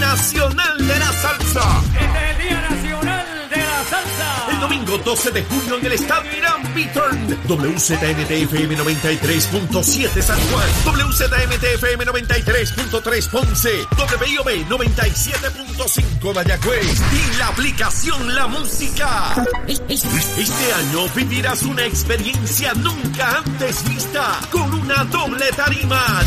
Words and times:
Nacional 0.00 0.86
de 0.86 0.98
la 0.98 1.12
Salsa. 1.12 1.82
Este 1.92 2.04
es 2.04 2.36
el 2.36 2.48
Día 2.48 2.60
Nacional 2.60 3.26
de 3.48 3.56
la 3.56 3.84
Salsa. 3.84 4.46
El 4.50 4.60
domingo 4.60 4.98
12 4.98 5.30
de 5.30 5.42
junio 5.44 5.78
en 5.78 5.86
el 5.86 5.92
Estadio 5.92 6.36
Irán 6.36 6.74
Beaturn. 6.74 7.38
WZMTFM 7.48 8.76
93.7 8.76 10.22
San 10.22 10.40
Juan. 10.40 10.68
WZMTFM 10.84 12.06
93.3 12.06 13.30
Ponce. 13.30 13.86
WIOB 13.96 14.68
97.5 14.68 16.34
Mayagüez. 16.34 17.00
Y 17.12 17.38
la 17.38 17.48
aplicación 17.48 18.34
La 18.34 18.46
Música. 18.46 19.34
Este 19.66 20.72
año 20.74 21.08
vivirás 21.14 21.62
una 21.62 21.84
experiencia 21.84 22.74
nunca 22.74 23.38
antes 23.38 23.88
vista 23.88 24.40
con 24.50 24.72
una 24.74 25.04
doble 25.04 25.46
tarima. 25.56 26.22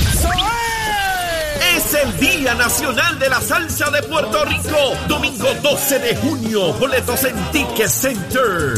Es 1.75 1.93
el 1.93 2.17
Día 2.19 2.55
Nacional 2.55 3.19
de 3.19 3.29
la 3.29 3.39
Salsa 3.39 3.91
de 3.91 4.01
Puerto 4.03 4.43
Rico. 4.45 4.77
Domingo 5.07 5.47
12 5.61 5.99
de 5.99 6.15
junio. 6.15 6.73
Boletos 6.73 7.23
en 7.25 7.35
Ticket 7.51 7.87
Center. 7.87 8.73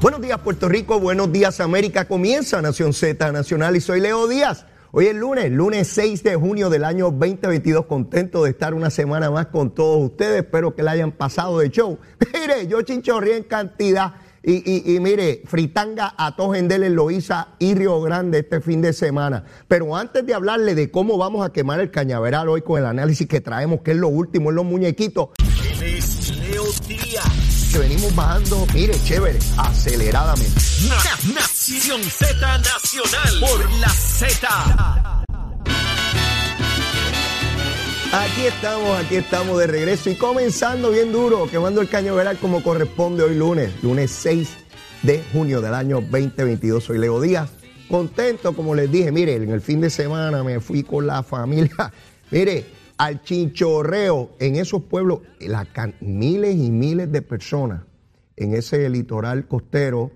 Buenos 0.00 0.20
días 0.20 0.38
Puerto 0.38 0.68
Rico, 0.68 1.00
buenos 1.00 1.32
días 1.32 1.60
América. 1.60 2.06
Comienza 2.06 2.62
Nación 2.62 2.92
Z 2.92 3.32
Nacional 3.32 3.76
y 3.76 3.80
soy 3.80 4.00
Leo 4.00 4.28
Díaz. 4.28 4.66
Hoy 4.92 5.08
es 5.08 5.14
lunes, 5.14 5.50
lunes 5.50 5.88
6 5.88 6.22
de 6.22 6.36
junio 6.36 6.70
del 6.70 6.84
año 6.84 7.10
2022. 7.10 7.86
Contento 7.86 8.44
de 8.44 8.50
estar 8.50 8.72
una 8.72 8.88
semana 8.88 9.30
más 9.30 9.48
con 9.48 9.74
todos 9.74 10.10
ustedes. 10.10 10.42
Espero 10.42 10.74
que 10.74 10.82
la 10.82 10.92
hayan 10.92 11.12
pasado 11.12 11.58
de 11.58 11.70
show. 11.70 11.98
Mire, 12.32 12.66
yo 12.66 12.80
chinchorré 12.82 13.36
en 13.36 13.42
cantidad. 13.42 14.14
Y, 14.48 14.62
y, 14.92 14.94
y 14.94 15.00
mire, 15.00 15.42
fritanga 15.44 16.14
a 16.16 16.36
Tojendel 16.36 16.84
en 16.84 16.94
Loíza 16.94 17.48
y 17.58 17.74
Río 17.74 18.00
Grande 18.00 18.38
este 18.38 18.60
fin 18.60 18.80
de 18.80 18.92
semana. 18.92 19.42
Pero 19.66 19.96
antes 19.96 20.24
de 20.24 20.34
hablarle 20.34 20.76
de 20.76 20.88
cómo 20.92 21.18
vamos 21.18 21.44
a 21.44 21.52
quemar 21.52 21.80
el 21.80 21.90
cañaveral 21.90 22.48
hoy 22.48 22.62
con 22.62 22.78
el 22.78 22.86
análisis 22.86 23.26
que 23.26 23.40
traemos, 23.40 23.80
que 23.80 23.90
es 23.90 23.96
lo 23.96 24.06
último, 24.06 24.50
en 24.50 24.56
los 24.56 24.64
muñequitos, 24.64 25.30
es 25.82 26.30
Leo 26.38 26.62
Díaz. 26.86 27.70
que 27.72 27.78
venimos 27.80 28.14
bajando, 28.14 28.64
mire, 28.72 28.94
chévere, 29.02 29.38
aceleradamente. 29.58 30.60
Na- 30.88 31.34
Nación 31.34 32.00
Z 32.04 32.58
Nacional 32.58 33.40
por 33.40 33.70
la 33.80 33.88
Z. 33.88 35.15
Aquí 38.18 38.46
estamos, 38.46 38.98
aquí 38.98 39.16
estamos 39.16 39.58
de 39.58 39.66
regreso 39.66 40.08
y 40.08 40.14
comenzando 40.14 40.90
bien 40.90 41.12
duro, 41.12 41.46
quemando 41.50 41.82
el 41.82 41.88
cañaveral 41.90 42.38
como 42.38 42.62
corresponde 42.62 43.22
hoy 43.22 43.36
lunes, 43.36 43.70
lunes 43.82 44.10
6 44.10 44.56
de 45.02 45.22
junio 45.34 45.60
del 45.60 45.74
año 45.74 46.00
2022. 46.00 46.82
Soy 46.82 46.96
Leo 46.96 47.20
Díaz, 47.20 47.52
contento, 47.90 48.56
como 48.56 48.74
les 48.74 48.90
dije, 48.90 49.12
mire, 49.12 49.34
en 49.34 49.50
el 49.50 49.60
fin 49.60 49.82
de 49.82 49.90
semana 49.90 50.42
me 50.42 50.60
fui 50.60 50.82
con 50.82 51.06
la 51.06 51.22
familia, 51.22 51.92
mire, 52.30 52.64
al 52.96 53.20
chinchorreo 53.20 54.30
en 54.38 54.56
esos 54.56 54.84
pueblos, 54.84 55.20
miles 56.00 56.56
y 56.56 56.70
miles 56.70 57.12
de 57.12 57.20
personas 57.20 57.82
en 58.36 58.54
ese 58.54 58.88
litoral 58.88 59.46
costero 59.46 60.10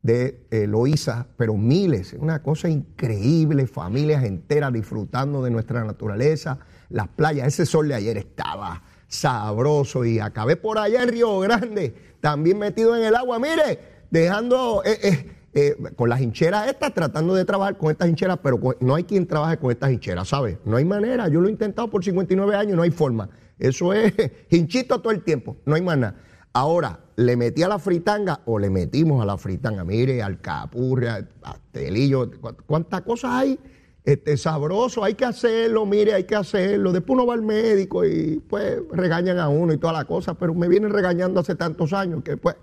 de 0.00 0.46
eh, 0.50 0.66
Loíza, 0.66 1.26
pero 1.36 1.54
miles, 1.58 2.14
es 2.14 2.18
una 2.18 2.42
cosa 2.42 2.70
increíble, 2.70 3.66
familias 3.66 4.24
enteras 4.24 4.72
disfrutando 4.72 5.42
de 5.42 5.50
nuestra 5.50 5.84
naturaleza, 5.84 6.58
las 6.92 7.08
playas, 7.08 7.48
ese 7.48 7.66
sol 7.66 7.88
de 7.88 7.94
ayer 7.94 8.16
estaba 8.16 8.82
sabroso 9.08 10.04
y 10.04 10.18
acabé 10.18 10.56
por 10.56 10.78
allá 10.78 11.02
en 11.02 11.08
Río 11.08 11.38
Grande, 11.40 11.94
también 12.20 12.58
metido 12.58 12.96
en 12.96 13.04
el 13.04 13.14
agua, 13.14 13.38
mire, 13.38 13.78
dejando 14.10 14.82
eh, 14.84 14.98
eh, 15.02 15.32
eh, 15.54 15.76
con 15.96 16.08
las 16.08 16.20
hincheras 16.20 16.68
estas, 16.68 16.94
tratando 16.94 17.34
de 17.34 17.44
trabajar 17.44 17.76
con 17.76 17.90
estas 17.90 18.08
hincheras, 18.08 18.38
pero 18.42 18.58
no 18.80 18.94
hay 18.94 19.04
quien 19.04 19.26
trabaje 19.26 19.58
con 19.58 19.70
estas 19.70 19.90
hincheras, 19.90 20.28
¿sabes? 20.28 20.58
No 20.64 20.76
hay 20.76 20.84
manera, 20.84 21.28
yo 21.28 21.40
lo 21.40 21.48
he 21.48 21.50
intentado 21.50 21.88
por 21.90 22.02
59 22.04 22.56
años, 22.56 22.76
no 22.76 22.82
hay 22.82 22.90
forma, 22.90 23.28
eso 23.58 23.92
es 23.92 24.12
hinchito 24.50 25.00
todo 25.00 25.12
el 25.12 25.22
tiempo, 25.22 25.56
no 25.66 25.74
hay 25.74 25.82
más 25.82 25.98
nada. 25.98 26.16
Ahora, 26.54 27.00
¿le 27.16 27.34
metí 27.36 27.62
a 27.62 27.68
la 27.68 27.78
fritanga 27.78 28.40
o 28.44 28.58
le 28.58 28.68
metimos 28.68 29.22
a 29.22 29.24
la 29.26 29.38
fritanga? 29.38 29.84
Mire, 29.84 30.22
alcapurria, 30.22 31.26
pastelillo, 31.40 32.30
cu- 32.40 32.56
cuántas 32.66 33.00
cosas 33.02 33.30
hay. 33.32 33.58
Este, 34.04 34.36
sabroso, 34.36 35.04
hay 35.04 35.14
que 35.14 35.24
hacerlo, 35.24 35.86
mire, 35.86 36.14
hay 36.14 36.24
que 36.24 36.34
hacerlo. 36.34 36.90
Después 36.90 37.14
uno 37.14 37.26
va 37.26 37.34
al 37.34 37.42
médico 37.42 38.04
y 38.04 38.42
pues 38.48 38.78
regañan 38.90 39.38
a 39.38 39.48
uno 39.48 39.72
y 39.72 39.78
toda 39.78 39.92
la 39.92 40.04
cosa, 40.04 40.34
pero 40.34 40.54
me 40.54 40.66
vienen 40.66 40.90
regañando 40.90 41.38
hace 41.38 41.54
tantos 41.54 41.92
años 41.92 42.22
que 42.24 42.36
pues 42.36 42.56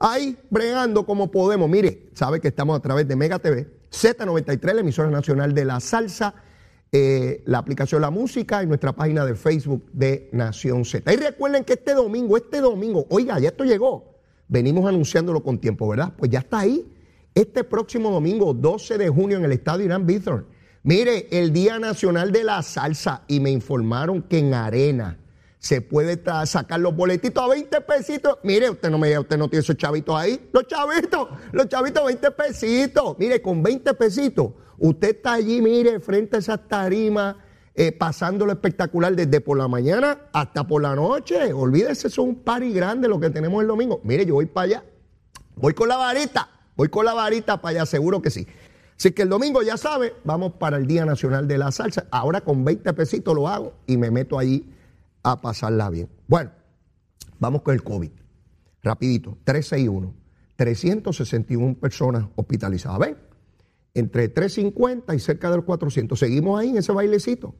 ahí 0.00 0.36
bregando 0.50 1.06
como 1.06 1.30
podemos. 1.30 1.70
Mire, 1.70 2.08
sabe 2.12 2.40
que 2.40 2.48
estamos 2.48 2.76
a 2.76 2.82
través 2.82 3.06
de 3.06 3.14
Mega 3.14 3.38
TV, 3.38 3.68
Z93, 3.92 4.74
la 4.74 4.80
emisora 4.80 5.10
nacional 5.10 5.54
de 5.54 5.64
la 5.64 5.78
salsa, 5.78 6.34
eh, 6.90 7.44
la 7.46 7.58
aplicación 7.58 8.00
La 8.00 8.10
Música 8.10 8.60
y 8.64 8.66
nuestra 8.66 8.92
página 8.92 9.24
de 9.24 9.36
Facebook 9.36 9.84
de 9.92 10.28
Nación 10.32 10.84
Z. 10.84 11.12
Y 11.12 11.16
recuerden 11.16 11.62
que 11.62 11.74
este 11.74 11.94
domingo, 11.94 12.36
este 12.36 12.60
domingo, 12.60 13.06
oiga, 13.10 13.38
ya 13.38 13.50
esto 13.50 13.62
llegó. 13.62 14.16
Venimos 14.48 14.88
anunciándolo 14.88 15.44
con 15.44 15.60
tiempo, 15.60 15.88
¿verdad? 15.88 16.14
Pues 16.16 16.32
ya 16.32 16.40
está 16.40 16.58
ahí. 16.58 16.92
Este 17.32 17.62
próximo 17.62 18.10
domingo, 18.10 18.52
12 18.52 18.98
de 18.98 19.08
junio, 19.08 19.38
en 19.38 19.44
el 19.44 19.52
estadio 19.52 19.84
Irán 19.84 20.04
Bithorn. 20.04 20.46
Mire, 20.82 21.28
el 21.30 21.52
Día 21.52 21.78
Nacional 21.78 22.32
de 22.32 22.44
la 22.44 22.62
Salsa. 22.62 23.22
Y 23.28 23.40
me 23.40 23.50
informaron 23.50 24.22
que 24.22 24.38
en 24.38 24.54
Arena 24.54 25.18
se 25.58 25.82
puede 25.82 26.18
sacar 26.46 26.80
los 26.80 26.96
boletitos 26.96 27.44
a 27.44 27.48
20 27.48 27.80
pesitos. 27.82 28.38
Mire, 28.42 28.70
usted 28.70 28.90
no 28.90 28.98
me 28.98 29.18
usted 29.18 29.36
no 29.36 29.48
tiene 29.48 29.60
esos 29.60 29.76
chavitos 29.76 30.16
ahí. 30.16 30.48
Los 30.52 30.66
chavitos, 30.66 31.28
los 31.52 31.68
chavitos 31.68 32.04
20 32.06 32.30
pesitos. 32.30 33.16
Mire, 33.18 33.42
con 33.42 33.62
20 33.62 33.92
pesitos, 33.94 34.52
usted 34.78 35.16
está 35.16 35.34
allí, 35.34 35.60
mire, 35.60 36.00
frente 36.00 36.36
a 36.36 36.38
esas 36.38 36.66
tarimas, 36.66 37.36
eh, 37.74 37.92
pasándolo 37.92 38.52
espectacular 38.52 39.14
desde 39.14 39.42
por 39.42 39.58
la 39.58 39.68
mañana 39.68 40.18
hasta 40.32 40.66
por 40.66 40.80
la 40.80 40.94
noche. 40.94 41.52
Olvídese, 41.52 42.08
eso 42.08 42.08
es 42.08 42.18
un 42.18 42.36
party 42.36 42.72
grande 42.72 43.06
lo 43.06 43.20
que 43.20 43.28
tenemos 43.28 43.60
el 43.60 43.68
domingo. 43.68 44.00
Mire, 44.02 44.24
yo 44.24 44.34
voy 44.34 44.46
para 44.46 44.64
allá. 44.64 44.84
Voy 45.56 45.74
con 45.74 45.90
la 45.90 45.98
varita, 45.98 46.48
voy 46.74 46.88
con 46.88 47.04
la 47.04 47.12
varita 47.12 47.60
para 47.60 47.80
allá, 47.80 47.86
seguro 47.86 48.22
que 48.22 48.30
sí. 48.30 48.46
Así 49.00 49.12
que 49.12 49.22
el 49.22 49.30
domingo, 49.30 49.62
ya 49.62 49.78
sabe, 49.78 50.12
vamos 50.24 50.52
para 50.58 50.76
el 50.76 50.86
Día 50.86 51.06
Nacional 51.06 51.48
de 51.48 51.56
la 51.56 51.72
Salsa. 51.72 52.06
Ahora 52.10 52.42
con 52.42 52.66
20 52.66 52.92
pesitos 52.92 53.34
lo 53.34 53.48
hago 53.48 53.72
y 53.86 53.96
me 53.96 54.10
meto 54.10 54.38
allí 54.38 54.70
a 55.22 55.40
pasarla 55.40 55.88
bien. 55.88 56.10
Bueno, 56.28 56.50
vamos 57.38 57.62
con 57.62 57.72
el 57.72 57.82
COVID. 57.82 58.10
Rapidito, 58.82 59.38
361. 59.44 60.14
361 60.54 61.76
personas 61.76 62.26
hospitalizadas. 62.36 62.98
¿Ven? 62.98 63.16
Entre 63.94 64.28
350 64.28 65.14
y 65.14 65.18
cerca 65.18 65.48
de 65.48 65.56
los 65.56 65.64
400. 65.64 66.18
Seguimos 66.18 66.60
ahí 66.60 66.68
en 66.68 66.76
ese 66.76 66.92
bailecito. 66.92 67.54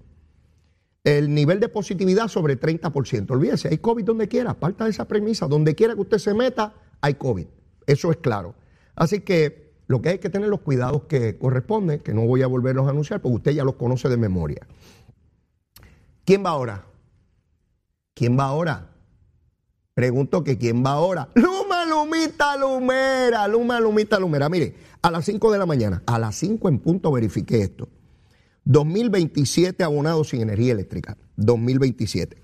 El 1.04 1.32
nivel 1.32 1.58
de 1.58 1.70
positividad 1.70 2.28
sobre 2.28 2.60
30%. 2.60 3.30
Olvídese, 3.30 3.68
hay 3.68 3.78
COVID 3.78 4.04
donde 4.04 4.28
quiera. 4.28 4.52
Parta 4.60 4.84
de 4.84 4.90
esa 4.90 5.08
premisa. 5.08 5.48
Donde 5.48 5.74
quiera 5.74 5.94
que 5.94 6.02
usted 6.02 6.18
se 6.18 6.34
meta, 6.34 6.74
hay 7.00 7.14
COVID. 7.14 7.46
Eso 7.86 8.10
es 8.10 8.18
claro. 8.18 8.54
Así 8.94 9.20
que 9.20 9.69
lo 9.90 10.00
que 10.00 10.10
hay 10.10 10.18
que 10.18 10.30
tener 10.30 10.48
los 10.48 10.60
cuidados 10.60 11.02
que 11.08 11.36
corresponden, 11.36 11.98
que 11.98 12.14
no 12.14 12.24
voy 12.24 12.42
a 12.42 12.46
volverlos 12.46 12.86
a 12.86 12.90
anunciar 12.90 13.20
porque 13.20 13.38
usted 13.38 13.50
ya 13.50 13.64
los 13.64 13.74
conoce 13.74 14.08
de 14.08 14.16
memoria. 14.16 14.64
¿Quién 16.24 16.44
va 16.44 16.50
ahora? 16.50 16.84
¿Quién 18.14 18.38
va 18.38 18.44
ahora? 18.44 18.92
Pregunto 19.92 20.44
que 20.44 20.56
quién 20.56 20.84
va 20.86 20.92
ahora. 20.92 21.28
Luma, 21.34 21.84
Lumita, 21.86 22.56
Lumera, 22.56 23.48
Luma, 23.48 23.80
Lumita, 23.80 24.20
Lumera. 24.20 24.48
Mire, 24.48 24.76
a 25.02 25.10
las 25.10 25.24
5 25.24 25.50
de 25.50 25.58
la 25.58 25.66
mañana, 25.66 26.04
a 26.06 26.20
las 26.20 26.36
5 26.36 26.68
en 26.68 26.78
punto 26.78 27.10
verifiqué 27.10 27.62
esto. 27.62 27.88
2027 28.66 29.82
abonados 29.82 30.28
sin 30.28 30.40
energía 30.40 30.70
eléctrica. 30.70 31.18
2027. 31.34 32.40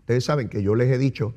Ustedes 0.00 0.24
saben 0.24 0.48
que 0.48 0.64
yo 0.64 0.74
les 0.74 0.90
he 0.90 0.98
dicho 0.98 1.36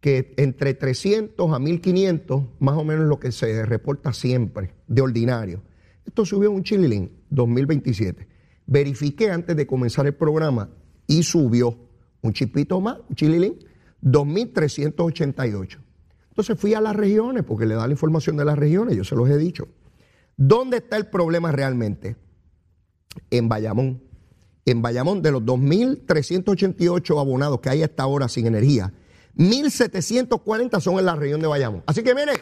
que 0.00 0.34
entre 0.38 0.74
300 0.74 1.52
a 1.52 1.58
1500, 1.58 2.42
más 2.58 2.76
o 2.76 2.84
menos 2.84 3.06
lo 3.06 3.20
que 3.20 3.32
se 3.32 3.64
reporta 3.66 4.12
siempre 4.12 4.74
de 4.86 5.02
ordinario. 5.02 5.62
Esto 6.06 6.24
subió 6.24 6.50
un 6.50 6.62
chililín 6.62 7.12
2027. 7.28 8.26
Verifiqué 8.66 9.30
antes 9.30 9.56
de 9.56 9.66
comenzar 9.66 10.06
el 10.06 10.14
programa 10.14 10.70
y 11.06 11.22
subió 11.22 11.78
un 12.22 12.32
chipito 12.32 12.80
más, 12.80 12.98
un 13.08 13.14
chililín, 13.14 13.58
2388. 14.00 15.80
Entonces 16.30 16.58
fui 16.58 16.74
a 16.74 16.80
las 16.80 16.96
regiones, 16.96 17.44
porque 17.44 17.66
le 17.66 17.74
da 17.74 17.86
la 17.86 17.92
información 17.92 18.36
de 18.36 18.44
las 18.44 18.58
regiones, 18.58 18.96
yo 18.96 19.04
se 19.04 19.16
los 19.16 19.28
he 19.28 19.36
dicho. 19.36 19.68
¿Dónde 20.36 20.78
está 20.78 20.96
el 20.96 21.08
problema 21.08 21.52
realmente? 21.52 22.16
En 23.30 23.48
Bayamón. 23.48 24.02
En 24.64 24.80
Bayamón, 24.80 25.20
de 25.20 25.32
los 25.32 25.42
2.388 25.42 27.20
abonados 27.20 27.60
que 27.60 27.68
hay 27.68 27.82
hasta 27.82 28.04
ahora 28.04 28.28
sin 28.28 28.46
energía, 28.46 28.94
1.740 29.36 30.80
son 30.80 30.98
en 30.98 31.06
la 31.06 31.16
región 31.16 31.40
de 31.40 31.46
Bayamón. 31.46 31.82
Así 31.86 32.02
que 32.02 32.14
mire, 32.14 32.32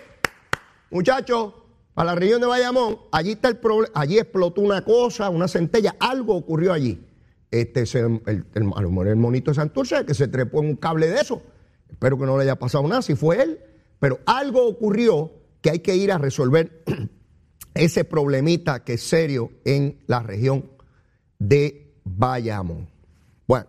muchachos, 0.91 1.55
para 1.95 2.13
la 2.13 2.15
región 2.15 2.41
de 2.41 2.47
Bayamón, 2.47 2.99
allí 3.13 3.33
está 3.33 3.49
el 3.49 3.57
problema, 3.57 3.93
allí 3.95 4.19
explotó 4.19 4.61
una 4.61 4.85
cosa, 4.85 5.31
una 5.31 5.49
centella, 5.49 5.97
algo 6.01 6.35
ocurrió 6.35 6.73
allí. 6.73 7.05
Este 7.51 7.83
es 7.83 7.95
el, 7.95 8.21
el 8.55 9.17
monito 9.17 9.51
de 9.51 9.55
Santurce 9.55 10.05
que 10.05 10.15
se 10.15 10.29
trepó 10.29 10.63
en 10.63 10.71
un 10.71 10.77
cable 10.77 11.09
de 11.09 11.21
eso. 11.21 11.43
Espero 11.91 12.19
que 12.19 12.27
no 12.27 12.37
le 12.37 12.45
haya 12.45 12.57
pasado 12.57 12.87
nada, 12.87 13.03
si 13.03 13.15
fue 13.15 13.43
él. 13.43 13.61
Pero 14.01 14.21
algo 14.27 14.67
ocurrió 14.67 15.33
que 15.61 15.71
hay 15.71 15.79
que 15.81 15.97
ir 15.97 16.13
a 16.13 16.19
resolver 16.19 16.85
ese 17.75 18.05
problemita 18.05 18.85
que 18.85 18.95
es 18.95 19.03
serio 19.03 19.51
en 19.65 19.99
la 20.07 20.21
región 20.21 20.71
de 21.39 21.95
Bayamón. 22.05 22.89
Bueno, 23.47 23.67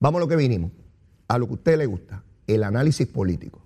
vamos 0.00 0.18
a 0.18 0.20
lo 0.20 0.28
que 0.28 0.36
vinimos, 0.36 0.72
a 1.28 1.38
lo 1.38 1.46
que 1.46 1.52
a 1.52 1.54
usted 1.54 1.78
le 1.78 1.86
gusta, 1.86 2.22
el 2.46 2.62
análisis 2.64 3.06
político. 3.06 3.60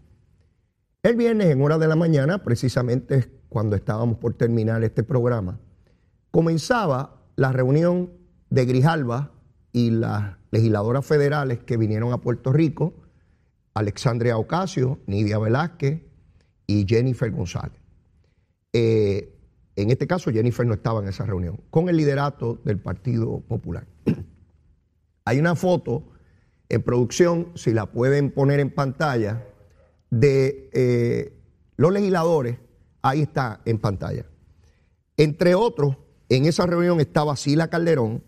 El 1.03 1.17
viernes 1.17 1.49
en 1.49 1.63
hora 1.63 1.79
de 1.79 1.89
la 1.89 1.97
mañana, 1.97 2.43
precisamente 2.43 3.31
cuando 3.49 3.77
estábamos 3.77 4.19
por 4.19 4.35
terminar 4.35 4.83
este 4.85 5.03
programa, 5.03 5.59
comenzaba 6.31 7.23
la 7.37 7.53
reunión 7.53 8.11
de 8.51 8.67
Grijalba 8.67 9.33
y 9.73 9.91
las 9.91 10.37
legisladoras 10.51 11.07
federales 11.07 11.61
que 11.61 11.77
vinieron 11.77 12.13
a 12.13 12.19
Puerto 12.19 12.53
Rico, 12.53 12.95
Alexandria 13.75 14.37
Ocasio, 14.37 14.99
Nidia 15.07 15.39
Velázquez 15.39 16.03
y 16.67 16.87
Jennifer 16.87 17.31
González. 17.31 17.81
Eh, 18.73 19.37
en 19.77 19.91
este 19.91 20.07
caso, 20.07 20.31
Jennifer 20.31 20.67
no 20.67 20.75
estaba 20.75 21.01
en 21.01 21.09
esa 21.09 21.25
reunión, 21.25 21.61
con 21.71 21.89
el 21.89 21.97
liderato 21.97 22.61
del 22.65 22.79
Partido 22.79 23.41
Popular. 23.41 23.87
Hay 25.25 25.39
una 25.39 25.55
foto 25.55 26.05
en 26.71 26.83
producción, 26.83 27.53
si 27.57 27.73
la 27.73 27.87
pueden 27.87 28.31
poner 28.31 28.61
en 28.61 28.71
pantalla, 28.71 29.45
de 30.09 30.71
eh, 30.73 31.37
los 31.77 31.93
legisladores, 31.93 32.59
ahí 33.03 33.23
está 33.23 33.61
en 33.65 33.79
pantalla. 33.79 34.25
Entre 35.17 35.55
otros, 35.55 35.97
en 36.29 36.47
esa 36.47 36.67
reunión 36.67 37.01
estaba 37.01 37.37
Sila 37.37 37.69
Calderón, 37.69 38.23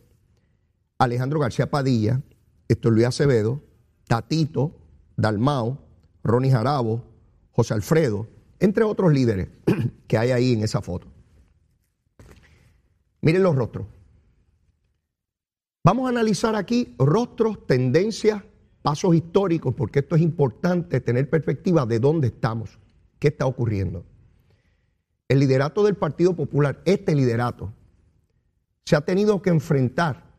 Alejandro 0.98 1.38
García 1.38 1.70
Padilla, 1.70 2.20
esto 2.68 2.90
Luis 2.90 3.06
Acevedo, 3.06 3.62
Tatito, 4.08 4.76
Dalmao, 5.16 5.78
Ronnie 6.24 6.50
Jarabo, 6.50 7.04
José 7.52 7.74
Alfredo, 7.74 8.28
entre 8.58 8.84
otros 8.84 9.12
líderes 9.12 9.48
que 10.08 10.18
hay 10.18 10.32
ahí 10.32 10.52
en 10.52 10.62
esa 10.62 10.82
foto. 10.82 11.06
Miren 13.20 13.44
los 13.44 13.54
rostros. 13.54 13.86
Vamos 15.84 16.06
a 16.06 16.10
analizar 16.10 16.54
aquí 16.54 16.94
rostros, 16.96 17.66
tendencias, 17.66 18.42
pasos 18.82 19.16
históricos, 19.16 19.74
porque 19.74 19.98
esto 19.98 20.14
es 20.14 20.22
importante 20.22 21.00
tener 21.00 21.28
perspectiva 21.28 21.86
de 21.86 21.98
dónde 21.98 22.28
estamos, 22.28 22.78
qué 23.18 23.28
está 23.28 23.46
ocurriendo. 23.46 24.04
El 25.28 25.40
liderato 25.40 25.82
del 25.82 25.96
Partido 25.96 26.36
Popular, 26.36 26.80
este 26.84 27.16
liderato, 27.16 27.72
se 28.84 28.94
ha 28.94 29.00
tenido 29.00 29.42
que 29.42 29.50
enfrentar 29.50 30.30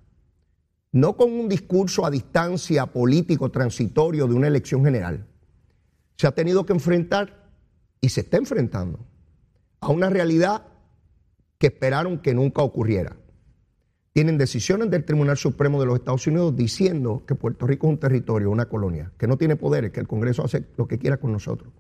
no 0.94 1.18
con 1.18 1.31
un 1.34 1.50
discurso 1.50 2.06
a 2.06 2.12
distancia 2.12 2.86
político 2.86 3.50
transitorio 3.50 4.28
de 4.28 4.36
una 4.36 4.48
elección 4.48 4.86
general, 4.86 5.25
se 6.16 6.28
ha 6.28 6.31
tenido 6.31 6.66
que 6.66 6.74
enfrentar 6.74 7.50
y 8.00 8.10
se 8.10 8.22
está 8.22 8.38
enfrentando 8.38 9.00
a 9.81 9.90
una 9.90 10.10
realidad 10.10 10.68
que 11.57 11.68
esperaron 11.68 12.19
que 12.19 12.34
nunca 12.34 12.62
ocurriera. 12.62 13.18
Tienen 14.13 14.38
decisiones 14.38 14.89
del 14.92 15.06
Tribunal 15.06 15.38
Supremo 15.38 15.80
de 15.80 15.88
los 15.88 15.95
Estados 15.95 16.25
Unidos 16.27 16.56
diciendo 16.56 17.24
que 17.27 17.36
Puerto 17.36 17.65
Rico 17.68 17.88
es 17.88 17.94
un 17.94 18.00
territorio, 18.00 18.51
una 18.51 18.69
colonia, 18.69 19.12
que 19.18 19.27
no 19.27 19.38
tiene 19.38 19.56
poderes, 19.56 19.92
que 19.92 20.00
el 20.00 20.07
Congreso 20.07 20.45
hace 20.45 20.65
lo 20.77 20.88
que 20.88 21.00
quiera 21.00 21.18
con 21.18 21.31
nosotros. 21.31 21.74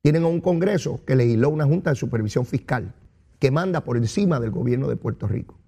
Tienen 0.00 0.22
a 0.22 0.28
un 0.28 0.40
Congreso 0.40 1.04
que 1.04 1.16
legisló 1.16 1.50
una 1.50 1.66
Junta 1.66 1.90
de 1.90 1.96
Supervisión 1.96 2.46
Fiscal 2.46 2.94
que 3.38 3.50
manda 3.50 3.84
por 3.84 3.96
encima 3.96 4.38
del 4.38 4.50
gobierno 4.50 4.88
de 4.88 4.96
Puerto 4.96 5.26
Rico 5.26 5.58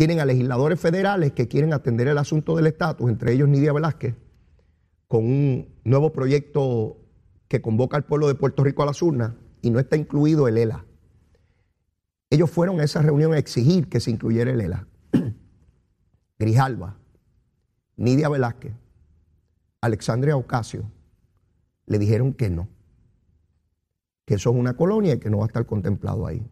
tienen 0.00 0.18
a 0.18 0.24
legisladores 0.24 0.80
federales 0.80 1.32
que 1.32 1.46
quieren 1.46 1.74
atender 1.74 2.08
el 2.08 2.16
asunto 2.16 2.56
del 2.56 2.68
estatus, 2.68 3.10
entre 3.10 3.34
ellos 3.34 3.50
Nidia 3.50 3.74
Velázquez, 3.74 4.14
con 5.06 5.26
un 5.26 5.74
nuevo 5.84 6.10
proyecto 6.10 6.96
que 7.48 7.60
convoca 7.60 7.98
al 7.98 8.06
pueblo 8.06 8.26
de 8.26 8.34
Puerto 8.34 8.64
Rico 8.64 8.82
a 8.82 8.86
las 8.86 9.02
urnas 9.02 9.32
y 9.60 9.68
no 9.68 9.78
está 9.78 9.98
incluido 9.98 10.48
el 10.48 10.56
ELA. 10.56 10.86
Ellos 12.30 12.48
fueron 12.48 12.80
a 12.80 12.84
esa 12.84 13.02
reunión 13.02 13.34
a 13.34 13.38
exigir 13.38 13.88
que 13.88 13.98
se 13.98 14.12
incluyera 14.12 14.52
el 14.52 14.60
ELA. 14.60 14.86
Grijalba, 16.38 16.96
Nidia 17.96 18.28
Velázquez, 18.28 18.72
Alexandria 19.80 20.36
Ocasio 20.36 20.90
le 21.86 21.98
dijeron 21.98 22.32
que 22.32 22.48
no, 22.48 22.68
que 24.24 24.34
eso 24.34 24.50
es 24.50 24.56
una 24.56 24.76
colonia 24.76 25.14
y 25.14 25.18
que 25.18 25.28
no 25.28 25.38
va 25.38 25.44
a 25.44 25.48
estar 25.48 25.66
contemplado 25.66 26.26
ahí. 26.26 26.48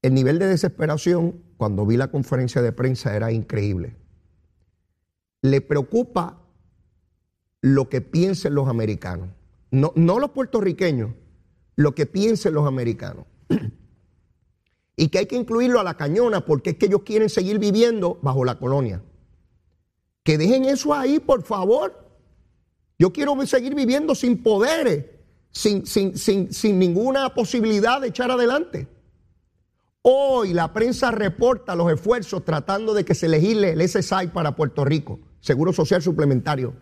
El 0.00 0.14
nivel 0.14 0.38
de 0.38 0.46
desesperación 0.46 1.42
cuando 1.58 1.84
vi 1.84 1.98
la 1.98 2.10
conferencia 2.10 2.62
de 2.62 2.72
prensa 2.72 3.14
era 3.14 3.30
increíble. 3.32 3.96
Le 5.42 5.60
preocupa 5.60 6.40
lo 7.60 7.88
que 7.90 8.00
piensen 8.00 8.54
los 8.54 8.68
americanos, 8.68 9.28
no, 9.70 9.92
no 9.96 10.18
los 10.18 10.30
puertorriqueños, 10.30 11.10
lo 11.74 11.94
que 11.94 12.06
piensen 12.06 12.54
los 12.54 12.66
americanos. 12.66 13.26
Y 14.96 15.08
que 15.08 15.18
hay 15.18 15.26
que 15.26 15.36
incluirlo 15.36 15.78
a 15.78 15.84
la 15.84 15.96
cañona 15.96 16.44
porque 16.44 16.70
es 16.70 16.76
que 16.76 16.86
ellos 16.86 17.02
quieren 17.04 17.28
seguir 17.28 17.58
viviendo 17.58 18.18
bajo 18.22 18.44
la 18.44 18.58
colonia. 18.58 19.02
Que 20.22 20.38
dejen 20.38 20.64
eso 20.64 20.94
ahí, 20.94 21.20
por 21.20 21.42
favor. 21.42 22.04
Yo 22.98 23.12
quiero 23.12 23.46
seguir 23.46 23.74
viviendo 23.74 24.14
sin 24.14 24.42
poderes, 24.42 25.04
sin, 25.50 25.86
sin, 25.86 26.16
sin, 26.16 26.52
sin 26.52 26.78
ninguna 26.78 27.34
posibilidad 27.34 28.00
de 28.00 28.08
echar 28.08 28.30
adelante. 28.30 28.88
Hoy 30.00 30.54
la 30.54 30.72
prensa 30.72 31.10
reporta 31.10 31.74
los 31.74 31.92
esfuerzos 31.92 32.44
tratando 32.44 32.94
de 32.94 33.04
que 33.04 33.14
se 33.14 33.28
legisle 33.28 33.72
el 33.72 33.86
SSI 33.86 34.28
para 34.32 34.56
Puerto 34.56 34.84
Rico, 34.84 35.18
Seguro 35.40 35.72
Social 35.74 36.00
Suplementario. 36.00 36.74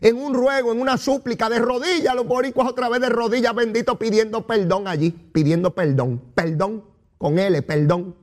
En 0.00 0.16
un 0.16 0.34
ruego, 0.34 0.72
en 0.72 0.80
una 0.80 0.96
súplica 0.96 1.48
de 1.50 1.58
rodillas, 1.58 2.14
los 2.16 2.26
boricuas 2.26 2.68
otra 2.68 2.88
vez 2.88 3.02
de 3.02 3.10
rodillas, 3.10 3.54
bendito, 3.54 3.98
pidiendo 3.98 4.46
perdón 4.46 4.88
allí, 4.88 5.10
pidiendo 5.10 5.74
perdón, 5.74 6.22
perdón 6.34 6.89
con 7.20 7.38
L, 7.38 7.60
perdón. 7.60 8.16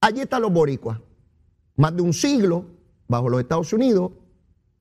Allí 0.00 0.22
están 0.22 0.40
los 0.40 0.50
boricuas, 0.50 0.98
más 1.76 1.94
de 1.94 2.00
un 2.00 2.14
siglo 2.14 2.64
bajo 3.06 3.28
los 3.28 3.40
Estados 3.40 3.74
Unidos 3.74 4.10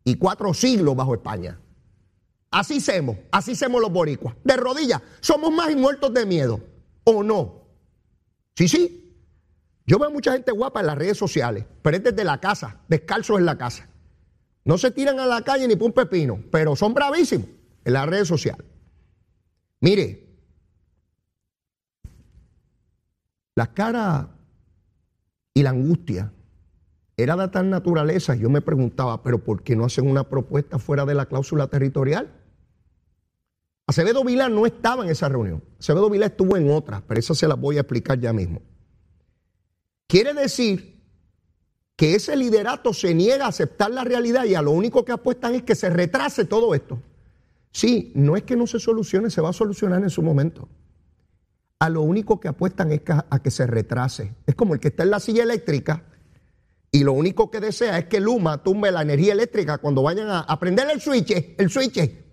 y 0.06 0.16
cuatro 0.16 0.54
siglos 0.54 0.96
bajo 0.96 1.14
España. 1.14 1.60
Así 2.50 2.80
somos, 2.80 3.18
así 3.30 3.56
somos 3.56 3.82
los 3.82 3.92
boricuas, 3.92 4.36
de 4.46 4.56
rodillas. 4.56 5.02
Somos 5.20 5.52
más 5.52 5.76
muertos 5.76 6.14
de 6.14 6.26
miedo, 6.26 6.62
¿o 7.04 7.24
no? 7.24 7.68
Sí, 8.56 8.70
sí. 8.70 9.14
Yo 9.86 10.00
veo 10.00 10.10
mucha 10.10 10.32
gente 10.32 10.54
guapa 10.54 10.80
en 10.80 10.86
las 10.86 10.98
redes 10.98 11.18
sociales, 11.18 11.66
pero 11.82 11.98
es 11.98 12.04
desde 12.04 12.24
la 12.24 12.40
casa, 12.40 12.80
descalzos 12.88 13.38
en 13.38 13.46
la 13.46 13.58
casa. 13.58 13.90
No 14.64 14.78
se 14.78 14.92
tiran 14.92 15.20
a 15.20 15.26
la 15.26 15.42
calle 15.42 15.68
ni 15.68 15.76
por 15.76 15.88
un 15.88 15.94
pepino, 15.94 16.42
pero 16.50 16.74
son 16.78 16.94
bravísimos 16.94 17.48
en 17.84 17.94
las 17.94 18.08
redes 18.08 18.30
sociales. 18.30 18.66
Mire, 19.82 20.23
la 23.56 23.74
cara 23.74 24.30
y 25.54 25.64
la 25.64 25.72
angustia 25.72 26.32
era 27.16 27.36
de 27.36 27.48
tal 27.50 27.70
naturaleza, 27.70 28.36
yo 28.36 28.50
me 28.50 28.62
preguntaba, 28.62 29.22
pero 29.22 29.44
¿por 29.44 29.62
qué 29.62 29.76
no 29.76 29.86
hacen 29.86 30.10
una 30.10 30.28
propuesta 30.28 30.80
fuera 30.80 31.06
de 31.06 31.14
la 31.14 31.28
cláusula 31.28 31.68
territorial? 31.68 32.32
Acevedo 33.86 34.24
Vila 34.24 34.50
no 34.50 34.66
estaba 34.66 35.04
en 35.04 35.12
esa 35.12 35.30
reunión. 35.30 35.64
Acevedo 35.80 36.10
Vila 36.10 36.28
estuvo 36.28 36.58
en 36.58 36.72
otra, 36.72 37.04
pero 37.08 37.20
esa 37.20 37.36
se 37.36 37.48
la 37.48 37.56
voy 37.56 37.78
a 37.78 37.82
explicar 37.82 38.20
ya 38.20 38.34
mismo. 38.34 38.62
Quiere 40.08 40.34
decir 40.34 41.02
que 41.96 42.16
ese 42.16 42.36
liderato 42.36 42.94
se 42.94 43.14
niega 43.14 43.46
a 43.46 43.50
aceptar 43.50 43.92
la 43.92 44.04
realidad 44.04 44.46
y 44.46 44.56
a 44.56 44.62
lo 44.62 44.72
único 44.72 45.06
que 45.06 45.12
apuestan 45.12 45.54
es 45.54 45.64
que 45.64 45.76
se 45.76 45.90
retrase 45.90 46.46
todo 46.46 46.74
esto. 46.74 47.00
Sí, 47.72 48.12
no 48.16 48.36
es 48.36 48.44
que 48.44 48.56
no 48.56 48.66
se 48.66 48.80
solucione, 48.80 49.30
se 49.30 49.42
va 49.42 49.50
a 49.50 49.54
solucionar 49.54 50.02
en 50.02 50.10
su 50.10 50.22
momento. 50.22 50.68
A 51.84 51.90
lo 51.90 52.02
único 52.02 52.40
que 52.40 52.48
apuestan 52.48 52.94
es 52.94 53.02
a 53.08 53.40
que 53.44 53.52
se 53.52 53.68
retrase. 53.68 54.34
Es 54.48 54.56
como 54.56 54.74
el 54.74 54.80
que 54.80 54.88
está 54.88 55.04
en 55.04 55.10
la 55.10 55.20
silla 55.20 55.44
eléctrica 55.44 56.04
y 56.90 57.04
lo 57.04 57.12
único 57.12 57.52
que 57.52 57.60
desea 57.60 57.98
es 57.98 58.06
que 58.06 58.22
Luma 58.22 58.64
tumbe 58.64 58.90
la 58.90 59.02
energía 59.02 59.34
eléctrica 59.34 59.80
cuando 59.80 60.02
vayan 60.02 60.30
a, 60.30 60.40
a 60.40 60.60
prender 60.62 60.90
el 60.90 61.02
switch, 61.02 61.56
el 61.58 61.70
switch 61.70 62.24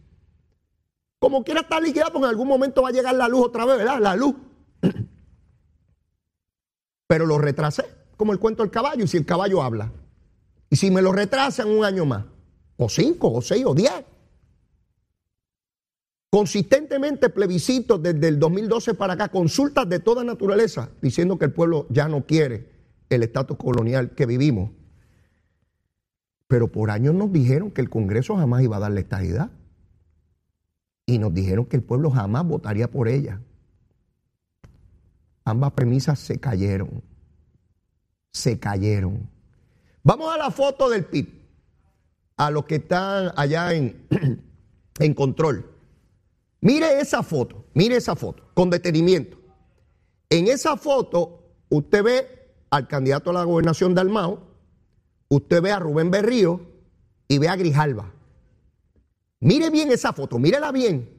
como 1.18 1.42
quiera 1.42 1.62
estar 1.62 1.82
liquidado, 1.82 2.12
porque 2.12 2.26
en 2.26 2.30
algún 2.30 2.46
momento 2.46 2.80
va 2.82 2.90
a 2.90 2.92
llegar 2.92 3.12
la 3.16 3.26
luz 3.26 3.46
otra 3.46 3.64
vez, 3.64 3.78
¿verdad? 3.78 3.98
La 3.98 4.14
luz. 4.14 4.36
Pero 7.08 7.26
lo 7.26 7.36
retrasé, 7.38 7.86
como 8.16 8.32
el 8.32 8.38
cuento 8.38 8.62
del 8.62 8.70
caballo, 8.70 9.02
y 9.02 9.08
si 9.08 9.16
el 9.16 9.26
caballo 9.26 9.64
habla. 9.64 9.90
Y 10.70 10.76
si 10.76 10.92
me 10.92 11.02
lo 11.02 11.10
retrasan 11.10 11.68
un 11.68 11.84
año 11.84 12.04
más, 12.04 12.24
o 12.76 12.88
cinco, 12.88 13.32
o 13.32 13.42
seis, 13.42 13.64
o 13.66 13.74
diez. 13.74 13.92
Consistentemente 16.30 17.28
plebiscitos 17.28 18.00
desde 18.00 18.28
el 18.28 18.38
2012 18.38 18.94
para 18.94 19.14
acá, 19.14 19.28
consultas 19.28 19.88
de 19.88 19.98
toda 19.98 20.22
naturaleza, 20.22 20.90
diciendo 21.02 21.38
que 21.38 21.46
el 21.46 21.52
pueblo 21.52 21.86
ya 21.90 22.06
no 22.06 22.24
quiere 22.24 22.70
el 23.08 23.24
estatus 23.24 23.56
colonial 23.56 24.14
que 24.14 24.26
vivimos. 24.26 24.70
Pero 26.46 26.68
por 26.68 26.90
años 26.90 27.14
nos 27.14 27.32
dijeron 27.32 27.72
que 27.72 27.80
el 27.80 27.90
Congreso 27.90 28.36
jamás 28.36 28.62
iba 28.62 28.76
a 28.76 28.80
darle 28.80 29.00
estabilidad 29.00 29.50
y 31.04 31.18
nos 31.18 31.34
dijeron 31.34 31.66
que 31.66 31.76
el 31.76 31.82
pueblo 31.82 32.12
jamás 32.12 32.44
votaría 32.44 32.88
por 32.88 33.08
ella. 33.08 33.40
Ambas 35.44 35.72
premisas 35.72 36.20
se 36.20 36.38
cayeron. 36.38 37.02
Se 38.30 38.60
cayeron. 38.60 39.28
Vamos 40.04 40.32
a 40.32 40.38
la 40.38 40.52
foto 40.52 40.88
del 40.88 41.04
PIB. 41.04 41.28
A 42.36 42.52
los 42.52 42.64
que 42.66 42.76
están 42.76 43.32
allá 43.36 43.72
en, 43.74 44.06
en 45.00 45.14
control. 45.14 45.69
Mire 46.60 47.00
esa 47.00 47.22
foto, 47.22 47.64
mire 47.74 47.96
esa 47.96 48.14
foto, 48.14 48.50
con 48.54 48.68
detenimiento. 48.68 49.38
En 50.28 50.48
esa 50.48 50.76
foto, 50.76 51.54
usted 51.70 52.02
ve 52.02 52.40
al 52.70 52.86
candidato 52.86 53.30
a 53.30 53.32
la 53.32 53.44
gobernación 53.44 53.94
de 53.94 54.02
Almao, 54.02 54.46
usted 55.28 55.62
ve 55.62 55.72
a 55.72 55.78
Rubén 55.78 56.10
Berrío 56.10 56.60
y 57.28 57.38
ve 57.38 57.48
a 57.48 57.56
Grijalva. 57.56 58.12
Mire 59.40 59.70
bien 59.70 59.90
esa 59.90 60.12
foto, 60.12 60.38
mírela 60.38 60.70
bien. 60.70 61.18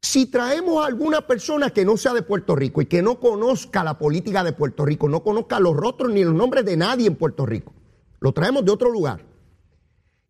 Si 0.00 0.26
traemos 0.26 0.82
a 0.82 0.86
alguna 0.86 1.26
persona 1.26 1.70
que 1.70 1.84
no 1.84 1.96
sea 1.96 2.14
de 2.14 2.22
Puerto 2.22 2.56
Rico 2.56 2.80
y 2.80 2.86
que 2.86 3.02
no 3.02 3.20
conozca 3.20 3.84
la 3.84 3.98
política 3.98 4.42
de 4.44 4.52
Puerto 4.52 4.84
Rico, 4.86 5.08
no 5.08 5.22
conozca 5.22 5.60
los 5.60 5.76
rostros 5.76 6.12
ni 6.12 6.24
los 6.24 6.34
nombres 6.34 6.64
de 6.64 6.76
nadie 6.76 7.06
en 7.06 7.16
Puerto 7.16 7.44
Rico, 7.44 7.74
lo 8.20 8.32
traemos 8.32 8.64
de 8.64 8.70
otro 8.70 8.90
lugar. 8.90 9.24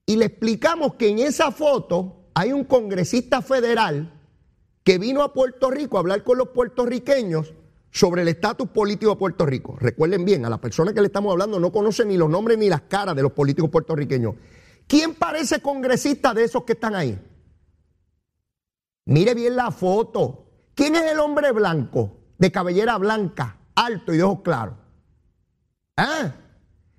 Y 0.06 0.16
le 0.16 0.26
explicamos 0.26 0.94
que 0.94 1.08
en 1.08 1.18
esa 1.18 1.50
foto 1.52 2.25
hay 2.36 2.52
un 2.52 2.64
congresista 2.64 3.40
federal 3.40 4.12
que 4.84 4.98
vino 4.98 5.22
a 5.22 5.32
Puerto 5.32 5.70
Rico 5.70 5.96
a 5.96 6.00
hablar 6.00 6.22
con 6.22 6.36
los 6.36 6.48
puertorriqueños 6.50 7.54
sobre 7.90 8.20
el 8.20 8.28
estatus 8.28 8.68
político 8.68 9.12
de 9.12 9.16
Puerto 9.16 9.46
Rico. 9.46 9.74
Recuerden 9.80 10.26
bien, 10.26 10.44
a 10.44 10.50
la 10.50 10.60
persona 10.60 10.92
que 10.92 11.00
le 11.00 11.06
estamos 11.06 11.32
hablando 11.32 11.58
no 11.58 11.72
conoce 11.72 12.04
ni 12.04 12.18
los 12.18 12.28
nombres 12.28 12.58
ni 12.58 12.68
las 12.68 12.82
caras 12.82 13.16
de 13.16 13.22
los 13.22 13.32
políticos 13.32 13.70
puertorriqueños. 13.70 14.34
¿Quién 14.86 15.14
parece 15.14 15.62
congresista 15.62 16.34
de 16.34 16.44
esos 16.44 16.64
que 16.64 16.74
están 16.74 16.94
ahí? 16.94 17.18
Mire 19.06 19.32
bien 19.32 19.56
la 19.56 19.70
foto. 19.70 20.44
¿Quién 20.74 20.94
es 20.94 21.10
el 21.10 21.20
hombre 21.20 21.52
blanco, 21.52 22.18
de 22.36 22.52
cabellera 22.52 22.98
blanca, 22.98 23.60
alto 23.74 24.12
y 24.12 24.18
de 24.18 24.22
ojos 24.24 24.42
claros? 24.42 24.74
¿Ah? 25.96 26.34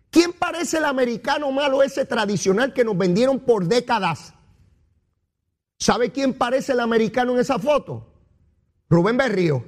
¿Quién 0.10 0.34
parece 0.34 0.79
el 0.79 0.86
americano 0.86 1.51
malo 1.51 1.84
ese 1.84 2.06
tradicional 2.06 2.74
que 2.74 2.84
nos 2.84 2.98
vendieron 2.98 3.39
por 3.39 3.67
décadas? 3.67 4.34
¿Sabe 5.79 6.12
quién 6.12 6.34
parece 6.34 6.74
el 6.74 6.79
americano 6.79 7.34
en 7.34 7.39
esa 7.39 7.60
foto? 7.60 8.13
Rubén 8.89 9.17
Berrío. 9.17 9.63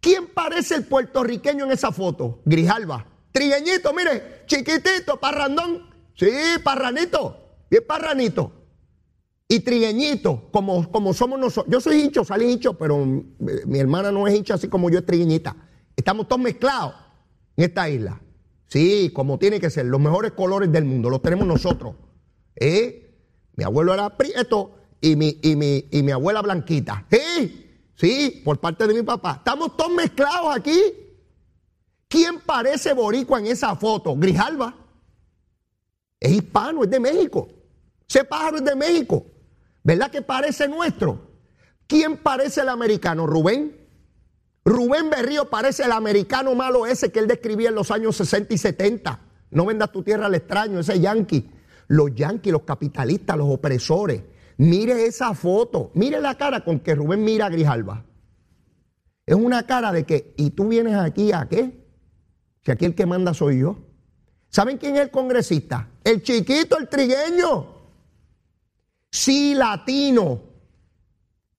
¿Quién 0.00 0.28
parece 0.28 0.76
el 0.76 0.84
puertorriqueño 0.84 1.64
en 1.64 1.72
esa 1.72 1.90
foto? 1.90 2.42
Grijalva. 2.44 3.06
Trigueñito, 3.32 3.92
mire, 3.92 4.44
chiquitito, 4.46 5.18
parrandón. 5.18 5.88
Sí, 6.14 6.28
parranito. 6.62 7.64
Bien 7.70 7.82
parranito. 7.86 8.52
Y 9.48 9.60
trigueñito, 9.60 10.48
como, 10.52 10.90
como 10.90 11.12
somos 11.12 11.38
nosotros. 11.38 11.72
Yo 11.72 11.80
soy 11.80 12.00
hincho, 12.02 12.24
salí 12.24 12.50
hincho, 12.50 12.74
pero 12.74 13.04
mi 13.04 13.78
hermana 13.78 14.12
no 14.12 14.26
es 14.28 14.34
hincha 14.34 14.54
así 14.54 14.68
como 14.68 14.90
yo 14.90 15.00
es 15.00 15.06
trigueñita. 15.06 15.56
Estamos 15.96 16.28
todos 16.28 16.42
mezclados 16.42 16.94
en 17.56 17.64
esta 17.64 17.88
isla. 17.88 18.20
Sí, 18.66 19.10
como 19.14 19.38
tiene 19.38 19.60
que 19.60 19.70
ser. 19.70 19.86
Los 19.86 20.00
mejores 20.00 20.32
colores 20.32 20.70
del 20.70 20.84
mundo 20.84 21.10
los 21.10 21.22
tenemos 21.22 21.46
nosotros. 21.46 21.94
¿Eh? 22.56 23.16
Mi 23.56 23.64
abuelo 23.64 23.94
era 23.94 24.16
prieto 24.16 24.76
y 25.00 25.16
mi, 25.16 25.38
y 25.42 25.56
mi, 25.56 25.86
y 25.90 26.02
mi 26.02 26.12
abuela 26.12 26.42
blanquita. 26.42 27.06
Sí, 27.10 27.90
sí, 27.94 28.42
por 28.44 28.58
parte 28.60 28.86
de 28.86 28.94
mi 28.94 29.02
papá. 29.02 29.36
Estamos 29.38 29.76
todos 29.76 29.92
mezclados 29.92 30.56
aquí. 30.56 30.78
¿Quién 32.08 32.40
parece 32.40 32.92
boricua 32.92 33.38
en 33.40 33.46
esa 33.46 33.74
foto? 33.76 34.14
Grijalva. 34.16 34.74
Es 36.20 36.32
hispano, 36.32 36.84
es 36.84 36.90
de 36.90 37.00
México. 37.00 37.48
Ese 38.08 38.24
pájaro 38.24 38.58
es 38.58 38.64
de 38.64 38.74
México. 38.76 39.26
¿Verdad 39.82 40.10
que 40.10 40.22
parece 40.22 40.68
nuestro? 40.68 41.20
¿Quién 41.86 42.16
parece 42.16 42.62
el 42.62 42.68
americano? 42.68 43.26
Rubén. 43.26 43.84
Rubén 44.64 45.10
Berrío 45.10 45.50
parece 45.50 45.84
el 45.84 45.92
americano 45.92 46.54
malo 46.54 46.86
ese 46.86 47.12
que 47.12 47.18
él 47.18 47.26
describía 47.26 47.68
en 47.68 47.74
los 47.74 47.90
años 47.90 48.16
60 48.16 48.54
y 48.54 48.58
70. 48.58 49.20
No 49.50 49.66
vendas 49.66 49.92
tu 49.92 50.02
tierra 50.02 50.26
al 50.26 50.34
extraño, 50.34 50.80
ese 50.80 50.98
yankee. 50.98 51.50
Los 51.88 52.14
yanquis, 52.14 52.52
los 52.52 52.62
capitalistas, 52.62 53.36
los 53.36 53.48
opresores. 53.48 54.22
Mire 54.56 55.06
esa 55.06 55.34
foto, 55.34 55.90
mire 55.94 56.20
la 56.20 56.36
cara 56.36 56.64
con 56.64 56.80
que 56.80 56.94
Rubén 56.94 57.24
mira 57.24 57.46
a 57.46 57.50
Grijalva. 57.50 58.04
Es 59.26 59.34
una 59.34 59.64
cara 59.66 59.90
de 59.90 60.04
que, 60.04 60.34
¿y 60.36 60.50
tú 60.50 60.68
vienes 60.68 60.94
aquí 60.94 61.32
a 61.32 61.48
qué? 61.48 61.84
Si 62.62 62.70
aquí 62.70 62.84
el 62.84 62.94
que 62.94 63.06
manda 63.06 63.34
soy 63.34 63.60
yo. 63.60 63.78
¿Saben 64.48 64.78
quién 64.78 64.96
es 64.96 65.02
el 65.02 65.10
congresista? 65.10 65.88
El 66.04 66.22
chiquito, 66.22 66.78
el 66.78 66.88
trigueño. 66.88 67.74
Sí, 69.10 69.54
latino, 69.54 70.40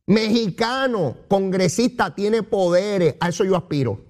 mexicano, 0.07 1.17
congresista, 1.27 2.13
tiene 2.13 2.43
poderes. 2.43 3.15
A 3.19 3.29
eso 3.29 3.43
yo 3.43 3.55
aspiro 3.55 4.05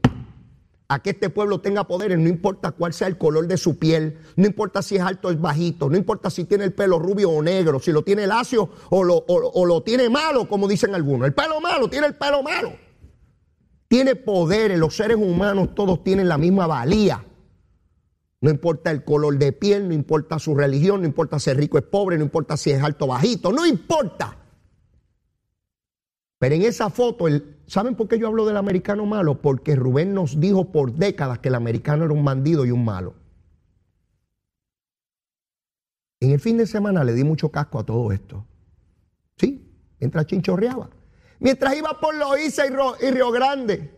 a 0.87 1.01
que 1.01 1.11
este 1.11 1.29
pueblo 1.29 1.61
tenga 1.61 1.87
poderes, 1.87 2.19
no 2.19 2.29
importa 2.29 2.71
cuál 2.71 2.93
sea 2.93 3.07
el 3.07 3.17
color 3.17 3.47
de 3.47 3.57
su 3.57 3.79
piel, 3.79 4.19
no 4.35 4.45
importa 4.45 4.81
si 4.81 4.97
es 4.97 5.01
alto 5.01 5.29
o 5.29 5.31
es 5.31 5.41
bajito, 5.41 5.89
no 5.89 5.97
importa 5.97 6.29
si 6.29 6.45
tiene 6.45 6.63
el 6.63 6.73
pelo 6.73 6.99
rubio 6.99 7.31
o 7.31 7.41
negro, 7.41 7.79
si 7.79 7.91
lo 7.91 8.03
tiene 8.03 8.27
lacio 8.27 8.69
o 8.89 9.03
lo, 9.03 9.25
o 9.27 9.65
lo 9.65 9.81
tiene 9.81 10.09
malo, 10.09 10.47
como 10.47 10.67
dicen 10.67 10.93
algunos. 10.93 11.27
El 11.27 11.33
pelo 11.33 11.59
malo, 11.59 11.89
tiene 11.89 12.07
el 12.07 12.15
pelo 12.15 12.43
malo. 12.43 12.73
Tiene 13.87 14.15
poderes, 14.15 14.77
los 14.77 14.95
seres 14.95 15.17
humanos 15.17 15.73
todos 15.73 16.03
tienen 16.03 16.27
la 16.27 16.37
misma 16.37 16.67
valía. 16.67 17.25
No 18.41 18.51
importa 18.51 18.91
el 18.91 19.03
color 19.03 19.37
de 19.39 19.53
piel, 19.53 19.87
no 19.87 19.93
importa 19.93 20.37
su 20.37 20.55
religión, 20.55 21.01
no 21.01 21.07
importa 21.07 21.39
si 21.39 21.49
es 21.49 21.57
rico 21.57 21.77
o 21.77 21.79
es 21.79 21.85
pobre, 21.85 22.17
no 22.17 22.23
importa 22.23 22.57
si 22.57 22.71
es 22.71 22.83
alto 22.83 23.05
o 23.05 23.07
bajito, 23.07 23.51
no 23.51 23.65
importa. 23.65 24.37
Pero 26.37 26.55
en 26.55 26.61
esa 26.63 26.89
foto, 26.89 27.27
¿saben 27.67 27.95
por 27.95 28.07
qué 28.07 28.19
yo 28.19 28.27
hablo 28.27 28.45
del 28.45 28.57
americano 28.57 29.05
malo? 29.05 29.41
Porque 29.41 29.75
Rubén 29.75 30.13
nos 30.13 30.39
dijo 30.39 30.71
por 30.71 30.93
décadas 30.93 31.39
que 31.39 31.49
el 31.49 31.55
americano 31.55 32.05
era 32.05 32.13
un 32.13 32.23
bandido 32.23 32.65
y 32.65 32.71
un 32.71 32.85
malo. 32.85 33.15
En 36.19 36.31
el 36.31 36.39
fin 36.39 36.57
de 36.57 36.65
semana 36.65 37.03
le 37.03 37.13
di 37.13 37.23
mucho 37.23 37.49
casco 37.49 37.79
a 37.79 37.85
todo 37.85 38.11
esto. 38.11 38.45
Sí, 39.37 39.71
mientras 39.99 40.25
chinchorreaba. 40.25 40.89
Mientras 41.39 41.75
iba 41.75 41.99
por 41.99 42.15
Loíza 42.15 42.65
y, 42.65 42.69
y 43.05 43.11
Río 43.11 43.31
Grande. 43.31 43.93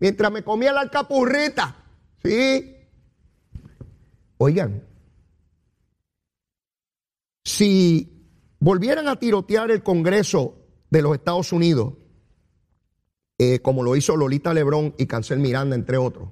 Mientras 0.00 0.32
me 0.32 0.42
comía 0.42 0.72
la 0.72 0.80
alcapurrita. 0.80 1.76
Sí. 2.22 2.74
Oigan, 4.38 4.82
si 7.44 8.26
volvieran 8.60 9.08
a 9.08 9.16
tirotear 9.16 9.70
el 9.70 9.82
Congreso 9.82 10.66
de 10.90 11.02
los 11.02 11.14
Estados 11.14 11.52
Unidos, 11.52 11.94
eh, 13.38 13.60
como 13.60 13.84
lo 13.84 13.94
hizo 13.94 14.16
Lolita 14.16 14.52
Lebrón 14.52 14.94
y 14.98 15.06
Cancel 15.06 15.38
Miranda, 15.38 15.76
entre 15.76 15.96
otros. 15.96 16.28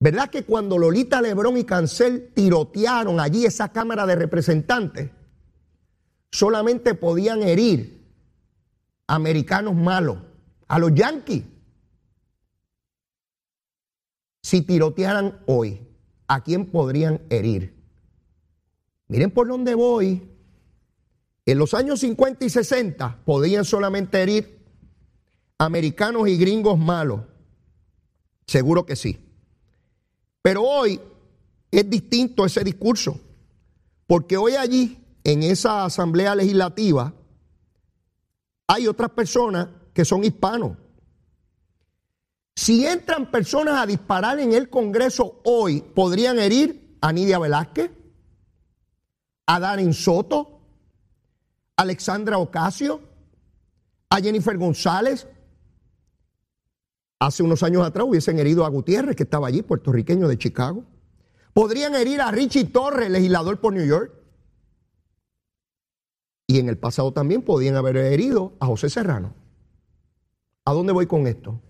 ¿Verdad 0.00 0.30
que 0.30 0.44
cuando 0.44 0.78
Lolita 0.78 1.20
Lebrón 1.20 1.58
y 1.58 1.64
Cancel 1.64 2.32
tirotearon 2.34 3.20
allí 3.20 3.44
esa 3.46 3.72
Cámara 3.72 4.06
de 4.06 4.14
Representantes, 4.14 5.10
solamente 6.30 6.94
podían 6.94 7.42
herir 7.42 8.06
americanos 9.06 9.74
malos, 9.74 10.18
a 10.68 10.78
los 10.78 10.94
yanquis? 10.94 11.44
Si 14.42 14.62
tirotearan 14.62 15.40
hoy, 15.46 15.80
¿a 16.28 16.42
quién 16.42 16.66
podrían 16.66 17.20
herir? 17.30 17.74
Miren 19.08 19.30
por 19.30 19.48
dónde 19.48 19.74
voy. 19.74 20.30
En 21.44 21.58
los 21.58 21.74
años 21.74 22.00
50 22.00 22.44
y 22.44 22.50
60 22.50 23.22
podían 23.24 23.64
solamente 23.64 24.22
herir 24.22 24.55
americanos 25.58 26.28
y 26.28 26.36
gringos 26.36 26.78
malos. 26.78 27.20
Seguro 28.46 28.86
que 28.86 28.96
sí. 28.96 29.18
Pero 30.42 30.62
hoy 30.62 31.00
es 31.70 31.90
distinto 31.90 32.44
ese 32.44 32.62
discurso. 32.62 33.20
Porque 34.06 34.36
hoy 34.36 34.54
allí, 34.54 34.98
en 35.24 35.42
esa 35.42 35.84
asamblea 35.84 36.34
legislativa, 36.34 37.12
hay 38.68 38.86
otras 38.86 39.10
personas 39.10 39.68
que 39.92 40.04
son 40.04 40.24
hispanos. 40.24 40.76
Si 42.54 42.86
entran 42.86 43.30
personas 43.30 43.80
a 43.80 43.86
disparar 43.86 44.38
en 44.38 44.52
el 44.52 44.70
Congreso 44.70 45.40
hoy, 45.44 45.82
podrían 45.82 46.38
herir 46.38 46.96
a 47.00 47.12
Nidia 47.12 47.38
Velázquez, 47.38 47.90
a 49.46 49.60
Darren 49.60 49.92
Soto, 49.92 50.60
Alexandra 51.76 52.38
Ocasio, 52.38 53.00
a 54.08 54.20
Jennifer 54.20 54.56
González. 54.56 55.26
Hace 57.18 57.42
unos 57.42 57.62
años 57.62 57.86
atrás 57.86 58.06
hubiesen 58.06 58.38
herido 58.38 58.64
a 58.64 58.68
Gutiérrez, 58.68 59.16
que 59.16 59.22
estaba 59.22 59.48
allí, 59.48 59.62
puertorriqueño 59.62 60.28
de 60.28 60.36
Chicago. 60.36 60.84
Podrían 61.54 61.94
herir 61.94 62.20
a 62.20 62.30
Richie 62.30 62.64
Torres, 62.66 63.10
legislador 63.10 63.58
por 63.58 63.72
New 63.72 63.86
York. 63.86 64.12
Y 66.46 66.58
en 66.58 66.68
el 66.68 66.76
pasado 66.76 67.12
también 67.12 67.42
podían 67.42 67.76
haber 67.76 67.96
herido 67.96 68.52
a 68.60 68.66
José 68.66 68.90
Serrano. 68.90 69.32
¿A 70.66 70.72
dónde 70.72 70.92
voy 70.92 71.06
con 71.06 71.26
esto? 71.26 71.60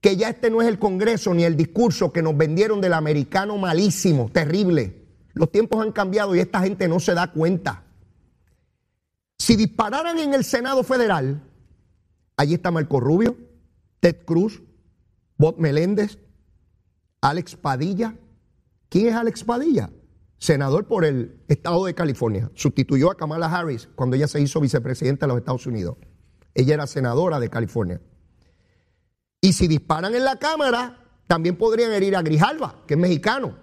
Que 0.00 0.16
ya 0.16 0.28
este 0.28 0.50
no 0.50 0.60
es 0.60 0.68
el 0.68 0.78
Congreso 0.78 1.32
ni 1.32 1.44
el 1.44 1.56
discurso 1.56 2.12
que 2.12 2.22
nos 2.22 2.36
vendieron 2.36 2.80
del 2.80 2.92
americano 2.92 3.56
malísimo, 3.56 4.28
terrible. 4.30 5.06
Los 5.32 5.50
tiempos 5.50 5.80
han 5.82 5.92
cambiado 5.92 6.36
y 6.36 6.40
esta 6.40 6.60
gente 6.60 6.86
no 6.86 7.00
se 7.00 7.14
da 7.14 7.32
cuenta. 7.32 7.84
Si 9.38 9.56
dispararan 9.56 10.18
en 10.18 10.34
el 10.34 10.44
Senado 10.44 10.82
Federal, 10.82 11.40
allí 12.36 12.54
está 12.54 12.70
Marco 12.70 13.00
Rubio, 13.00 13.36
Ted 14.00 14.24
Cruz, 14.24 14.62
Bob 15.36 15.58
Meléndez, 15.58 16.18
Alex 17.20 17.56
Padilla. 17.56 18.14
¿Quién 18.88 19.08
es 19.08 19.14
Alex 19.14 19.44
Padilla? 19.44 19.90
Senador 20.38 20.86
por 20.86 21.04
el 21.04 21.42
estado 21.48 21.84
de 21.84 21.94
California. 21.94 22.50
Sustituyó 22.54 23.10
a 23.10 23.16
Kamala 23.16 23.46
Harris 23.46 23.88
cuando 23.94 24.16
ella 24.16 24.28
se 24.28 24.40
hizo 24.40 24.60
vicepresidenta 24.60 25.26
de 25.26 25.28
los 25.28 25.38
Estados 25.38 25.66
Unidos. 25.66 25.96
Ella 26.54 26.74
era 26.74 26.86
senadora 26.86 27.40
de 27.40 27.50
California. 27.50 28.00
Y 29.40 29.52
si 29.52 29.68
disparan 29.68 30.14
en 30.14 30.24
la 30.24 30.36
cámara, 30.36 31.04
también 31.26 31.56
podrían 31.56 31.92
herir 31.92 32.16
a 32.16 32.22
Grijalva, 32.22 32.82
que 32.86 32.94
es 32.94 33.00
mexicano. 33.00 33.56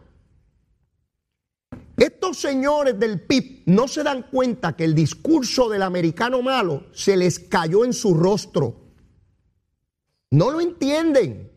Estos 1.98 2.38
señores 2.38 3.00
del 3.00 3.22
PIB 3.22 3.63
no 3.68 3.88
se 3.88 4.04
dan 4.04 4.24
cuenta 4.24 4.75
que 4.75 4.84
el 4.84 4.94
discurso 4.94 5.70
del 5.70 5.82
americano 5.82 6.42
malo 6.42 6.88
se 6.92 7.15
les 7.15 7.39
cayó 7.39 7.86
en 7.86 7.94
su 7.94 8.13
rostro. 8.13 8.85
No 10.36 10.51
lo 10.51 10.60
entienden. 10.60 11.50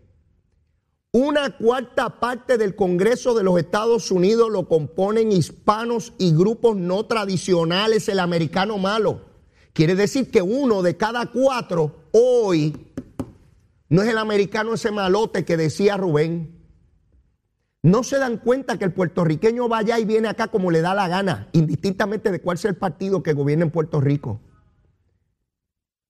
Una 1.11 1.57
cuarta 1.57 2.21
parte 2.21 2.59
del 2.59 2.77
Congreso 2.77 3.35
de 3.35 3.43
los 3.43 3.59
Estados 3.59 4.13
Unidos 4.13 4.53
lo 4.53 4.69
componen 4.69 5.33
hispanos 5.33 6.13
y 6.17 6.33
grupos 6.33 6.77
no 6.77 7.05
tradicionales, 7.07 8.09
el 8.09 8.21
americano 8.21 8.79
malo. 8.79 9.23
Quiere 9.73 9.97
decir 9.97 10.31
que 10.31 10.43
uno 10.43 10.83
de 10.83 10.97
cada 10.97 11.27
cuatro 11.27 12.05
hoy 12.13 12.93
no 13.89 14.03
es 14.03 14.11
el 14.11 14.19
americano 14.19 14.75
ese 14.75 14.93
malote 14.93 15.45
que 15.45 15.57
decía 15.57 15.97
Rubén. 15.97 16.65
No 17.83 18.05
se 18.05 18.19
dan 18.19 18.37
cuenta 18.37 18.79
que 18.79 18.85
el 18.85 18.93
puertorriqueño 18.93 19.69
va 19.69 19.79
allá 19.79 19.99
y 19.99 20.05
viene 20.05 20.29
acá 20.29 20.53
como 20.53 20.71
le 20.71 20.83
da 20.83 20.95
la 20.95 21.09
gana, 21.09 21.49
indistintamente 21.51 22.31
de 22.31 22.41
cuál 22.41 22.59
sea 22.59 22.71
el 22.71 22.77
partido 22.77 23.25
que 23.25 23.33
gobierne 23.33 23.65
en 23.65 23.73
Puerto 23.73 24.01
Rico. 24.01 24.41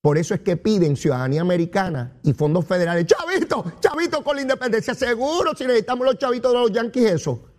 Por 0.09 0.17
eso 0.17 0.33
es 0.33 0.41
que 0.41 0.57
piden 0.57 0.97
ciudadanía 0.97 1.43
americana 1.43 2.19
y 2.23 2.33
fondos 2.33 2.65
federales. 2.65 3.05
Chavito, 3.05 3.75
chavito 3.79 4.25
con 4.25 4.37
la 4.37 4.41
independencia. 4.41 4.95
Seguro 4.95 5.55
si 5.55 5.65
necesitamos 5.65 6.07
los 6.07 6.17
chavitos 6.17 6.51
de 6.51 6.59
los 6.59 6.73
yanquis 6.73 7.11
eso. 7.11 7.53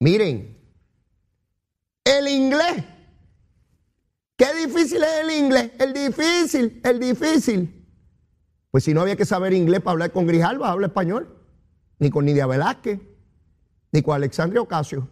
Miren, 0.00 0.58
el 2.02 2.26
inglés. 2.26 2.84
Qué 4.36 4.52
difícil 4.66 5.04
es 5.04 5.20
el 5.22 5.30
inglés. 5.30 5.70
El 5.78 5.92
difícil, 5.92 6.80
el 6.82 6.98
difícil. 6.98 7.86
Pues 8.72 8.82
si 8.82 8.94
no 8.94 9.02
había 9.02 9.14
que 9.14 9.24
saber 9.24 9.52
inglés 9.52 9.80
para 9.80 9.92
hablar 9.92 10.10
con 10.10 10.26
Grijalva, 10.26 10.72
habla 10.72 10.88
español. 10.88 11.38
Ni 12.00 12.10
con 12.10 12.24
Nidia 12.24 12.48
Velázquez, 12.48 12.98
ni 13.92 14.02
con 14.02 14.16
Alexandria 14.16 14.60
Ocasio. 14.60 15.08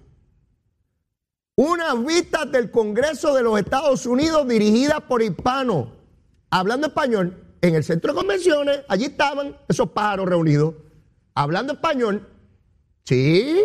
Unas 1.57 2.05
vistas 2.05 2.51
del 2.51 2.71
Congreso 2.71 3.33
de 3.33 3.43
los 3.43 3.59
Estados 3.61 4.07
Unidos 4.07 4.49
dirigidas 4.49 5.01
por 5.03 5.23
hispanos, 5.23 5.87
hablando 6.51 6.89
español, 6.89 7.45
en 7.61 7.77
el 7.77 7.85
centro 7.85 8.13
de 8.13 8.19
convenciones, 8.19 8.81
allí 8.89 9.05
estaban 9.05 9.57
esos 9.69 9.91
pájaros 9.91 10.29
reunidos, 10.29 10.75
hablando 11.33 11.75
español. 11.75 12.29
Sí, 13.05 13.65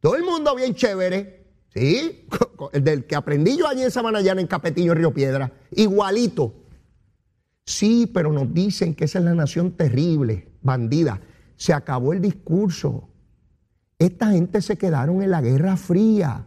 todo 0.00 0.16
el 0.16 0.22
mundo 0.22 0.54
bien 0.54 0.74
chévere. 0.74 1.46
Sí, 1.74 2.28
el 2.72 2.84
del 2.84 3.06
que 3.06 3.16
aprendí 3.16 3.56
yo 3.56 3.66
allí 3.66 3.82
en 3.82 3.90
Sabanayana, 3.90 4.42
en 4.42 4.46
Capetillo, 4.46 4.94
Río 4.94 5.14
Piedra, 5.14 5.50
igualito. 5.70 6.54
Sí, 7.64 8.10
pero 8.12 8.32
nos 8.32 8.52
dicen 8.52 8.94
que 8.94 9.06
esa 9.06 9.18
es 9.18 9.24
la 9.24 9.34
nación 9.34 9.72
terrible, 9.72 10.52
bandida. 10.60 11.22
Se 11.56 11.72
acabó 11.72 12.12
el 12.12 12.20
discurso. 12.20 13.08
Esta 13.98 14.30
gente 14.30 14.60
se 14.60 14.76
quedaron 14.76 15.22
en 15.22 15.30
la 15.30 15.40
Guerra 15.40 15.76
Fría 15.76 16.46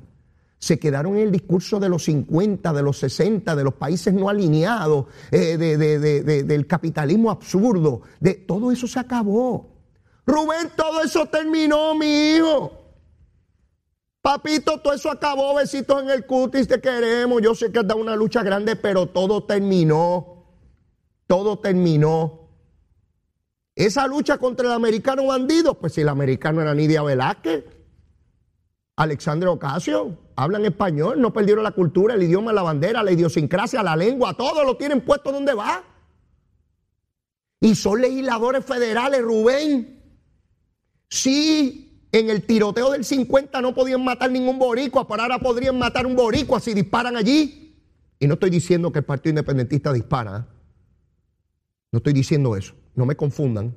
se 0.61 0.77
quedaron 0.77 1.15
en 1.15 1.23
el 1.23 1.31
discurso 1.31 1.79
de 1.79 1.89
los 1.89 2.03
50, 2.03 2.71
de 2.71 2.83
los 2.83 2.99
60, 2.99 3.55
de 3.55 3.63
los 3.63 3.73
países 3.73 4.13
no 4.13 4.29
alineados, 4.29 5.07
eh, 5.31 5.57
del 5.57 6.67
capitalismo 6.67 7.31
absurdo. 7.31 8.03
De, 8.19 8.35
todo 8.35 8.71
eso 8.71 8.87
se 8.87 8.99
acabó. 8.99 9.71
Rubén, 10.23 10.69
todo 10.77 11.01
eso 11.01 11.25
terminó, 11.25 11.95
mi 11.95 12.35
hijo. 12.35 12.71
Papito, 14.21 14.79
todo 14.81 14.93
eso 14.93 15.09
acabó, 15.09 15.55
besitos 15.55 16.03
en 16.03 16.11
el 16.11 16.27
cutis, 16.27 16.67
te 16.67 16.79
queremos. 16.79 17.41
Yo 17.41 17.55
sé 17.55 17.71
que 17.71 17.79
has 17.79 17.87
dado 17.87 17.99
una 17.99 18.15
lucha 18.15 18.43
grande, 18.43 18.75
pero 18.75 19.07
todo 19.07 19.45
terminó. 19.45 20.45
Todo 21.25 21.57
terminó. 21.57 22.49
Esa 23.73 24.05
lucha 24.05 24.37
contra 24.37 24.67
el 24.67 24.73
americano 24.73 25.25
bandido, 25.25 25.79
pues 25.79 25.93
si 25.93 26.01
el 26.01 26.09
americano 26.09 26.61
era 26.61 26.75
Nidia 26.75 27.01
Velázquez, 27.01 27.65
Alexandre 28.95 29.49
Ocasio, 29.49 30.19
hablan 30.41 30.65
español, 30.65 31.21
no 31.21 31.31
perdieron 31.31 31.63
la 31.63 31.71
cultura, 31.71 32.15
el 32.15 32.23
idioma, 32.23 32.51
la 32.51 32.63
bandera, 32.63 33.03
la 33.03 33.11
idiosincrasia, 33.11 33.83
la 33.83 33.95
lengua, 33.95 34.33
todo 34.33 34.63
lo 34.63 34.75
tienen 34.75 35.01
puesto 35.01 35.31
donde 35.31 35.53
va. 35.53 35.83
Y 37.59 37.75
son 37.75 38.01
legisladores 38.01 38.65
federales, 38.65 39.21
Rubén. 39.21 40.01
Sí, 41.07 42.07
en 42.11 42.31
el 42.31 42.41
tiroteo 42.41 42.91
del 42.91 43.05
50 43.05 43.61
no 43.61 43.75
podían 43.75 44.03
matar 44.03 44.31
ningún 44.31 44.57
boricua, 44.57 45.07
pero 45.07 45.21
ahora 45.21 45.37
podrían 45.37 45.77
matar 45.77 46.07
un 46.07 46.15
boricua 46.15 46.59
si 46.59 46.73
disparan 46.73 47.15
allí. 47.15 47.77
Y 48.19 48.25
no 48.25 48.33
estoy 48.33 48.49
diciendo 48.49 48.91
que 48.91 48.99
el 48.99 49.05
Partido 49.05 49.29
Independentista 49.31 49.93
dispara. 49.93 50.37
¿eh? 50.37 50.53
No 51.91 51.97
estoy 51.97 52.13
diciendo 52.13 52.55
eso. 52.57 52.73
No 52.95 53.05
me 53.05 53.15
confundan 53.15 53.75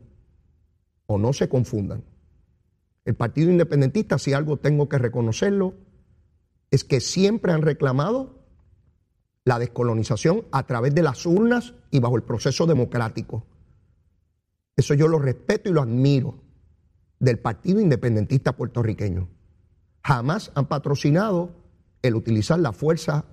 o 1.05 1.18
no 1.18 1.35
se 1.35 1.50
confundan. 1.50 2.03
El 3.05 3.16
Partido 3.16 3.50
Independentista, 3.50 4.18
si 4.18 4.33
algo 4.33 4.57
tengo 4.57 4.88
que 4.88 4.96
reconocerlo, 4.96 5.74
es 6.74 6.82
que 6.82 7.00
siempre 7.00 7.52
han 7.52 7.62
reclamado 7.62 8.42
la 9.44 9.60
descolonización 9.60 10.44
a 10.50 10.66
través 10.66 10.92
de 10.92 11.04
las 11.04 11.24
urnas 11.24 11.74
y 11.92 12.00
bajo 12.00 12.16
el 12.16 12.24
proceso 12.24 12.66
democrático. 12.66 13.46
Eso 14.76 14.94
yo 14.94 15.06
lo 15.06 15.20
respeto 15.20 15.68
y 15.68 15.72
lo 15.72 15.82
admiro 15.82 16.42
del 17.20 17.38
Partido 17.38 17.80
Independentista 17.80 18.56
puertorriqueño. 18.56 19.28
Jamás 20.02 20.50
han 20.56 20.66
patrocinado 20.66 21.52
el 22.02 22.16
utilizar 22.16 22.58
la 22.58 22.72
fuerza 22.72 23.24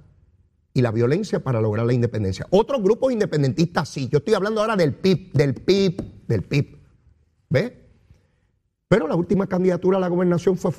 y 0.76 0.82
la 0.82 0.92
violencia 0.92 1.44
para 1.44 1.62
lograr 1.62 1.88
la 1.88 1.94
independencia. 1.94 2.46
Otros 2.52 2.84
grupos 2.84 3.12
independentistas 3.12 3.90
sí. 3.90 4.08
Yo 4.08 4.20
estoy 4.20 4.36
hablando 4.36 4.62
ahora 4.62 4.76
del 4.76 4.94
PIB, 4.94 5.34
del 5.34 5.56
PIB, 5.56 6.28
del 6.28 6.44
PIB. 6.44 6.78
¿Ve? 7.50 7.81
Pero 8.92 9.08
la 9.08 9.16
última 9.16 9.48
candidatura 9.48 9.96
a 9.96 10.02
la 10.02 10.10
gobernación 10.10 10.58
fue 10.58 10.74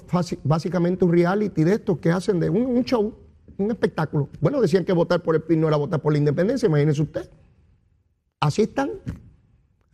básicamente 0.44 1.02
un 1.02 1.12
reality 1.12 1.64
de 1.64 1.72
estos 1.72 1.98
que 1.98 2.10
hacen 2.10 2.40
de 2.40 2.50
un, 2.50 2.84
show, 2.84 3.16
un 3.56 3.70
espectáculo. 3.70 4.28
Bueno, 4.38 4.60
decían 4.60 4.84
que 4.84 4.92
votar 4.92 5.22
por 5.22 5.34
el 5.34 5.40
PIN 5.40 5.62
no 5.62 5.68
era 5.68 5.78
votar 5.78 6.02
por 6.02 6.12
la 6.12 6.18
independencia, 6.18 6.66
imagínense 6.66 7.00
usted. 7.00 7.30
Así 8.38 8.60
están, 8.60 8.90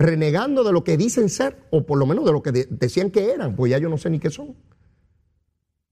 renegando 0.01 0.65
de 0.65 0.73
lo 0.73 0.83
que 0.83 0.97
dicen 0.97 1.29
ser, 1.29 1.69
o 1.71 1.87
por 1.87 1.97
lo 1.97 2.07
menos 2.07 2.25
de 2.25 2.33
lo 2.33 2.43
que 2.43 2.51
decían 2.51 3.13
que 3.13 3.31
eran, 3.31 3.55
pues 3.55 3.71
ya 3.71 3.79
yo 3.79 3.89
no 3.89 3.99
sé 3.99 4.11
ni 4.11 4.19
qué 4.19 4.31
son. 4.31 4.57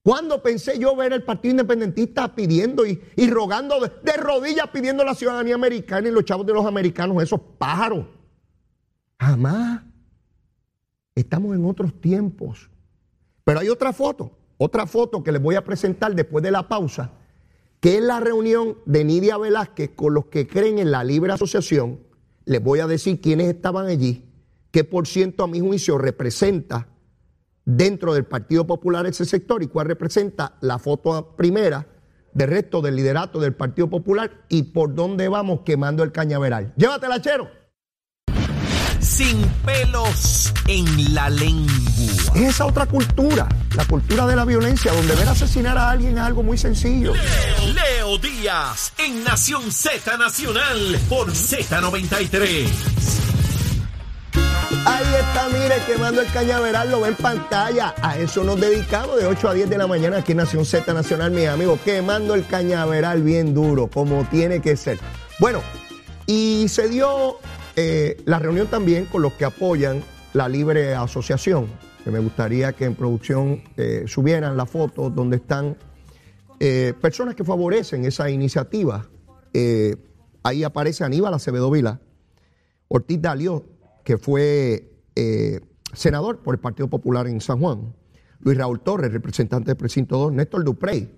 ¿Cuándo 0.02 0.42
pensé 0.42 0.80
yo 0.80 0.96
ver 0.96 1.12
al 1.12 1.22
Partido 1.22 1.52
Independentista 1.52 2.34
pidiendo 2.34 2.84
y, 2.84 2.98
rogando 3.30 3.78
de, 3.78 3.92
de, 4.02 4.16
rodillas 4.16 4.66
pidiendo 4.72 5.04
la 5.04 5.14
ciudadanía 5.14 5.54
americana 5.54 6.08
y 6.08 6.10
los 6.10 6.24
chavos 6.24 6.44
de 6.44 6.54
los 6.54 6.66
americanos, 6.66 7.22
esos 7.22 7.40
pájaros? 7.56 8.04
Jamás. 9.16 9.82
Estamos 11.16 11.56
en 11.56 11.64
otros 11.64 11.98
tiempos. 11.98 12.70
Pero 13.42 13.60
hay 13.60 13.70
otra 13.70 13.92
foto, 13.92 14.30
otra 14.58 14.86
foto 14.86 15.24
que 15.24 15.32
les 15.32 15.42
voy 15.42 15.54
a 15.54 15.64
presentar 15.64 16.14
después 16.14 16.44
de 16.44 16.50
la 16.50 16.68
pausa, 16.68 17.12
que 17.80 17.96
es 17.96 18.02
la 18.02 18.20
reunión 18.20 18.76
de 18.84 19.04
Nidia 19.04 19.38
Velázquez 19.38 19.90
con 19.96 20.12
los 20.12 20.26
que 20.26 20.46
creen 20.46 20.78
en 20.78 20.90
la 20.90 21.02
libre 21.02 21.32
asociación. 21.32 22.00
Les 22.44 22.62
voy 22.62 22.80
a 22.80 22.86
decir 22.86 23.20
quiénes 23.20 23.48
estaban 23.48 23.86
allí, 23.86 24.30
qué 24.70 24.84
por 24.84 25.06
ciento 25.06 25.44
a 25.44 25.48
mi 25.48 25.60
juicio 25.60 25.96
representa 25.96 26.88
dentro 27.64 28.12
del 28.12 28.26
Partido 28.26 28.66
Popular 28.66 29.06
ese 29.06 29.24
sector 29.24 29.62
y 29.62 29.68
cuál 29.68 29.86
representa 29.86 30.56
la 30.60 30.78
foto 30.78 31.34
primera 31.34 31.86
del 32.34 32.50
resto 32.50 32.82
del 32.82 32.94
liderato 32.94 33.40
del 33.40 33.54
Partido 33.54 33.88
Popular 33.88 34.44
y 34.50 34.64
por 34.64 34.94
dónde 34.94 35.28
vamos 35.28 35.60
quemando 35.64 36.02
el 36.02 36.12
cañaveral. 36.12 36.74
Llévatela, 36.76 37.22
chero 37.22 37.65
sin 39.06 39.40
pelos 39.64 40.52
en 40.66 41.14
la 41.14 41.30
lengua. 41.30 41.72
Es 42.34 42.42
esa 42.42 42.66
otra 42.66 42.86
cultura, 42.86 43.48
la 43.74 43.84
cultura 43.84 44.26
de 44.26 44.34
la 44.34 44.44
violencia, 44.44 44.92
donde 44.92 45.14
ver 45.14 45.28
asesinar 45.28 45.78
a 45.78 45.90
alguien 45.90 46.18
es 46.18 46.24
algo 46.24 46.42
muy 46.42 46.58
sencillo. 46.58 47.12
Leo, 47.72 48.18
Díaz, 48.18 48.92
en 48.98 49.22
Nación 49.22 49.70
Z 49.70 50.18
Nacional, 50.18 50.98
por 51.08 51.30
Z93. 51.30 52.66
Ahí 54.84 55.04
está, 55.20 55.48
mire, 55.52 55.76
quemando 55.86 56.20
el 56.20 56.32
cañaveral, 56.32 56.90
lo 56.90 57.00
ve 57.00 57.08
en 57.08 57.14
pantalla. 57.14 57.94
A 58.02 58.18
eso 58.18 58.42
nos 58.42 58.60
dedicamos 58.60 59.16
de 59.18 59.26
8 59.26 59.48
a 59.48 59.54
10 59.54 59.70
de 59.70 59.78
la 59.78 59.86
mañana 59.86 60.18
aquí 60.18 60.32
en 60.32 60.38
Nación 60.38 60.66
Z 60.66 60.92
Nacional, 60.92 61.30
mi 61.30 61.46
amigo, 61.46 61.78
quemando 61.84 62.34
el 62.34 62.44
cañaveral 62.46 63.22
bien 63.22 63.54
duro, 63.54 63.86
como 63.86 64.24
tiene 64.24 64.60
que 64.60 64.76
ser. 64.76 64.98
Bueno, 65.38 65.62
y 66.26 66.66
se 66.68 66.88
dio 66.88 67.38
eh, 67.76 68.16
la 68.24 68.38
reunión 68.38 68.68
también 68.68 69.04
con 69.04 69.20
los 69.20 69.34
que 69.34 69.44
apoyan 69.44 70.02
la 70.32 70.48
libre 70.48 70.94
asociación, 70.94 71.66
que 72.02 72.10
me 72.10 72.18
gustaría 72.18 72.72
que 72.72 72.86
en 72.86 72.94
producción 72.94 73.62
eh, 73.76 74.04
subieran 74.06 74.56
la 74.56 74.64
foto 74.64 75.10
donde 75.10 75.36
están 75.36 75.76
eh, 76.58 76.94
personas 77.00 77.34
que 77.34 77.44
favorecen 77.44 78.06
esa 78.06 78.30
iniciativa. 78.30 79.06
ahí 80.42 80.64
aparece 80.64 81.04
Aníbal 81.04 81.34
Acevedo 81.34 81.70
Vila, 81.70 82.00
Ortiz 82.88 83.20
Dalio, 83.20 83.64
que 84.04 84.16
fue 84.16 84.92
senador 85.92 86.38
por 86.38 86.54
el 86.54 86.60
Partido 86.60 86.88
Popular 86.88 87.26
en 87.26 87.40
San 87.40 87.60
Juan, 87.60 87.94
Luis 88.40 88.56
Raúl 88.56 88.80
Torres, 88.80 89.12
representante 89.12 89.66
del 89.66 89.76
precinto 89.76 90.16
2, 90.16 90.32
Néstor 90.32 90.64
Duprey, 90.64 91.10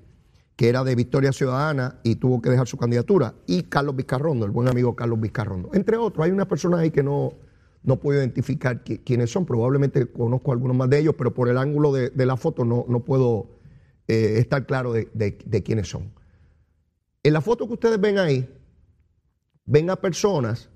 que 0.59 0.69
era 0.69 0.83
de 0.83 0.97
Victoria 0.97 1.33
Ciudadana 1.33 2.01
y 2.03 2.17
tuvo 2.17 2.43
que 2.43 2.51
dejar 2.51 2.67
su 2.67 2.77
candidatura, 2.77 3.37
y 3.47 3.63
Carlos 3.63 3.95
Vizcarrondo, 3.95 4.45
el 4.45 4.51
buen 4.51 4.67
amigo 4.67 4.97
Carlos 4.97 5.21
Vizcarrondo. 5.21 5.71
Entre 5.73 5.97
otros, 5.97 6.27
hay 6.27 6.33
una 6.33 6.49
persona 6.49 6.81
ahí 6.81 6.91
que 6.91 7.05
no, 7.05 7.35
no 7.85 8.01
puedo 8.01 8.19
identificar 8.19 8.83
quiénes 8.83 9.31
son, 9.31 9.47
probablemente 9.47 10.11
conozco 10.11 10.51
algunos 10.51 10.77
más 10.77 10.91
de 10.91 10.99
ellos, 10.99 11.15
pero 11.17 11.33
por 11.33 11.49
el 11.49 11.59
ángulo 11.59 11.93
de, 11.93 12.11
la 12.27 12.37
foto 12.37 12.65
no, 12.65 12.85
no 12.89 13.05
puedo 13.05 13.61
eh, 14.09 14.39
estar 14.39 14.67
claro 14.67 14.93
de, 14.93 15.09
de 15.15 15.63
quiénes 15.63 15.89
son. 15.89 16.13
En 17.23 17.35
la 17.35 17.41
foto 17.41 17.69
que 17.69 17.75
ustedes 17.75 18.01
ven 18.01 18.19
ahí, 18.19 18.53
ven 19.65 19.91
a 19.91 19.95
personas 19.95 20.71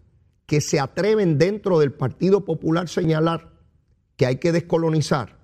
que 0.46 0.60
se 0.60 0.78
atreven 0.78 1.38
dentro 1.38 1.80
del 1.80 1.92
Partido 1.92 2.44
Popular 2.44 2.88
señalar 2.88 3.50
que 4.14 4.26
hay 4.26 4.36
que 4.36 4.52
descolonizar 4.52 5.40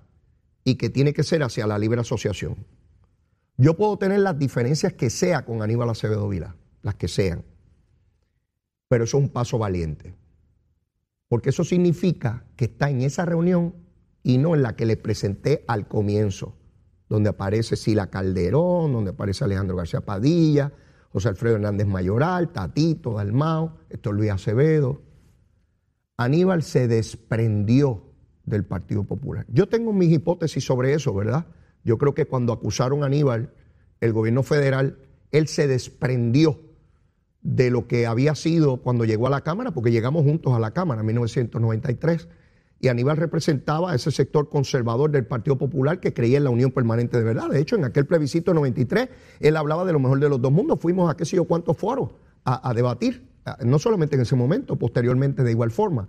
y 0.63 0.75
que 0.75 0.89
tiene 0.89 1.11
que 1.11 1.23
ser 1.23 1.43
hacia 1.43 1.67
la 1.67 1.77
libre 1.77 1.99
asociación. 1.99 2.78
Yo 3.61 3.75
puedo 3.75 3.97
tener 3.97 4.21
las 4.21 4.39
diferencias 4.39 4.93
que 4.93 5.09
sea 5.09 5.43
con 5.43 5.61
Aníbal 5.61 5.89
Acevedo 5.89 6.29
Vila, 6.29 6.55
las 6.81 6.95
que 6.95 7.09
sean, 7.09 7.43
pero 8.87 9.03
eso 9.03 9.17
es 9.17 9.23
un 9.23 9.29
paso 9.29 9.57
valiente, 9.57 10.15
porque 11.27 11.49
eso 11.49 11.65
significa 11.65 12.45
que 12.55 12.65
está 12.65 12.89
en 12.89 13.01
esa 13.01 13.25
reunión 13.25 13.75
y 14.23 14.37
no 14.37 14.55
en 14.55 14.61
la 14.61 14.77
que 14.77 14.85
le 14.85 14.95
presenté 14.95 15.65
al 15.67 15.89
comienzo, 15.89 16.55
donde 17.09 17.31
aparece 17.31 17.75
Sila 17.75 18.07
Calderón, 18.07 18.93
donde 18.93 19.11
aparece 19.11 19.43
Alejandro 19.43 19.75
García 19.75 19.99
Padilla, 19.99 20.71
José 21.11 21.27
Alfredo 21.27 21.55
Hernández 21.55 21.85
Mayoral, 21.85 22.53
Tatito, 22.53 23.15
Dalmao, 23.15 23.79
es 23.89 23.99
Luis 24.05 24.31
Acevedo. 24.31 25.01
Aníbal 26.15 26.63
se 26.63 26.87
desprendió 26.87 28.05
del 28.45 28.63
Partido 28.63 29.03
Popular. 29.03 29.45
Yo 29.49 29.67
tengo 29.67 29.91
mis 29.91 30.13
hipótesis 30.13 30.63
sobre 30.63 30.93
eso, 30.93 31.13
¿verdad? 31.13 31.45
Yo 31.89 31.97
creo 31.97 32.13
que 32.13 32.27
cuando 32.27 32.53
acusaron 32.53 33.01
a 33.01 33.07
Aníbal, 33.07 33.49
el 33.99 34.13
gobierno 34.13 34.43
federal, 34.43 34.99
él 35.31 35.47
se 35.47 35.67
desprendió 35.67 36.59
de 37.41 37.71
lo 37.71 37.87
que 37.87 38.05
había 38.05 38.35
sido 38.35 38.77
cuando 38.77 39.05
llegó 39.05 39.25
a 39.25 39.31
la 39.31 39.41
Cámara, 39.41 39.71
porque 39.71 39.91
llegamos 39.91 40.23
juntos 40.23 40.53
a 40.53 40.59
la 40.59 40.69
Cámara 40.69 41.01
en 41.01 41.07
1993, 41.07 42.27
y 42.79 42.89
Aníbal 42.89 43.17
representaba 43.17 43.91
a 43.91 43.95
ese 43.95 44.11
sector 44.11 44.49
conservador 44.49 45.09
del 45.09 45.25
Partido 45.25 45.57
Popular 45.57 45.99
que 45.99 46.13
creía 46.13 46.37
en 46.37 46.43
la 46.43 46.51
unión 46.51 46.69
permanente 46.69 47.17
de 47.17 47.23
verdad. 47.23 47.49
De 47.49 47.59
hecho, 47.59 47.75
en 47.75 47.85
aquel 47.85 48.05
plebiscito 48.05 48.53
93, 48.53 49.09
él 49.39 49.57
hablaba 49.57 49.83
de 49.83 49.93
lo 49.93 49.99
mejor 49.99 50.19
de 50.19 50.29
los 50.29 50.39
dos 50.39 50.51
mundos. 50.51 50.79
Fuimos 50.79 51.09
a 51.09 51.17
qué 51.17 51.25
sé 51.25 51.37
yo 51.37 51.45
cuántos 51.45 51.75
foros 51.75 52.11
a, 52.45 52.71
debatir, 52.75 53.27
no 53.65 53.79
solamente 53.79 54.15
en 54.15 54.21
ese 54.21 54.35
momento, 54.35 54.75
posteriormente 54.75 55.41
de 55.41 55.49
igual 55.49 55.71
forma. 55.71 56.07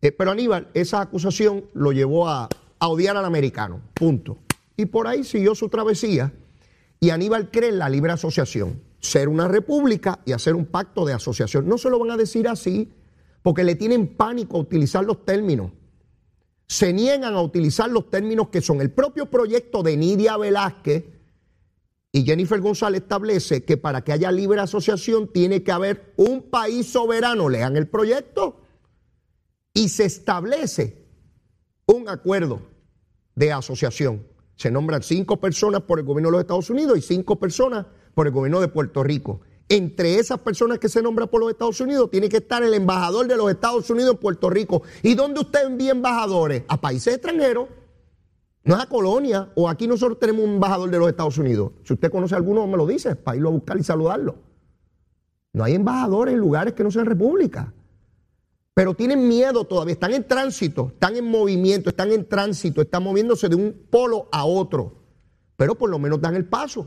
Eh, 0.00 0.12
pero 0.12 0.30
Aníbal, 0.30 0.68
esa 0.74 1.00
acusación 1.00 1.64
lo 1.74 1.90
llevó 1.90 2.28
a 2.28 2.48
odiar 2.78 3.16
al 3.16 3.24
americano, 3.24 3.80
punto. 3.94 4.38
Y 4.78 4.86
por 4.86 5.08
ahí 5.08 5.24
siguió 5.24 5.56
su 5.56 5.68
travesía. 5.68 6.32
Y 7.00 7.10
Aníbal 7.10 7.50
cree 7.50 7.70
en 7.70 7.78
la 7.78 7.88
libre 7.88 8.12
asociación, 8.12 8.80
ser 9.00 9.28
una 9.28 9.48
república 9.48 10.20
y 10.24 10.32
hacer 10.32 10.54
un 10.54 10.66
pacto 10.66 11.04
de 11.04 11.12
asociación. 11.12 11.68
No 11.68 11.78
se 11.78 11.90
lo 11.90 11.98
van 11.98 12.12
a 12.12 12.16
decir 12.16 12.46
así, 12.46 12.92
porque 13.42 13.64
le 13.64 13.74
tienen 13.74 14.16
pánico 14.16 14.56
a 14.56 14.60
utilizar 14.60 15.04
los 15.04 15.24
términos. 15.24 15.72
Se 16.68 16.92
niegan 16.92 17.34
a 17.34 17.42
utilizar 17.42 17.90
los 17.90 18.08
términos 18.08 18.50
que 18.50 18.60
son 18.60 18.80
el 18.80 18.92
propio 18.92 19.28
proyecto 19.28 19.82
de 19.82 19.96
Nidia 19.96 20.36
Velázquez 20.36 21.06
y 22.12 22.24
Jennifer 22.24 22.60
González 22.60 23.02
establece 23.02 23.64
que 23.64 23.78
para 23.78 24.04
que 24.04 24.12
haya 24.12 24.30
libre 24.30 24.60
asociación 24.60 25.32
tiene 25.32 25.64
que 25.64 25.72
haber 25.72 26.12
un 26.16 26.42
país 26.50 26.86
soberano. 26.86 27.48
Lean 27.48 27.76
el 27.76 27.88
proyecto. 27.88 28.60
Y 29.74 29.88
se 29.88 30.04
establece 30.04 31.04
un 31.86 32.08
acuerdo 32.08 32.62
de 33.34 33.52
asociación 33.52 34.37
se 34.58 34.72
nombran 34.72 35.02
cinco 35.04 35.36
personas 35.36 35.82
por 35.82 36.00
el 36.00 36.04
gobierno 36.04 36.28
de 36.28 36.32
los 36.32 36.40
Estados 36.40 36.68
Unidos 36.68 36.98
y 36.98 37.00
cinco 37.00 37.36
personas 37.36 37.86
por 38.12 38.26
el 38.26 38.32
gobierno 38.32 38.60
de 38.60 38.66
Puerto 38.66 39.04
Rico. 39.04 39.40
Entre 39.68 40.16
esas 40.16 40.40
personas 40.40 40.80
que 40.80 40.88
se 40.88 41.00
nombran 41.00 41.28
por 41.28 41.40
los 41.40 41.50
Estados 41.50 41.80
Unidos 41.80 42.10
tiene 42.10 42.28
que 42.28 42.38
estar 42.38 42.64
el 42.64 42.74
embajador 42.74 43.28
de 43.28 43.36
los 43.36 43.48
Estados 43.52 43.88
Unidos 43.88 44.14
en 44.14 44.16
Puerto 44.18 44.50
Rico. 44.50 44.82
¿Y 45.04 45.14
dónde 45.14 45.40
usted 45.40 45.64
envía 45.64 45.92
embajadores? 45.92 46.64
A 46.66 46.80
países 46.80 47.14
extranjeros. 47.14 47.68
No 48.64 48.74
es 48.74 48.82
a 48.82 48.86
colonia. 48.86 49.52
O 49.54 49.68
aquí 49.68 49.86
nosotros 49.86 50.18
tenemos 50.18 50.42
un 50.42 50.54
embajador 50.54 50.90
de 50.90 50.98
los 50.98 51.08
Estados 51.08 51.38
Unidos. 51.38 51.70
Si 51.84 51.92
usted 51.92 52.10
conoce 52.10 52.34
a 52.34 52.38
alguno, 52.38 52.66
me 52.66 52.76
lo 52.76 52.84
dice, 52.84 53.14
para 53.14 53.36
irlo 53.36 53.50
a 53.50 53.52
buscar 53.52 53.78
y 53.78 53.84
saludarlo. 53.84 54.38
No 55.52 55.62
hay 55.62 55.74
embajadores 55.74 56.34
en 56.34 56.40
lugares 56.40 56.74
que 56.74 56.82
no 56.82 56.90
sean 56.90 57.06
repúblicas 57.06 57.68
pero 58.78 58.94
tienen 58.94 59.26
miedo 59.26 59.64
todavía, 59.64 59.94
están 59.94 60.14
en 60.14 60.22
tránsito, 60.22 60.92
están 60.92 61.16
en 61.16 61.24
movimiento, 61.24 61.90
están 61.90 62.12
en 62.12 62.28
tránsito, 62.28 62.80
están 62.80 63.02
moviéndose 63.02 63.48
de 63.48 63.56
un 63.56 63.88
polo 63.90 64.28
a 64.30 64.44
otro, 64.44 65.02
pero 65.56 65.74
por 65.74 65.90
lo 65.90 65.98
menos 65.98 66.20
dan 66.20 66.36
el 66.36 66.44
paso. 66.44 66.86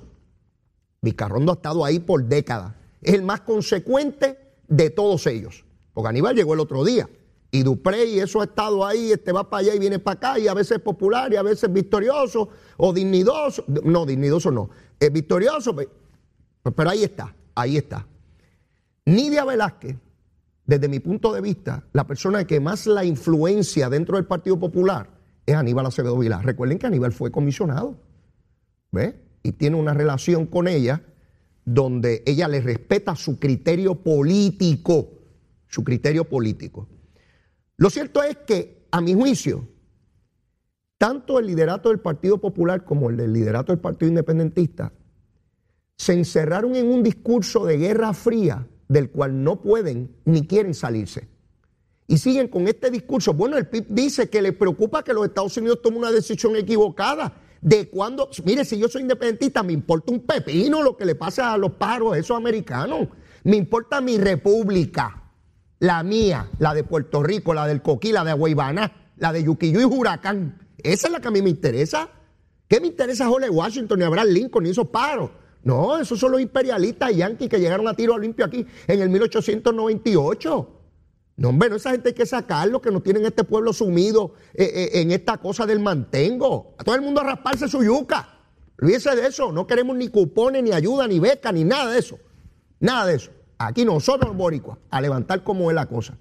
Vizcarrondo 1.01 1.51
ha 1.51 1.55
estado 1.55 1.83
ahí 1.83 1.99
por 1.99 2.23
décadas, 2.23 2.75
es 3.01 3.13
el 3.13 3.23
más 3.23 3.41
consecuente 3.41 4.39
de 4.69 4.89
todos 4.89 5.27
ellos, 5.27 5.65
porque 5.93 6.07
Aníbal 6.07 6.33
llegó 6.33 6.53
el 6.53 6.61
otro 6.61 6.85
día, 6.85 7.09
y 7.51 7.61
Dupré 7.61 8.05
y 8.05 8.21
eso 8.21 8.39
ha 8.39 8.45
estado 8.45 8.85
ahí, 8.85 9.11
este 9.11 9.33
va 9.33 9.49
para 9.49 9.59
allá 9.59 9.75
y 9.75 9.79
viene 9.79 9.99
para 9.99 10.15
acá, 10.15 10.39
y 10.39 10.47
a 10.47 10.53
veces 10.53 10.79
popular 10.79 11.33
y 11.33 11.35
a 11.35 11.41
veces 11.41 11.73
victorioso 11.73 12.47
o 12.77 12.93
dignidoso, 12.93 13.65
no, 13.67 14.05
dignidoso 14.05 14.49
no, 14.49 14.69
es 14.97 15.11
victorioso, 15.11 15.75
pero 15.75 16.89
ahí 16.89 17.03
está, 17.03 17.35
ahí 17.53 17.75
está. 17.75 18.07
Nidia 19.03 19.43
Velázquez 19.43 19.97
desde 20.65 20.87
mi 20.87 20.99
punto 20.99 21.33
de 21.33 21.41
vista, 21.41 21.83
la 21.93 22.05
persona 22.05 22.45
que 22.45 22.59
más 22.59 22.87
la 22.87 23.03
influencia 23.03 23.89
dentro 23.89 24.17
del 24.17 24.25
Partido 24.25 24.59
Popular 24.59 25.09
es 25.45 25.55
Aníbal 25.55 25.85
Acevedo 25.85 26.17
Vilá. 26.17 26.41
Recuerden 26.41 26.77
que 26.77 26.87
Aníbal 26.87 27.11
fue 27.11 27.31
comisionado, 27.31 27.99
¿ve? 28.91 29.19
Y 29.43 29.53
tiene 29.53 29.75
una 29.75 29.93
relación 29.93 30.45
con 30.45 30.67
ella 30.67 31.03
donde 31.65 32.23
ella 32.25 32.47
le 32.47 32.61
respeta 32.61 33.15
su 33.15 33.39
criterio 33.39 33.95
político, 33.95 35.09
su 35.67 35.83
criterio 35.83 36.25
político. 36.25 36.87
Lo 37.77 37.89
cierto 37.89 38.21
es 38.23 38.37
que, 38.37 38.87
a 38.91 39.01
mi 39.01 39.13
juicio, 39.13 39.67
tanto 40.97 41.39
el 41.39 41.47
liderato 41.47 41.89
del 41.89 41.99
Partido 41.99 42.39
Popular 42.39 42.85
como 42.85 43.09
el 43.09 43.17
del 43.17 43.33
liderato 43.33 43.71
del 43.71 43.79
Partido 43.79 44.09
Independentista 44.09 44.93
se 45.97 46.13
encerraron 46.13 46.75
en 46.75 46.87
un 46.87 47.03
discurso 47.03 47.65
de 47.65 47.77
guerra 47.77 48.13
fría 48.13 48.67
del 48.91 49.09
cual 49.09 49.41
no 49.41 49.61
pueden 49.61 50.17
ni 50.25 50.45
quieren 50.45 50.73
salirse. 50.73 51.29
Y 52.07 52.17
siguen 52.17 52.49
con 52.49 52.67
este 52.67 52.91
discurso. 52.91 53.33
Bueno, 53.33 53.57
el 53.57 53.67
PIB 53.67 53.85
dice 53.87 54.29
que 54.29 54.41
le 54.41 54.51
preocupa 54.51 55.01
que 55.01 55.13
los 55.13 55.25
Estados 55.25 55.55
Unidos 55.55 55.81
tomen 55.81 55.99
una 55.99 56.11
decisión 56.11 56.57
equivocada. 56.57 57.33
De 57.61 57.87
cuando, 57.87 58.29
mire, 58.43 58.65
si 58.65 58.77
yo 58.77 58.89
soy 58.89 59.03
independentista, 59.03 59.63
me 59.63 59.71
importa 59.71 60.11
un 60.11 60.19
pepino 60.19 60.83
lo 60.83 60.97
que 60.97 61.05
le 61.05 61.15
pasa 61.15 61.53
a 61.53 61.57
los 61.57 61.71
paros, 61.73 62.17
esos 62.17 62.35
americanos. 62.35 63.07
Me 63.45 63.55
importa 63.55 64.01
mi 64.01 64.17
república, 64.17 65.31
la 65.79 66.03
mía, 66.03 66.49
la 66.59 66.73
de 66.73 66.83
Puerto 66.83 67.23
Rico, 67.23 67.53
la 67.53 67.67
del 67.67 67.81
Coquí, 67.81 68.11
la 68.11 68.25
de 68.25 68.31
Aguaybana, 68.31 69.13
la 69.15 69.31
de 69.31 69.45
Yuquillo 69.45 69.79
y 69.79 69.85
Huracán. 69.85 70.67
Esa 70.79 71.07
es 71.07 71.13
la 71.13 71.21
que 71.21 71.29
a 71.29 71.31
mí 71.31 71.41
me 71.41 71.49
interesa. 71.49 72.09
¿Qué 72.67 72.81
me 72.81 72.87
interesa 72.87 73.29
Jorge 73.29 73.49
Washington 73.49 73.99
ni 73.99 74.03
Abraham 74.03 74.27
Lincoln 74.27 74.65
ni 74.65 74.71
esos 74.71 74.89
paros? 74.89 75.31
No, 75.63 75.97
esos 75.99 76.19
son 76.19 76.31
los 76.31 76.41
imperialistas 76.41 77.15
yanquis 77.15 77.49
que 77.49 77.59
llegaron 77.59 77.87
a 77.87 77.93
tiro 77.93 78.17
limpio 78.17 78.45
aquí 78.45 78.65
en 78.87 79.01
el 79.01 79.09
1898. 79.09 80.77
No, 81.37 81.49
hombre, 81.49 81.69
no, 81.69 81.75
esa 81.75 81.91
gente 81.91 82.09
hay 82.09 82.15
que 82.15 82.25
sacarlo, 82.25 82.81
que 82.81 82.91
no 82.91 83.01
tienen 83.01 83.25
este 83.25 83.43
pueblo 83.43 83.73
sumido 83.73 84.33
eh, 84.53 84.63
eh, 84.63 85.01
en 85.01 85.11
esta 85.11 85.37
cosa 85.37 85.65
del 85.65 85.79
mantengo. 85.79 86.75
A 86.77 86.83
todo 86.83 86.95
el 86.95 87.01
mundo 87.01 87.21
a 87.21 87.23
rasparse 87.23 87.67
su 87.67 87.83
yuca. 87.83 88.37
Olvídese 88.79 89.15
de 89.15 89.27
eso. 89.27 89.51
No 89.51 89.67
queremos 89.67 89.95
ni 89.95 90.07
cupones, 90.07 90.63
ni 90.63 90.71
ayuda, 90.71 91.07
ni 91.07 91.19
beca, 91.19 91.51
ni 91.51 91.63
nada 91.63 91.91
de 91.91 91.99
eso. 91.99 92.17
Nada 92.79 93.05
de 93.05 93.15
eso. 93.15 93.31
Aquí 93.57 93.85
nosotros, 93.85 94.29
los 94.29 94.37
boricuas, 94.37 94.79
a 94.89 95.01
levantar 95.01 95.43
como 95.43 95.69
es 95.69 95.75
la 95.75 95.85
cosa. 95.85 96.17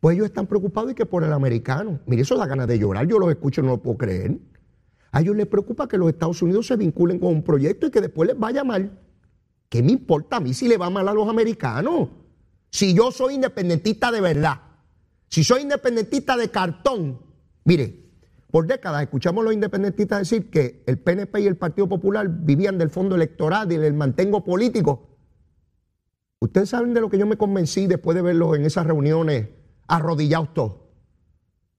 Pues 0.00 0.16
ellos 0.16 0.26
están 0.26 0.48
preocupados 0.48 0.90
y 0.90 0.94
que 0.94 1.06
por 1.06 1.22
el 1.22 1.32
americano. 1.32 2.00
Mire, 2.06 2.22
eso 2.22 2.36
da 2.36 2.46
ganas 2.46 2.66
de 2.66 2.78
llorar. 2.78 3.06
Yo 3.06 3.20
los 3.20 3.30
escucho 3.30 3.60
y 3.60 3.64
no 3.64 3.70
lo 3.70 3.78
puedo 3.78 3.98
creer. 3.98 4.36
A 5.12 5.20
ellos 5.20 5.36
les 5.36 5.46
preocupa 5.46 5.86
que 5.86 5.98
los 5.98 6.08
Estados 6.08 6.40
Unidos 6.42 6.66
se 6.66 6.76
vinculen 6.76 7.18
con 7.18 7.28
un 7.28 7.42
proyecto 7.42 7.86
y 7.86 7.90
que 7.90 8.00
después 8.00 8.26
les 8.26 8.38
vaya 8.38 8.64
mal. 8.64 8.98
¿Qué 9.68 9.82
me 9.82 9.92
importa 9.92 10.38
a 10.38 10.40
mí 10.40 10.54
si 10.54 10.68
le 10.68 10.78
va 10.78 10.90
mal 10.90 11.06
a 11.06 11.12
los 11.12 11.28
americanos? 11.28 12.08
Si 12.70 12.94
yo 12.94 13.12
soy 13.12 13.34
independentista 13.34 14.10
de 14.10 14.22
verdad, 14.22 14.60
si 15.28 15.44
soy 15.44 15.62
independentista 15.62 16.36
de 16.36 16.50
cartón, 16.50 17.20
mire, 17.64 18.02
por 18.50 18.66
décadas 18.66 19.02
escuchamos 19.02 19.42
a 19.42 19.44
los 19.44 19.54
independentistas 19.54 20.20
decir 20.20 20.50
que 20.50 20.82
el 20.86 20.98
PNP 20.98 21.40
y 21.40 21.46
el 21.46 21.56
Partido 21.56 21.88
Popular 21.88 22.26
vivían 22.28 22.78
del 22.78 22.88
fondo 22.88 23.14
electoral 23.14 23.70
y 23.70 23.76
del 23.76 23.92
mantengo 23.92 24.42
político. 24.42 25.10
Ustedes 26.40 26.70
saben 26.70 26.94
de 26.94 27.02
lo 27.02 27.10
que 27.10 27.18
yo 27.18 27.26
me 27.26 27.36
convencí 27.36 27.86
después 27.86 28.14
de 28.14 28.22
verlos 28.22 28.56
en 28.56 28.64
esas 28.64 28.86
reuniones 28.86 29.48
arrodillados 29.88 30.54
todos, 30.54 30.76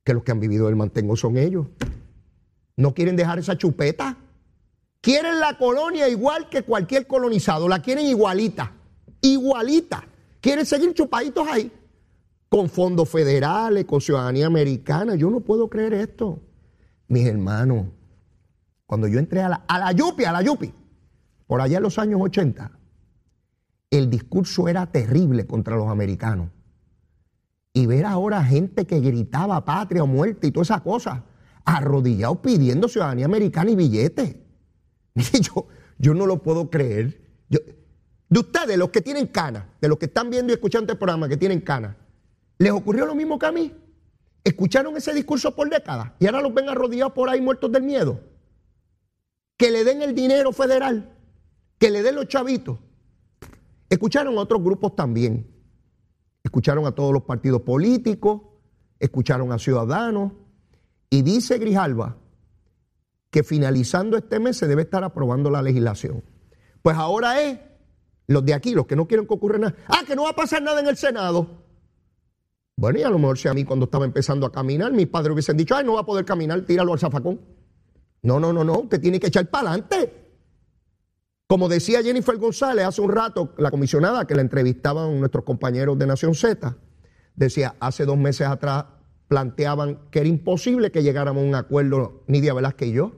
que 0.03 0.13
los 0.13 0.23
que 0.23 0.31
han 0.31 0.39
vivido 0.39 0.67
del 0.67 0.75
mantengo 0.75 1.15
son 1.15 1.37
ellos. 1.37 1.67
No 2.75 2.93
quieren 2.93 3.15
dejar 3.15 3.39
esa 3.39 3.57
chupeta. 3.57 4.17
Quieren 5.01 5.39
la 5.39 5.57
colonia 5.57 6.07
igual 6.09 6.49
que 6.49 6.63
cualquier 6.63 7.07
colonizado. 7.07 7.67
La 7.67 7.81
quieren 7.81 8.05
igualita. 8.05 8.71
Igualita. 9.21 10.07
Quieren 10.39 10.65
seguir 10.65 10.93
chupaditos 10.93 11.47
ahí. 11.47 11.71
Con 12.49 12.69
fondos 12.69 13.09
federales, 13.09 13.85
con 13.85 14.01
ciudadanía 14.01 14.47
americana. 14.47 15.15
Yo 15.15 15.29
no 15.29 15.41
puedo 15.41 15.69
creer 15.69 15.93
esto. 15.93 16.39
Mis 17.07 17.25
hermanos, 17.25 17.87
cuando 18.85 19.07
yo 19.07 19.19
entré 19.19 19.41
a 19.41 19.49
la, 19.49 19.63
a 19.67 19.79
la 19.79 19.91
Yupi, 19.91 20.23
a 20.23 20.31
la 20.31 20.41
Yupi, 20.41 20.73
por 21.47 21.61
allá 21.61 21.77
en 21.77 21.83
los 21.83 21.99
años 21.99 22.21
80, 22.21 22.71
el 23.91 24.09
discurso 24.09 24.67
era 24.67 24.87
terrible 24.87 25.45
contra 25.45 25.75
los 25.75 25.87
americanos. 25.87 26.49
Y 27.73 27.85
ver 27.85 28.05
ahora 28.05 28.43
gente 28.43 28.85
que 28.85 28.99
gritaba 28.99 29.63
patria 29.65 30.03
o 30.03 30.07
muerte 30.07 30.47
y 30.47 30.51
todas 30.51 30.67
esas 30.67 30.81
cosas, 30.81 31.21
arrodillados 31.65 32.39
pidiendo 32.39 32.87
ciudadanía 32.87 33.25
americana 33.25 33.71
y 33.71 33.75
billetes. 33.75 34.35
Yo, 35.15 35.67
yo 35.99 36.13
no 36.13 36.25
lo 36.25 36.41
puedo 36.41 36.69
creer. 36.69 37.21
de 37.49 38.39
ustedes, 38.39 38.77
los 38.77 38.89
que 38.89 39.01
tienen 39.01 39.27
canas, 39.27 39.65
de 39.79 39.87
los 39.87 39.97
que 39.97 40.05
están 40.05 40.29
viendo 40.29 40.51
y 40.51 40.55
escuchando 40.55 40.91
este 40.91 40.97
programa 40.99 41.29
que 41.29 41.37
tienen 41.37 41.61
canas, 41.61 41.95
¿les 42.57 42.71
ocurrió 42.71 43.05
lo 43.05 43.13
mismo 43.13 43.37
que 43.37 43.45
a 43.45 43.51
mí? 43.51 43.71
¿Escucharon 44.43 44.97
ese 44.97 45.13
discurso 45.13 45.55
por 45.55 45.69
décadas 45.69 46.11
y 46.19 46.25
ahora 46.25 46.41
los 46.41 46.53
ven 46.53 46.67
arrodillados 46.67 47.13
por 47.13 47.29
ahí 47.29 47.39
muertos 47.39 47.71
del 47.71 47.83
miedo? 47.83 48.19
Que 49.55 49.71
le 49.71 49.83
den 49.83 50.01
el 50.01 50.13
dinero 50.13 50.51
federal, 50.51 51.15
que 51.77 51.89
le 51.89 52.01
den 52.01 52.15
los 52.15 52.27
chavitos. 52.27 52.79
Escucharon 53.89 54.37
a 54.37 54.41
otros 54.41 54.61
grupos 54.61 54.95
también. 54.95 55.47
Escucharon 56.43 56.85
a 56.85 56.91
todos 56.91 57.13
los 57.13 57.23
partidos 57.23 57.61
políticos, 57.61 58.41
escucharon 58.99 59.51
a 59.53 59.59
ciudadanos. 59.59 60.33
Y 61.13 61.21
dice 61.21 61.59
Grijalva 61.59 62.17
que 63.29 63.43
finalizando 63.43 64.17
este 64.17 64.39
mes 64.39 64.57
se 64.57 64.65
debe 64.65 64.81
estar 64.81 65.03
aprobando 65.03 65.51
la 65.51 65.61
legislación. 65.61 66.23
Pues 66.81 66.97
ahora 66.97 67.39
es 67.39 67.59
los 68.25 68.43
de 68.43 68.55
aquí, 68.55 68.73
los 68.73 68.87
que 68.87 68.95
no 68.95 69.07
quieren 69.07 69.27
que 69.27 69.33
ocurra 69.35 69.59
nada. 69.59 69.75
Ah, 69.89 70.01
que 70.07 70.15
no 70.15 70.23
va 70.23 70.31
a 70.31 70.35
pasar 70.35 70.63
nada 70.63 70.79
en 70.79 70.87
el 70.87 70.97
Senado. 70.97 71.65
Bueno, 72.75 72.97
y 72.97 73.03
a 73.03 73.11
lo 73.11 73.19
mejor 73.19 73.37
si 73.37 73.47
a 73.47 73.53
mí 73.53 73.63
cuando 73.63 73.85
estaba 73.85 74.05
empezando 74.05 74.47
a 74.47 74.51
caminar, 74.51 74.91
mis 74.91 75.05
padres 75.05 75.33
hubiesen 75.33 75.55
dicho, 75.55 75.75
ay, 75.75 75.85
no 75.85 75.93
va 75.93 75.99
a 75.99 76.05
poder 76.05 76.25
caminar, 76.25 76.59
tíralo 76.61 76.93
al 76.93 76.99
zafacón. 76.99 77.39
No, 78.23 78.39
no, 78.39 78.51
no, 78.51 78.63
no, 78.63 78.79
usted 78.79 78.99
tiene 78.99 79.19
que 79.19 79.27
echar 79.27 79.47
para 79.51 79.69
adelante. 79.69 80.31
Como 81.45 81.69
decía 81.69 82.01
Jennifer 82.01 82.37
González 82.37 82.87
hace 82.87 83.01
un 83.01 83.11
rato, 83.11 83.53
la 83.59 83.69
comisionada 83.69 84.25
que 84.25 84.33
la 84.33 84.41
entrevistaban 84.41 85.19
nuestros 85.19 85.43
compañeros 85.43 85.95
de 85.99 86.07
Nación 86.07 86.33
Z, 86.33 86.75
decía, 87.35 87.75
hace 87.79 88.03
dos 88.03 88.17
meses 88.17 88.47
atrás 88.47 88.85
planteaban 89.33 89.97
que 90.11 90.19
era 90.19 90.29
imposible 90.29 90.91
que 90.91 91.01
llegáramos 91.01 91.43
a 91.43 91.47
un 91.47 91.55
acuerdo, 91.55 92.23
Nidia 92.27 92.53
Velázquez 92.53 92.89
y 92.89 92.91
yo. 92.91 93.13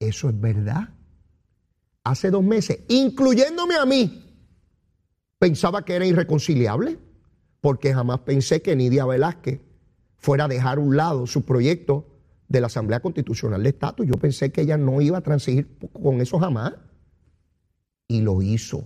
Eso 0.00 0.30
es 0.30 0.40
verdad. 0.40 0.94
Hace 2.04 2.30
dos 2.30 2.42
meses, 2.42 2.78
incluyéndome 2.88 3.74
a 3.74 3.84
mí, 3.84 4.24
pensaba 5.38 5.84
que 5.84 5.94
era 5.94 6.06
irreconciliable 6.06 6.96
porque 7.60 7.92
jamás 7.92 8.20
pensé 8.20 8.62
que 8.62 8.74
Nidia 8.76 9.04
Velázquez 9.04 9.60
fuera 10.16 10.44
a 10.44 10.48
dejar 10.48 10.78
a 10.78 10.80
un 10.80 10.96
lado 10.96 11.26
su 11.26 11.44
proyecto 11.44 12.06
de 12.48 12.62
la 12.62 12.68
Asamblea 12.68 13.00
Constitucional 13.00 13.62
de 13.62 13.68
Estatus. 13.68 14.06
Yo 14.06 14.14
pensé 14.14 14.50
que 14.52 14.62
ella 14.62 14.78
no 14.78 15.02
iba 15.02 15.18
a 15.18 15.20
transigir 15.20 15.68
con 15.92 16.22
eso 16.22 16.38
jamás. 16.38 16.72
Y 18.06 18.22
lo 18.22 18.40
hizo. 18.40 18.84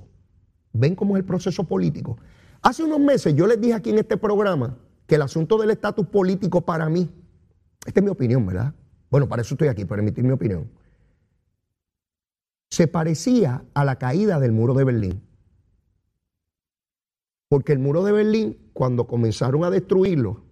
¿Ven 0.72 0.96
cómo 0.96 1.16
es 1.16 1.20
el 1.20 1.26
proceso 1.26 1.62
político? 1.62 2.18
Hace 2.60 2.82
unos 2.82 2.98
meses 2.98 3.36
yo 3.36 3.46
les 3.46 3.60
dije 3.60 3.74
aquí 3.74 3.90
en 3.90 3.98
este 3.98 4.16
programa 4.16 4.76
que 5.06 5.16
el 5.16 5.22
asunto 5.22 5.58
del 5.58 5.70
estatus 5.70 6.06
político 6.06 6.60
para 6.60 6.88
mí, 6.88 7.10
esta 7.84 8.00
es 8.00 8.04
mi 8.04 8.10
opinión, 8.10 8.46
¿verdad? 8.46 8.74
Bueno, 9.10 9.28
para 9.28 9.42
eso 9.42 9.54
estoy 9.54 9.68
aquí, 9.68 9.84
para 9.84 10.02
emitir 10.02 10.24
mi 10.24 10.32
opinión. 10.32 10.70
Se 12.70 12.88
parecía 12.88 13.64
a 13.74 13.84
la 13.84 13.96
caída 13.96 14.40
del 14.40 14.52
muro 14.52 14.74
de 14.74 14.84
Berlín. 14.84 15.22
Porque 17.48 17.72
el 17.72 17.78
muro 17.78 18.02
de 18.02 18.12
Berlín, 18.12 18.70
cuando 18.72 19.06
comenzaron 19.06 19.64
a 19.64 19.70
destruirlo, 19.70 20.44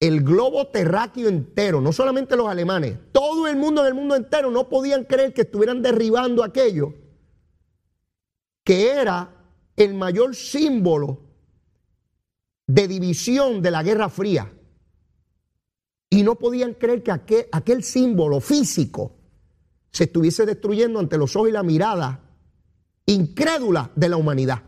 el 0.00 0.22
globo 0.22 0.66
terráqueo 0.68 1.28
entero, 1.28 1.80
no 1.80 1.92
solamente 1.92 2.36
los 2.36 2.48
alemanes, 2.48 2.98
todo 3.12 3.46
el 3.46 3.56
mundo 3.56 3.80
en 3.80 3.86
el 3.86 3.94
mundo 3.94 4.14
entero 4.14 4.50
no 4.50 4.68
podían 4.68 5.04
creer 5.04 5.32
que 5.32 5.42
estuvieran 5.42 5.80
derribando 5.80 6.44
aquello, 6.44 6.92
que 8.62 8.90
era 8.90 9.30
el 9.76 9.94
mayor 9.94 10.34
símbolo 10.36 11.23
de 12.66 12.88
división 12.88 13.62
de 13.62 13.70
la 13.70 13.82
Guerra 13.82 14.08
Fría. 14.08 14.52
Y 16.10 16.22
no 16.22 16.36
podían 16.36 16.74
creer 16.74 17.02
que 17.02 17.12
aquel, 17.52 17.82
símbolo 17.82 18.40
físico 18.40 19.16
se 19.90 20.04
estuviese 20.04 20.46
destruyendo 20.46 20.98
ante 20.98 21.18
los 21.18 21.34
ojos 21.36 21.48
y 21.48 21.52
la 21.52 21.62
mirada 21.62 22.20
incrédula 23.06 23.90
de 23.94 24.08
la 24.08 24.16
humanidad. 24.16 24.62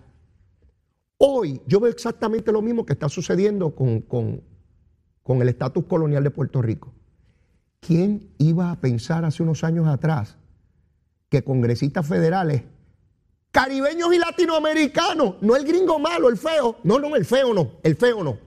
Hoy 1.18 1.62
yo 1.66 1.80
veo 1.80 1.90
exactamente 1.90 2.52
lo 2.52 2.62
mismo 2.62 2.84
que 2.84 2.92
está 2.92 3.08
sucediendo 3.08 3.74
con, 3.74 4.42
el 5.40 5.48
estatus 5.48 5.84
colonial 5.86 6.24
de 6.24 6.30
Puerto 6.30 6.60
Rico. 6.60 6.92
¿Quién 7.80 8.34
iba 8.38 8.70
a 8.70 8.80
pensar 8.80 9.24
hace 9.24 9.42
unos 9.42 9.64
años 9.64 9.86
atrás 9.86 10.36
que 11.28 11.42
congresistas 11.42 12.06
federales, 12.06 12.64
caribeños 13.56 14.12
y 14.12 14.18
latinoamericanos, 14.18 15.36
no 15.40 15.56
el 15.56 15.64
gringo 15.64 15.98
malo, 15.98 16.28
el 16.28 16.36
feo, 16.36 16.76
no, 16.82 16.98
no, 16.98 17.16
el 17.16 17.24
feo 17.24 17.54
no, 17.54 17.72
el 17.82 17.96
feo 17.96 18.22
no. 18.22 18.38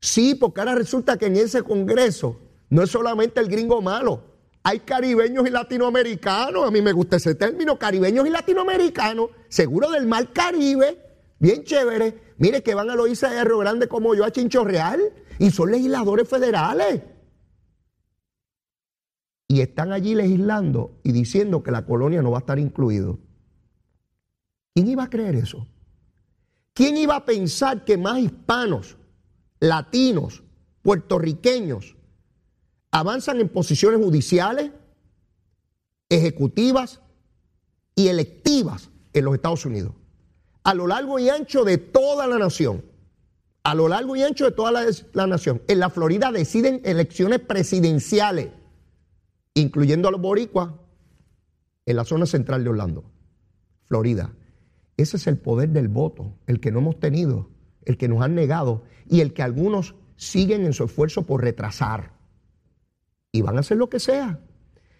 Sí, 0.00 0.34
porque 0.34 0.58
ahora 0.58 0.74
resulta 0.74 1.16
que 1.16 1.26
en 1.26 1.36
ese 1.36 1.62
congreso 1.62 2.36
no 2.68 2.82
es 2.82 2.90
solamente 2.90 3.38
el 3.38 3.46
gringo 3.46 3.80
malo, 3.80 4.24
hay 4.64 4.80
caribeños 4.80 5.46
y 5.46 5.50
latinoamericanos, 5.50 6.66
a 6.66 6.72
mí 6.72 6.82
me 6.82 6.90
gusta 6.90 7.14
ese 7.14 7.36
término, 7.36 7.78
caribeños 7.78 8.26
y 8.26 8.30
latinoamericanos, 8.30 9.30
seguro 9.48 9.88
del 9.92 10.08
mar 10.08 10.32
Caribe, 10.32 10.98
bien 11.38 11.62
chévere. 11.62 12.34
Mire 12.38 12.64
que 12.64 12.74
van 12.74 12.90
a 12.90 12.96
lo 12.96 13.04
de 13.04 13.44
Río 13.44 13.58
Grande 13.58 13.86
como 13.86 14.16
yo 14.16 14.24
a 14.24 14.32
Chincho 14.32 14.64
Real 14.64 15.00
y 15.38 15.52
son 15.52 15.70
legisladores 15.70 16.28
federales. 16.28 17.02
Y 19.46 19.60
están 19.60 19.92
allí 19.92 20.16
legislando 20.16 20.98
y 21.04 21.12
diciendo 21.12 21.62
que 21.62 21.70
la 21.70 21.86
colonia 21.86 22.20
no 22.20 22.32
va 22.32 22.38
a 22.38 22.40
estar 22.40 22.58
incluido. 22.58 23.20
¿Quién 24.74 24.88
iba 24.88 25.04
a 25.04 25.10
creer 25.10 25.36
eso? 25.36 25.66
¿Quién 26.74 26.96
iba 26.96 27.16
a 27.16 27.24
pensar 27.24 27.84
que 27.84 27.98
más 27.98 28.18
hispanos, 28.18 28.96
latinos, 29.60 30.42
puertorriqueños 30.82 31.96
avanzan 32.90 33.40
en 33.40 33.48
posiciones 33.48 34.00
judiciales, 34.00 34.70
ejecutivas 36.08 37.00
y 37.94 38.08
electivas 38.08 38.90
en 39.12 39.24
los 39.24 39.34
Estados 39.34 39.66
Unidos? 39.66 39.92
a 40.64 40.74
lo 40.74 40.86
largo 40.86 41.18
y 41.18 41.28
ancho 41.28 41.64
de 41.64 41.78
toda 41.78 42.26
la 42.26 42.38
nación. 42.38 42.84
A 43.64 43.74
lo 43.74 43.88
largo 43.88 44.16
y 44.16 44.22
ancho 44.22 44.44
de 44.44 44.50
toda 44.50 44.72
la, 44.72 45.26
nación. 45.26 45.62
En 45.68 45.78
la 45.78 45.88
Florida 45.88 46.32
deciden 46.32 46.80
elecciones 46.84 47.38
presidenciales, 47.38 48.48
incluyendo 49.54 50.08
a 50.08 50.10
los 50.10 50.20
boricuas, 50.20 50.70
en 51.86 51.96
la 51.96 52.04
zona 52.04 52.26
central 52.26 52.64
de 52.64 52.70
Orlando, 52.70 53.04
Florida. 53.88 54.32
Ese 54.96 55.16
es 55.16 55.26
el 55.26 55.38
poder 55.38 55.70
del 55.70 55.88
voto, 55.88 56.34
el 56.46 56.60
que 56.60 56.70
no 56.70 56.80
hemos 56.80 57.00
tenido, 57.00 57.48
el 57.84 57.96
que 57.96 58.08
nos 58.08 58.22
han 58.22 58.34
negado 58.34 58.82
y 59.08 59.20
el 59.20 59.32
que 59.32 59.42
algunos 59.42 59.94
siguen 60.16 60.64
en 60.64 60.72
su 60.72 60.84
esfuerzo 60.84 61.24
por 61.24 61.42
retrasar. 61.42 62.12
Y 63.32 63.42
van 63.42 63.56
a 63.56 63.60
hacer 63.60 63.78
lo 63.78 63.88
que 63.88 63.98
sea. 63.98 64.40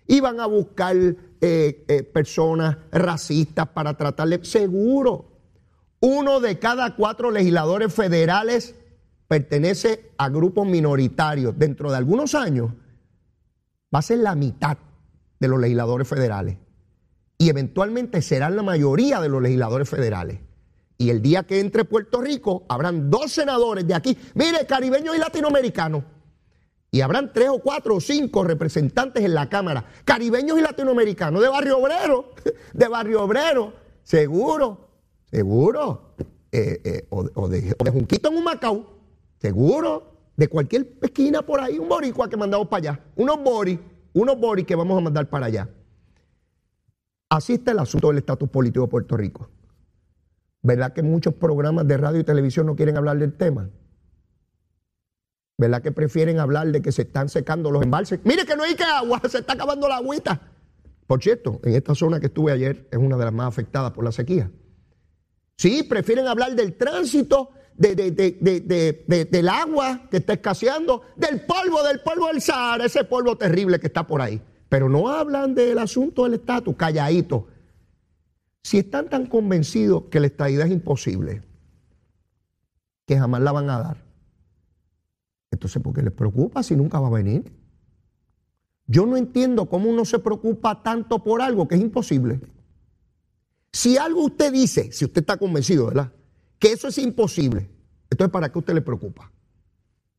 Y 0.07 0.21
van 0.21 0.41
a 0.41 0.47
buscar 0.47 0.97
eh, 0.97 1.17
eh, 1.41 2.03
personas 2.03 2.79
racistas 2.91 3.69
para 3.69 3.97
tratarle. 3.97 4.45
Seguro, 4.45 5.27
uno 6.01 6.41
de 6.41 6.59
cada 6.59 6.97
cuatro 6.97 7.31
legisladores 7.31 7.93
federales 7.95 8.75
pertenece 9.29 10.11
a 10.17 10.29
grupos 10.29 10.67
minoritarios. 10.67 11.57
Dentro 11.57 11.91
de 11.91 11.99
algunos 11.99 12.35
años 12.35 12.73
va 13.95 14.01
a 14.01 14.03
ser 14.03 14.19
la 14.19 14.35
mitad 14.35 14.77
de 15.39 15.49
los 15.49 15.61
legisladores 15.61 16.09
federales. 16.09 16.57
Y 17.43 17.49
eventualmente 17.49 18.23
serán 18.23 18.55
la 18.55 18.63
mayoría 18.63 19.21
de 19.21 19.29
los 19.29 19.43
legisladores 19.43 19.89
federales. 19.89 20.39
Y 20.97 21.11
el 21.11 21.21
día 21.21 21.43
que 21.43 21.59
entre 21.59 21.85
Puerto 21.85 22.21
Rico, 22.21 22.65
habrán 22.69 23.11
dos 23.11 23.33
senadores 23.33 23.85
de 23.85 23.95
aquí, 23.95 24.17
mire, 24.35 24.65
caribeños 24.65 25.17
y 25.17 25.19
latinoamericanos. 25.19 26.05
Y 26.93 27.01
habrán 27.01 27.33
tres 27.33 27.49
o 27.49 27.59
cuatro 27.59 27.97
o 27.97 28.01
cinco 28.01 28.45
representantes 28.45 29.25
en 29.25 29.35
la 29.35 29.49
Cámara, 29.49 29.85
caribeños 30.05 30.57
y 30.57 30.63
latinoamericanos, 30.63 31.43
de 31.43 31.49
Barrio 31.49 31.79
Obrero, 31.79 32.31
de 32.75 32.87
Barrio 32.87 33.25
Obrero, 33.25 33.73
seguro. 34.05 34.91
Seguro. 35.29 36.15
Eh, 36.53 36.81
eh, 36.85 37.07
o, 37.11 37.49
de, 37.49 37.75
Junquito 37.91 38.29
en 38.29 38.37
un 38.37 38.45
Macao. 38.45 38.87
Seguro. 39.41 40.13
De 40.37 40.47
cualquier 40.47 40.97
esquina 41.03 41.43
por 41.43 41.59
ahí, 41.59 41.77
un 41.77 41.89
boricua 41.89 42.31
que 42.31 42.37
mandamos 42.37 42.69
para 42.69 42.93
allá. 42.93 43.01
Unos 43.17 43.43
boris, 43.43 43.81
unos 44.13 44.39
boris 44.39 44.65
que 44.65 44.77
vamos 44.77 44.97
a 44.97 45.01
mandar 45.01 45.29
para 45.29 45.47
allá. 45.47 45.69
Así 47.33 47.55
está 47.55 47.71
el 47.71 47.79
asunto 47.79 48.09
del 48.09 48.19
estatus 48.19 48.51
político 48.51 48.85
de 48.85 48.91
Puerto 48.91 49.17
Rico. 49.17 49.49
¿Verdad 50.61 50.93
que 50.93 51.03
muchos 51.03 51.33
programas 51.33 51.89
de 51.89 51.97
radio 51.97 52.21
y 52.21 52.25
televisión 52.25 52.67
no 52.67 52.77
quieren 52.77 52.99
hablar 52.99 53.19
del 53.19 53.33
tema? 53.33 53.71
¿Verdad 55.57 55.81
que 55.81 55.93
prefieren 55.93 56.39
hablar 56.39 56.67
de 56.67 56.83
que 56.83 56.93
se 56.93 57.03
están 57.03 57.31
secando 57.31 57.71
los 57.71 57.85
embalses? 57.85 58.21
Mire 58.25 58.45
que 58.45 58.55
no 58.55 58.65
hay 58.65 58.75
que 58.75 58.85
agua, 58.85 59.19
se 59.31 59.39
está 59.39 59.55
acabando 59.55 59.89
la 59.89 59.97
agüita. 59.97 60.43
Por 61.07 61.23
cierto, 61.23 61.59
en 61.65 61.75
esta 61.75 61.95
zona 61.95 62.21
que 62.21 62.27
estuve 62.27 62.53
ayer 62.53 62.87
es 62.91 62.99
una 62.99 63.17
de 63.17 63.25
las 63.25 63.33
más 63.33 63.49
afectadas 63.49 63.93
por 63.93 64.05
la 64.05 64.13
sequía. 64.13 64.51
Sí, 65.57 65.85
prefieren 65.85 66.27
hablar 66.27 66.55
del 66.55 66.77
tránsito, 66.77 67.49
del 67.79 69.49
agua 69.49 70.07
que 70.11 70.19
está 70.19 70.35
escaseando, 70.35 71.01
del 71.17 71.41
polvo, 71.47 71.83
del 71.83 72.01
polvo 72.01 72.27
del 72.27 72.43
Sahara, 72.43 72.85
ese 72.85 73.05
polvo 73.05 73.39
terrible 73.39 73.81
que 73.81 73.87
está 73.87 74.07
por 74.07 74.21
ahí. 74.21 74.43
Pero 74.73 74.89
no 74.89 75.11
hablan 75.11 75.55
del 75.55 75.77
asunto 75.77 76.25
del 76.25 76.33
estatus, 76.33 76.75
calladito. 76.77 77.47
Si 78.63 78.79
están 78.79 79.11
tan 79.11 79.27
convencidos 79.27 80.05
que 80.05 80.19
la 80.19 80.29
estadidad 80.29 80.67
es 80.67 80.73
imposible, 80.73 81.43
que 83.05 83.19
jamás 83.19 83.43
la 83.43 83.53
van 83.53 83.69
a 83.69 83.79
dar, 83.79 84.03
entonces 85.51 85.83
¿por 85.83 85.93
qué 85.93 86.01
les 86.01 86.15
preocupa 86.15 86.63
si 86.63 86.75
nunca 86.75 86.99
va 87.01 87.09
a 87.09 87.11
venir? 87.11 87.53
Yo 88.87 89.05
no 89.05 89.19
entiendo 89.19 89.69
cómo 89.69 89.91
uno 89.91 90.07
se 90.07 90.21
preocupa 90.21 90.83
tanto 90.83 91.23
por 91.23 91.43
algo 91.43 91.69
que 91.69 91.75
es 91.75 91.81
imposible. 91.83 92.41
Si 93.75 93.99
algo 93.99 94.25
usted 94.25 94.51
dice, 94.55 94.91
si 94.91 95.05
usted 95.05 95.21
está 95.21 95.37
convencido, 95.37 95.85
¿verdad? 95.85 96.15
Que 96.59 96.73
eso 96.73 96.89
es 96.89 96.97
imposible, 96.97 97.69
entonces 98.09 98.33
¿para 98.33 98.51
qué 98.51 98.59
usted 98.59 98.73
le 98.73 98.81
preocupa? 98.81 99.31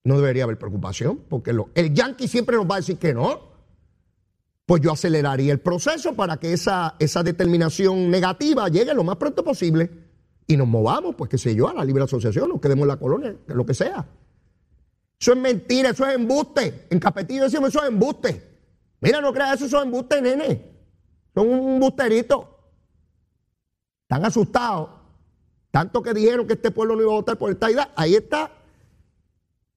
No 0.03 0.17
debería 0.17 0.43
haber 0.43 0.59
preocupación, 0.59 1.21
porque 1.27 1.55
el 1.73 1.91
yankee 1.95 2.27
siempre 2.27 2.55
nos 2.55 2.69
va 2.69 2.75
a 2.75 2.81
decir 2.81 2.99
que 2.99 3.15
no. 3.15 3.52
Pues 4.65 4.81
yo 4.81 4.91
aceleraría 4.91 5.51
el 5.51 5.59
proceso 5.59 6.13
para 6.13 6.37
que 6.37 6.53
esa, 6.53 6.95
esa 6.99 7.21
determinación 7.21 8.09
negativa 8.09 8.69
llegue 8.69 8.93
lo 8.93 9.03
más 9.03 9.17
pronto 9.17 9.43
posible 9.43 9.89
y 10.47 10.55
nos 10.57 10.67
movamos, 10.67 11.15
pues 11.15 11.29
qué 11.29 11.37
sé 11.37 11.55
yo, 11.55 11.69
a 11.69 11.73
la 11.73 11.83
libre 11.83 12.03
asociación, 12.03 12.49
nos 12.49 12.61
quedemos 12.61 12.83
en 12.83 12.87
la 12.87 12.97
colonia, 12.97 13.35
lo 13.47 13.65
que 13.65 13.73
sea. 13.73 14.05
Eso 15.19 15.33
es 15.33 15.39
mentira, 15.39 15.89
eso 15.89 16.05
es 16.05 16.15
embuste. 16.15 16.87
En 16.89 16.99
Capetillo 16.99 17.43
decimos 17.43 17.69
eso 17.69 17.81
es 17.81 17.89
embuste. 17.89 18.53
Mira, 18.99 19.21
no 19.21 19.33
creas 19.33 19.55
eso, 19.55 19.69
son 19.69 19.87
embustes, 19.87 20.21
nene. 20.21 20.73
Son 21.33 21.47
un 21.47 21.79
busterito. 21.79 22.57
Están 24.03 24.25
asustados. 24.25 24.89
Tanto 25.71 26.03
que 26.03 26.13
dijeron 26.13 26.45
que 26.45 26.53
este 26.53 26.71
pueblo 26.71 26.95
no 26.95 27.01
iba 27.01 27.11
a 27.11 27.15
votar 27.15 27.37
por 27.37 27.51
esta 27.51 27.71
idea. 27.71 27.91
Ahí 27.95 28.15
está. 28.15 28.51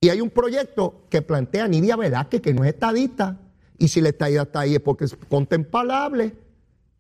Y 0.01 0.11
hay 0.11 0.21
un 0.21 0.31
proyecto 0.31 1.07
que 1.09 1.23
plantea 1.23 1.67
Nidia 1.67 1.97
Velázquez, 1.97 2.41
que 2.43 2.53
no 2.53 2.65
es 2.65 2.75
estadista. 2.75 3.39
Y 3.79 3.89
si 3.89 4.01
la 4.01 4.11
estadía 4.11 4.43
está 4.43 4.61
ahí 4.61 4.75
es 4.75 4.81
porque 4.81 5.05
es 5.05 5.17
contemplable 5.29 6.35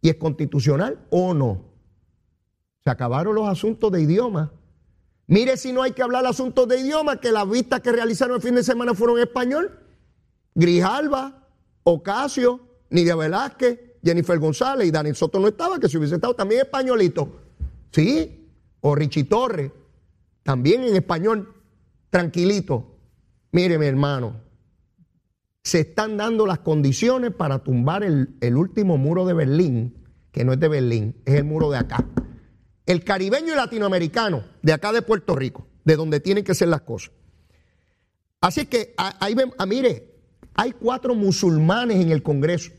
y 0.00 0.08
es 0.08 0.16
constitucional 0.16 0.98
o 1.10 1.34
no. 1.34 1.64
Se 2.84 2.90
acabaron 2.90 3.34
los 3.34 3.48
asuntos 3.48 3.90
de 3.92 4.02
idioma. 4.02 4.52
Mire 5.26 5.56
si 5.56 5.72
no 5.72 5.82
hay 5.82 5.92
que 5.92 6.02
hablar 6.02 6.24
asuntos 6.26 6.68
de 6.68 6.78
idioma, 6.80 7.20
que 7.20 7.32
las 7.32 7.48
vistas 7.48 7.80
que 7.80 7.90
realizaron 7.90 8.36
el 8.36 8.42
fin 8.42 8.54
de 8.54 8.62
semana 8.62 8.94
fueron 8.94 9.16
en 9.16 9.24
español. 9.24 9.80
Grijalba, 10.54 11.48
Ocasio, 11.82 12.60
Nidia 12.90 13.16
Velázquez, 13.16 13.78
Jennifer 14.04 14.38
González 14.38 14.86
y 14.86 14.90
Daniel 14.92 15.16
Soto 15.16 15.40
no 15.40 15.48
estaba, 15.48 15.80
que 15.80 15.88
si 15.88 15.96
hubiese 15.96 16.14
estado 16.14 16.34
también 16.34 16.60
españolito. 16.60 17.28
Sí, 17.90 18.48
o 18.80 18.94
Richie 18.94 19.24
Torres, 19.24 19.72
también 20.44 20.84
en 20.84 20.94
español, 20.94 21.52
tranquilito. 22.10 22.94
Mire, 23.50 23.78
mi 23.78 23.86
hermano, 23.86 24.45
se 25.66 25.80
están 25.80 26.16
dando 26.16 26.46
las 26.46 26.60
condiciones 26.60 27.32
para 27.32 27.58
tumbar 27.58 28.04
el, 28.04 28.56
último 28.56 28.98
muro 28.98 29.26
de 29.26 29.34
Berlín, 29.34 29.96
que 30.30 30.44
no 30.44 30.52
es 30.52 30.60
de 30.60 30.68
Berlín, 30.68 31.16
es 31.24 31.34
el 31.34 31.42
muro 31.42 31.72
de 31.72 31.78
acá. 31.78 32.06
El 32.86 33.02
caribeño 33.02 33.52
y 33.52 33.56
latinoamericano, 33.56 34.44
de 34.62 34.72
acá 34.72 34.92
de 34.92 35.02
Puerto 35.02 35.34
Rico, 35.34 35.66
de 35.84 35.96
donde 35.96 36.20
tienen 36.20 36.44
que 36.44 36.54
ser 36.54 36.68
las 36.68 36.82
cosas. 36.82 37.10
Así 38.40 38.66
que 38.66 38.94
ahí 38.96 39.34
ah, 39.58 39.66
mire, 39.66 40.14
hay 40.54 40.70
cuatro 40.70 41.16
musulmanes 41.16 41.96
en 41.96 42.12
el 42.12 42.22
Congreso, 42.22 42.70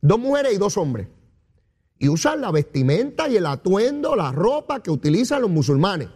dos 0.00 0.18
mujeres 0.18 0.54
y 0.54 0.56
dos 0.56 0.78
hombres. 0.78 1.08
Y 1.98 2.08
usan 2.08 2.40
la 2.40 2.50
vestimenta 2.50 3.28
y 3.28 3.36
el 3.36 3.44
atuendo, 3.44 4.16
la 4.16 4.32
ropa 4.32 4.82
que 4.82 4.90
utilizan 4.90 5.42
los 5.42 5.50
musulmanes. 5.50 6.08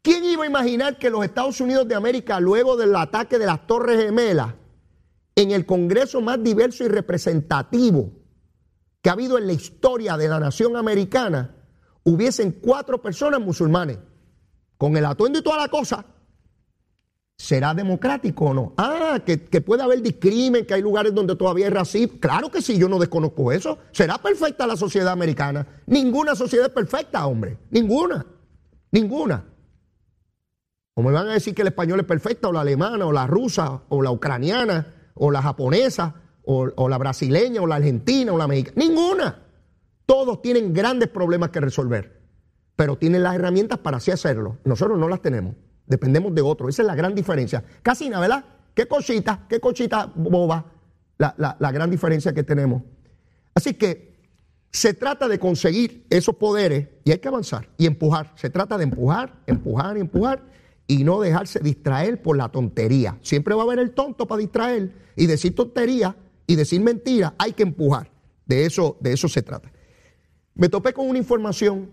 ¿Quién 0.00 0.24
iba 0.24 0.44
a 0.44 0.48
imaginar 0.48 0.98
que 0.98 1.10
los 1.10 1.22
Estados 1.22 1.60
Unidos 1.60 1.86
de 1.86 1.96
América, 1.96 2.40
luego 2.40 2.78
del 2.78 2.96
ataque 2.96 3.38
de 3.38 3.44
las 3.44 3.66
Torres 3.66 4.02
Gemelas, 4.02 4.54
en 5.38 5.52
el 5.52 5.64
Congreso 5.64 6.20
más 6.20 6.42
diverso 6.42 6.82
y 6.84 6.88
representativo 6.88 8.10
que 9.00 9.08
ha 9.08 9.12
habido 9.12 9.38
en 9.38 9.46
la 9.46 9.52
historia 9.52 10.16
de 10.16 10.26
la 10.26 10.40
nación 10.40 10.76
americana, 10.76 11.54
hubiesen 12.02 12.50
cuatro 12.50 13.00
personas 13.00 13.40
musulmanes, 13.40 13.98
con 14.76 14.96
el 14.96 15.04
atuendo 15.04 15.38
y 15.38 15.42
toda 15.42 15.58
la 15.58 15.68
cosa, 15.68 16.04
¿Será 17.40 17.72
democrático 17.72 18.46
o 18.46 18.54
no? 18.54 18.72
Ah, 18.76 19.20
que, 19.24 19.38
puede 19.60 19.84
haber 19.84 20.02
discrimen, 20.02 20.66
que 20.66 20.74
hay 20.74 20.82
lugares 20.82 21.14
donde 21.14 21.36
todavía 21.36 21.66
hay 21.66 21.72
racismo. 21.72 22.18
Claro 22.18 22.50
que 22.50 22.60
sí, 22.60 22.76
yo 22.76 22.88
no 22.88 22.98
desconozco 22.98 23.52
eso. 23.52 23.78
¿Será 23.92 24.18
perfecta 24.18 24.66
la 24.66 24.76
sociedad 24.76 25.12
americana? 25.12 25.64
Ninguna 25.86 26.34
sociedad 26.34 26.66
es 26.66 26.72
perfecta, 26.72 27.24
hombre. 27.28 27.56
Ninguna. 27.70 28.26
Ninguna. 28.90 29.44
O 30.94 31.02
me 31.02 31.12
van 31.12 31.28
a 31.28 31.34
decir 31.34 31.54
que 31.54 31.62
el 31.62 31.68
español 31.68 32.00
es 32.00 32.06
perfecta, 32.06 32.48
o 32.48 32.52
la 32.52 32.62
alemana, 32.62 33.06
o 33.06 33.12
la 33.12 33.28
rusa, 33.28 33.82
o 33.88 34.02
la 34.02 34.10
ucraniana, 34.10 34.97
o 35.18 35.30
la 35.30 35.42
japonesa, 35.42 36.14
o, 36.44 36.88
la 36.88 36.96
brasileña, 36.96 37.60
o 37.60 37.66
la 37.66 37.76
argentina, 37.76 38.32
o 38.32 38.38
la 38.38 38.48
mexicana. 38.48 38.76
Ninguna. 38.76 39.42
Todos 40.06 40.40
tienen 40.40 40.72
grandes 40.72 41.10
problemas 41.10 41.50
que 41.50 41.60
resolver, 41.60 42.22
pero 42.74 42.96
tienen 42.96 43.22
las 43.22 43.34
herramientas 43.34 43.78
para 43.80 43.98
así 43.98 44.10
hacerlo. 44.10 44.56
Nosotros 44.64 44.98
no 44.98 45.08
las 45.08 45.20
tenemos. 45.20 45.54
Dependemos 45.86 46.34
de 46.34 46.40
otro. 46.40 46.68
Esa 46.68 46.82
es 46.82 46.86
la 46.86 46.94
gran 46.94 47.14
diferencia. 47.14 47.62
Casina, 47.82 48.18
¿verdad? 48.18 48.44
Qué 48.74 48.86
cosita, 48.86 49.44
qué 49.48 49.60
cosita 49.60 50.10
boba 50.14 50.64
la, 51.18 51.34
la 51.58 51.72
gran 51.72 51.90
diferencia 51.90 52.32
que 52.32 52.42
tenemos. 52.42 52.82
Así 53.54 53.74
que 53.74 54.16
se 54.70 54.94
trata 54.94 55.28
de 55.28 55.38
conseguir 55.38 56.06
esos 56.08 56.36
poderes 56.36 56.88
y 57.04 57.10
hay 57.10 57.18
que 57.18 57.28
avanzar 57.28 57.68
y 57.76 57.86
empujar. 57.86 58.32
Se 58.36 58.48
trata 58.48 58.78
de 58.78 58.84
empujar, 58.84 59.34
empujar 59.46 59.96
y 59.96 60.00
empujar 60.00 60.42
y 60.88 61.04
no 61.04 61.20
dejarse 61.20 61.60
distraer 61.60 62.20
por 62.22 62.36
la 62.36 62.48
tontería. 62.48 63.18
Siempre 63.22 63.54
va 63.54 63.62
a 63.62 63.64
haber 63.66 63.78
el 63.78 63.92
tonto 63.92 64.26
para 64.26 64.40
distraer 64.40 64.92
y 65.14 65.26
decir 65.26 65.54
tontería 65.54 66.16
y 66.46 66.56
decir 66.56 66.80
mentira. 66.80 67.34
Hay 67.38 67.52
que 67.52 67.62
empujar. 67.62 68.10
De 68.46 68.64
eso, 68.64 68.96
de 69.00 69.12
eso 69.12 69.28
se 69.28 69.42
trata. 69.42 69.70
Me 70.54 70.70
topé 70.70 70.94
con 70.94 71.06
una 71.06 71.18
información 71.18 71.92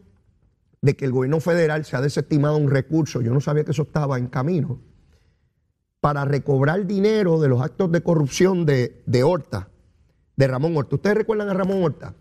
de 0.81 0.95
que 0.95 1.03
el 1.03 1.12
gobierno 1.12 1.41
federal 1.41 1.84
se 1.84 1.97
ha 1.97 2.01
desestimado 2.01 2.55
un 2.55 2.69
recurso, 2.69 3.21
yo 3.21 3.34
no 3.34 3.41
sabía 3.41 3.65
que 3.65 3.71
eso 3.71 3.84
estaba 3.84 4.17
en 4.17 4.27
camino, 4.27 4.79
para 5.99 6.23
recobrar 6.23 6.86
dinero 6.86 7.41
de 7.41 7.49
los 7.49 7.62
actos 7.62 7.91
de 7.91 8.01
corrupción 8.01 8.65
de, 8.65 9.03
de 9.05 9.23
Horta, 9.23 9.69
de 10.38 10.47
Ramón 10.47 10.77
Horta. 10.77 10.95
¿Ustedes 10.95 11.17
recuerdan 11.17 11.49
a 11.49 11.53
Ramón 11.53 11.84
Horta? 11.84 12.13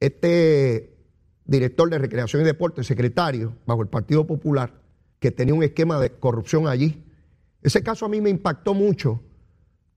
Este 0.00 0.96
director 1.44 1.90
de 1.90 1.98
Recreación 1.98 2.42
y 2.42 2.44
Deporte, 2.44 2.84
secretario, 2.84 3.56
bajo 3.66 3.82
el 3.82 3.88
Partido 3.88 4.26
Popular, 4.26 4.83
que 5.24 5.30
tenía 5.30 5.54
un 5.54 5.62
esquema 5.62 5.98
de 5.98 6.10
corrupción 6.10 6.68
allí. 6.68 7.02
Ese 7.62 7.82
caso 7.82 8.04
a 8.04 8.10
mí 8.10 8.20
me 8.20 8.28
impactó 8.28 8.74
mucho 8.74 9.22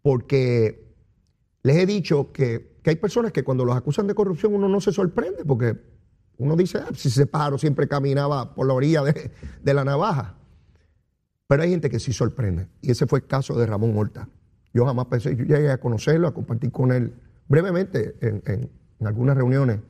porque 0.02 0.96
les 1.63 1.76
he 1.76 1.86
dicho 1.86 2.32
que, 2.32 2.78
que 2.82 2.92
hay 2.92 2.96
personas 2.96 3.34
que 3.34 3.44
cuando 3.44 3.66
los 3.66 3.76
acusan 3.76 4.08
de 4.08 4.16
corrupción 4.16 4.56
uno 4.56 4.70
no 4.70 4.80
se 4.80 4.94
sorprende 4.94 5.44
porque 5.44 5.76
uno 6.38 6.56
dice, 6.56 6.78
ah, 6.78 6.92
si 6.96 7.10
ese 7.10 7.26
pájaro 7.26 7.58
siempre 7.58 7.90
caminaba 7.90 8.56
por 8.56 8.68
la 8.68 8.74
orilla 8.74 9.04
de, 9.04 9.74
la 9.74 9.84
navaja. 9.84 10.38
Pero 11.46 11.62
hay 11.62 11.72
gente 11.72 11.90
que 11.90 12.00
sí 12.00 12.13
sorprende. 12.13 12.70
Y 12.82 12.92
ese 12.92 13.06
fue 13.06 13.20
el 13.20 13.28
caso 13.28 13.54
de 13.60 13.66
Ramón 13.66 13.98
Horta. 13.98 14.30
Yo 14.74 14.86
jamás 14.86 15.08
pensé, 15.08 15.36
yo 15.36 15.44
llegué 15.44 15.72
a 15.72 15.82
conocerlo, 15.82 16.30
a 16.30 16.34
compartir 16.34 16.72
con 16.72 16.94
él 16.94 17.13
brevemente 17.50 18.16
en, 18.22 18.70
algunas 19.06 19.36
reuniones, 19.36 19.82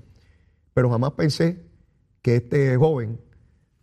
pero 0.74 0.90
jamás 0.90 1.12
pensé 1.12 1.64
que 2.24 2.38
este 2.38 2.76
joven 2.76 3.20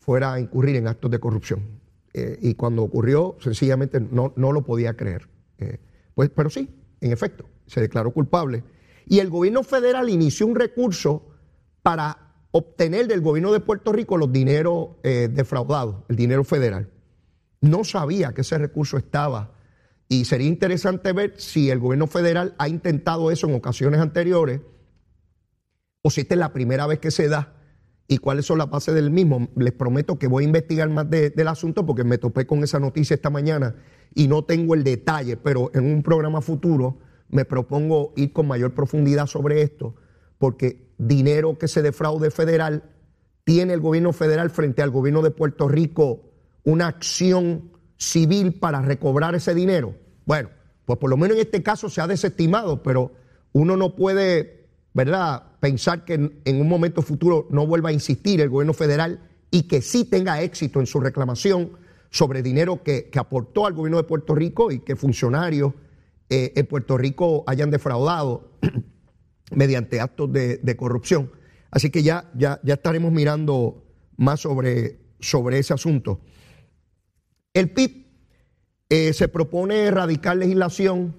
fuera 0.04 0.34
a 0.34 0.40
incurrir 0.40 0.76
en 0.76 0.86
actos 0.86 1.10
de 1.10 1.18
corrupción. 1.18 1.80
Eh, 2.12 2.38
y 2.42 2.54
cuando 2.54 2.82
ocurrió, 2.82 3.36
sencillamente 3.40 4.00
no, 4.00 4.32
no 4.36 4.52
lo 4.52 4.62
podía 4.62 4.96
creer. 4.96 5.28
Eh, 5.58 5.78
pues, 6.14 6.30
pero 6.30 6.50
sí, 6.50 6.68
en 7.00 7.10
efecto, 7.10 7.46
se 7.66 7.80
declaró 7.80 8.10
culpable. 8.12 8.62
Y 9.06 9.18
el 9.18 9.30
gobierno 9.30 9.62
federal 9.62 10.10
inició 10.10 10.46
un 10.46 10.56
recurso 10.56 11.26
para 11.82 12.34
obtener 12.50 13.08
del 13.08 13.20
gobierno 13.20 13.52
de 13.52 13.60
Puerto 13.60 13.92
Rico 13.92 14.16
los 14.16 14.30
dineros 14.30 14.90
eh, 15.02 15.28
defraudados, 15.32 16.04
el 16.08 16.16
dinero 16.16 16.44
federal. 16.44 16.90
No 17.60 17.82
sabía 17.82 18.32
que 18.32 18.42
ese 18.42 18.58
recurso 18.58 18.96
estaba 18.96 19.54
y 20.08 20.26
sería 20.26 20.46
interesante 20.46 21.12
ver 21.12 21.34
si 21.38 21.70
el 21.70 21.80
gobierno 21.80 22.06
federal 22.06 22.54
ha 22.58 22.68
intentado 22.68 23.30
eso 23.30 23.48
en 23.48 23.54
ocasiones 23.54 24.00
anteriores 24.00 24.60
o 26.02 26.10
si 26.10 26.20
esta 26.20 26.34
es 26.34 26.38
la 26.38 26.52
primera 26.52 26.86
vez 26.86 26.98
que 26.98 27.10
se 27.10 27.28
da 27.28 27.53
y 28.06 28.18
cuáles 28.18 28.46
son 28.46 28.58
las 28.58 28.70
bases 28.70 28.94
del 28.94 29.10
mismo. 29.10 29.48
Les 29.56 29.72
prometo 29.72 30.18
que 30.18 30.26
voy 30.26 30.44
a 30.44 30.46
investigar 30.46 30.88
más 30.90 31.08
del 31.08 31.48
asunto 31.48 31.86
porque 31.86 32.04
me 32.04 32.18
topé 32.18 32.46
con 32.46 32.62
esa 32.62 32.78
noticia 32.78 33.14
esta 33.14 33.30
mañana 33.30 33.76
y 34.14 34.28
no 34.28 34.44
tengo 34.44 34.74
el 34.74 34.84
detalle, 34.84 35.36
pero 35.36 35.70
en 35.74 35.84
un 35.84 36.02
programa 36.02 36.40
futuro 36.40 36.98
me 37.30 37.44
propongo 37.44 38.12
ir 38.16 38.32
con 38.32 38.46
mayor 38.46 38.74
profundidad 38.74 39.26
sobre 39.26 39.62
esto 39.62 39.94
porque 40.38 40.90
dinero 40.98 41.58
que 41.58 41.68
se 41.68 41.82
defraude 41.82 42.30
federal, 42.30 42.82
tiene 43.44 43.74
el 43.74 43.80
gobierno 43.80 44.12
federal 44.12 44.50
frente 44.50 44.82
al 44.82 44.90
gobierno 44.90 45.22
de 45.22 45.30
Puerto 45.30 45.68
Rico 45.68 46.22
una 46.64 46.86
acción 46.86 47.70
civil 47.96 48.58
para 48.58 48.82
recobrar 48.82 49.34
ese 49.34 49.54
dinero. 49.54 49.94
Bueno, 50.24 50.50
pues 50.84 50.98
por 50.98 51.10
lo 51.10 51.16
menos 51.16 51.36
en 51.36 51.42
este 51.42 51.62
caso 51.62 51.88
se 51.88 52.00
ha 52.00 52.06
desestimado, 52.06 52.82
pero 52.82 53.12
uno 53.52 53.76
no 53.76 53.96
puede, 53.96 54.63
¿verdad?, 54.94 55.42
pensar 55.60 56.04
que 56.04 56.14
en, 56.14 56.60
un 56.60 56.68
momento 56.68 57.02
futuro 57.02 57.46
no 57.50 57.66
vuelva 57.66 57.90
a 57.90 57.92
insistir 57.92 58.40
el 58.40 58.48
gobierno 58.48 58.72
federal 58.72 59.28
y 59.50 59.64
que 59.64 59.82
sí 59.82 60.04
tenga 60.04 60.40
éxito 60.40 60.80
en 60.80 60.86
su 60.86 61.00
reclamación 61.00 61.72
sobre 62.10 62.42
dinero 62.42 62.82
que, 62.82 63.10
que 63.10 63.18
aportó 63.18 63.66
al 63.66 63.74
gobierno 63.74 63.98
de 63.98 64.04
Puerto 64.04 64.34
Rico 64.34 64.70
y 64.70 64.80
que 64.80 64.96
funcionarios 64.96 65.74
eh, 66.30 66.52
en 66.56 66.66
Puerto 66.66 66.96
Rico 66.96 67.44
hayan 67.46 67.70
defraudado 67.70 68.52
mediante 69.50 70.00
actos 70.00 70.32
de, 70.32 70.76
corrupción. 70.76 71.30
Así 71.70 71.90
que 71.90 72.02
ya, 72.02 72.30
ya, 72.34 72.60
ya 72.62 72.74
estaremos 72.74 73.12
mirando 73.12 73.84
más 74.16 74.40
sobre, 74.40 75.00
sobre 75.20 75.58
ese 75.58 75.74
asunto. 75.74 76.20
El 77.52 77.70
PIB 77.70 78.06
eh, 78.88 79.12
se 79.12 79.28
propone 79.28 79.84
erradicar 79.84 80.36
legislación 80.36 81.14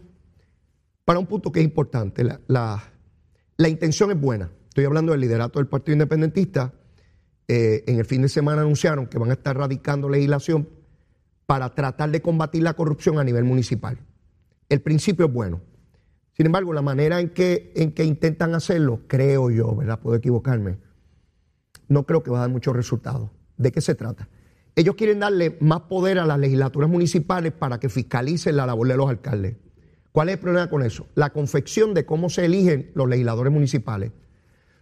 para 1.03 1.19
un 1.19 1.27
punto 1.27 1.51
que 1.51 1.59
es 1.59 1.65
importante. 1.65 2.23
La, 2.47 2.93
intención 3.63 4.11
es 4.11 4.19
buena. 4.19 4.51
Estoy 4.67 4.85
hablando 4.85 5.13
del 5.13 5.21
liderato 5.21 5.59
del 5.59 5.67
Partido 5.67 5.93
Independentista. 5.93 6.73
Eh, 7.47 7.83
en 7.87 7.99
el 7.99 8.05
fin 8.05 8.21
de 8.21 8.29
semana 8.29 8.61
anunciaron 8.61 9.07
que 9.07 9.17
van 9.17 9.29
a 9.29 9.33
estar 9.33 9.55
radicando 9.55 10.09
legislación 10.09 10.67
para 11.45 11.73
tratar 11.73 12.11
de 12.11 12.21
combatir 12.21 12.63
la 12.63 12.73
corrupción 12.73 13.19
a 13.19 13.23
nivel 13.23 13.43
municipal. 13.43 13.99
El 14.67 14.81
principio 14.81 15.27
es 15.27 15.33
bueno. 15.33 15.61
Sin 16.33 16.47
embargo, 16.47 16.73
la 16.73 16.81
manera 16.81 17.21
en 17.21 17.29
que, 17.29 17.71
en 17.75 17.93
que 17.93 18.03
intentan 18.03 18.55
hacerlo, 18.55 19.01
creo 19.07 19.49
yo, 19.51 19.73
¿verdad? 19.75 19.99
Puedo 19.99 20.17
equivocarme, 20.17 20.79
no 21.87 22.05
creo 22.05 22.23
que 22.23 22.31
va 22.31 22.39
a 22.39 22.41
dar 22.41 22.49
muchos 22.49 22.75
resultados. 22.75 23.29
¿De 23.57 23.71
qué 23.71 23.79
se 23.79 23.95
trata? 23.95 24.27
Ellos 24.75 24.95
quieren 24.95 25.19
darle 25.19 25.57
más 25.61 25.81
poder 25.81 26.19
a 26.19 26.25
las 26.25 26.37
legislaturas 26.37 26.89
municipales 26.89 27.53
para 27.53 27.79
que 27.79 27.87
fiscalicen 27.87 28.57
la 28.57 28.65
labor 28.65 28.87
de 28.89 28.97
los 28.97 29.09
alcaldes. 29.09 29.55
¿Cuál 30.15 30.29
es 30.29 30.35
el 30.35 30.39
problema 30.39 30.69
con 30.69 30.81
eso? 30.81 31.07
La 31.15 31.31
confección 31.31 31.93
de 31.93 32.05
cómo 32.05 32.29
se 32.29 32.45
eligen 32.45 32.89
los 32.95 33.09
legisladores 33.09 33.51
municipales. 33.51 34.13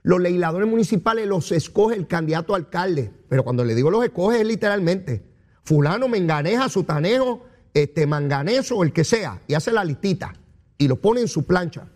Los 0.03 0.21
legisladores 0.21 0.69
municipales 0.69 1.25
los 1.25 1.51
escoge 1.51 1.95
el 1.95 2.05
candidato 2.05 2.53
alcalde, 2.53 3.11
pero 3.29 3.43
cuando 3.43 3.65
le 3.65 3.73
digo 3.73 3.89
los 3.89 4.03
escoge 4.03 4.41
es 4.41 4.45
literalmente 4.45 5.25
fulano, 5.63 6.07
menganeja, 6.07 6.69
sutanejo, 6.69 7.47
este 7.73 8.05
manganeso 8.05 8.77
o 8.77 8.84
el 8.84 8.93
que 8.93 9.03
sea, 9.03 9.41
y 9.47 9.55
hace 9.55 9.71
la 9.71 9.84
listita 9.84 10.36
y 10.77 10.88
lo 10.88 11.01
pone 11.01 11.21
en 11.21 11.27
su 11.27 11.47
plancha. 11.47 11.88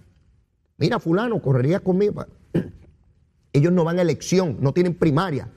Mira, 0.77 0.99
fulano, 0.99 1.39
correría 1.39 1.79
conmigo. 1.81 2.25
Ellos 3.53 3.71
no 3.71 3.83
van 3.83 3.99
a 3.99 4.01
elección, 4.01 4.57
no 4.61 4.73
tienen 4.73 4.95
primaria. 4.95 5.53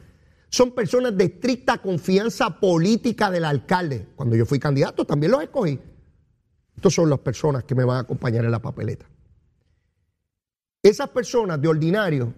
Son 0.50 0.72
personas 0.72 1.16
de 1.16 1.24
estricta 1.24 1.78
confianza 1.78 2.60
política 2.60 3.30
del 3.30 3.46
alcalde. 3.46 4.06
Cuando 4.16 4.36
yo 4.36 4.44
fui 4.44 4.58
candidato 4.58 5.06
también 5.06 5.32
los 5.32 5.42
escogí. 5.42 5.80
Estas 6.80 6.94
son 6.94 7.10
las 7.10 7.18
personas 7.18 7.64
que 7.64 7.74
me 7.74 7.84
van 7.84 7.98
a 7.98 8.00
acompañar 8.00 8.42
en 8.42 8.50
la 8.50 8.62
papeleta. 8.62 9.04
Esas 10.82 11.10
personas 11.10 11.60
de 11.60 11.68
ordinario 11.68 12.32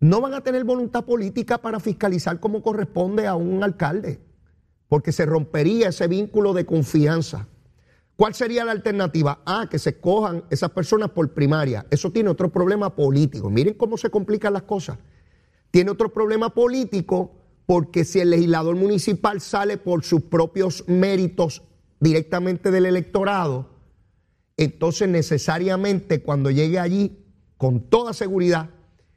no 0.00 0.20
van 0.20 0.34
a 0.34 0.42
tener 0.42 0.64
voluntad 0.64 1.02
política 1.06 1.56
para 1.56 1.80
fiscalizar 1.80 2.38
como 2.40 2.62
corresponde 2.62 3.26
a 3.26 3.36
un 3.36 3.64
alcalde, 3.64 4.20
porque 4.86 5.12
se 5.12 5.24
rompería 5.24 5.88
ese 5.88 6.08
vínculo 6.08 6.52
de 6.52 6.66
confianza. 6.66 7.48
¿Cuál 8.16 8.34
sería 8.34 8.66
la 8.66 8.72
alternativa? 8.72 9.40
Ah, 9.46 9.66
que 9.70 9.78
se 9.78 9.98
cojan 9.98 10.44
esas 10.50 10.72
personas 10.72 11.08
por 11.12 11.32
primaria. 11.32 11.86
Eso 11.88 12.12
tiene 12.12 12.28
otro 12.28 12.52
problema 12.52 12.94
político. 12.94 13.48
Miren 13.48 13.72
cómo 13.72 13.96
se 13.96 14.10
complican 14.10 14.52
las 14.52 14.64
cosas. 14.64 14.98
Tiene 15.70 15.90
otro 15.90 16.12
problema 16.12 16.52
político 16.52 17.32
porque 17.64 18.04
si 18.04 18.20
el 18.20 18.28
legislador 18.28 18.76
municipal 18.76 19.40
sale 19.40 19.78
por 19.78 20.04
sus 20.04 20.20
propios 20.20 20.84
méritos 20.86 21.62
directamente 22.00 22.70
del 22.70 22.86
electorado, 22.86 23.70
entonces 24.56 25.08
necesariamente 25.08 26.22
cuando 26.22 26.50
llegue 26.50 26.78
allí, 26.78 27.24
con 27.56 27.88
toda 27.88 28.12
seguridad, 28.12 28.70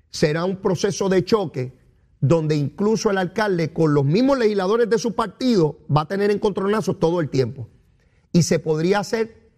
será 0.10 0.46
un 0.46 0.58
proceso 0.58 1.10
de 1.10 1.24
choque 1.24 1.74
donde 2.20 2.56
incluso 2.56 3.10
el 3.10 3.18
alcalde 3.18 3.74
con 3.74 3.94
los 3.94 4.06
mismos 4.06 4.38
legisladores 4.38 4.90
de 4.90 4.98
su 4.98 5.14
partido 5.14 5.80
va 5.94 6.02
a 6.02 6.08
tener 6.08 6.32
encontronazos 6.32 7.00
todo 7.00 7.20
el 7.20 7.30
tiempo 7.30 7.68
y 8.32 8.44
se 8.44 8.60
podría 8.60 9.00
hacer 9.00 9.52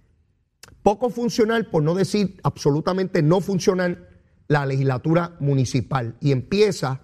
poco 0.81 1.09
funcional, 1.09 1.67
por 1.67 1.83
no 1.83 1.95
decir 1.95 2.39
absolutamente 2.43 3.21
no 3.21 3.41
funcional, 3.41 4.09
la 4.47 4.65
legislatura 4.65 5.35
municipal. 5.39 6.15
Y 6.21 6.31
empieza 6.31 7.01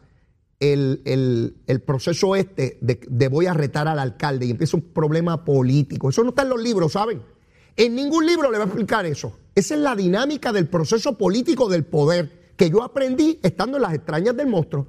el, 0.61 1.83
proceso 1.85 2.35
este 2.35 2.77
de, 2.81 3.27
voy 3.27 3.47
a 3.47 3.53
retar 3.53 3.87
al 3.87 3.99
alcalde 3.99 4.45
y 4.45 4.51
empieza 4.51 4.77
un 4.77 4.83
problema 4.93 5.43
político. 5.43 6.09
Eso 6.09 6.23
no 6.23 6.29
está 6.29 6.43
en 6.43 6.49
los 6.49 6.61
libros, 6.61 6.93
¿saben? 6.93 7.21
En 7.75 7.95
ningún 7.95 8.25
libro 8.25 8.51
le 8.51 8.57
va 8.57 8.65
a 8.65 8.67
explicar 8.67 9.05
eso. 9.05 9.37
Esa 9.55 9.75
es 9.75 9.81
la 9.81 9.95
dinámica 9.95 10.53
del 10.53 10.67
proceso 10.67 11.17
político 11.17 11.67
del 11.67 11.83
poder 11.85 12.53
que 12.55 12.69
yo 12.69 12.83
aprendí 12.83 13.39
estando 13.43 13.77
en 13.77 13.83
las 13.83 13.93
extrañas 13.93 14.37
del 14.37 14.47
monstruo. 14.47 14.87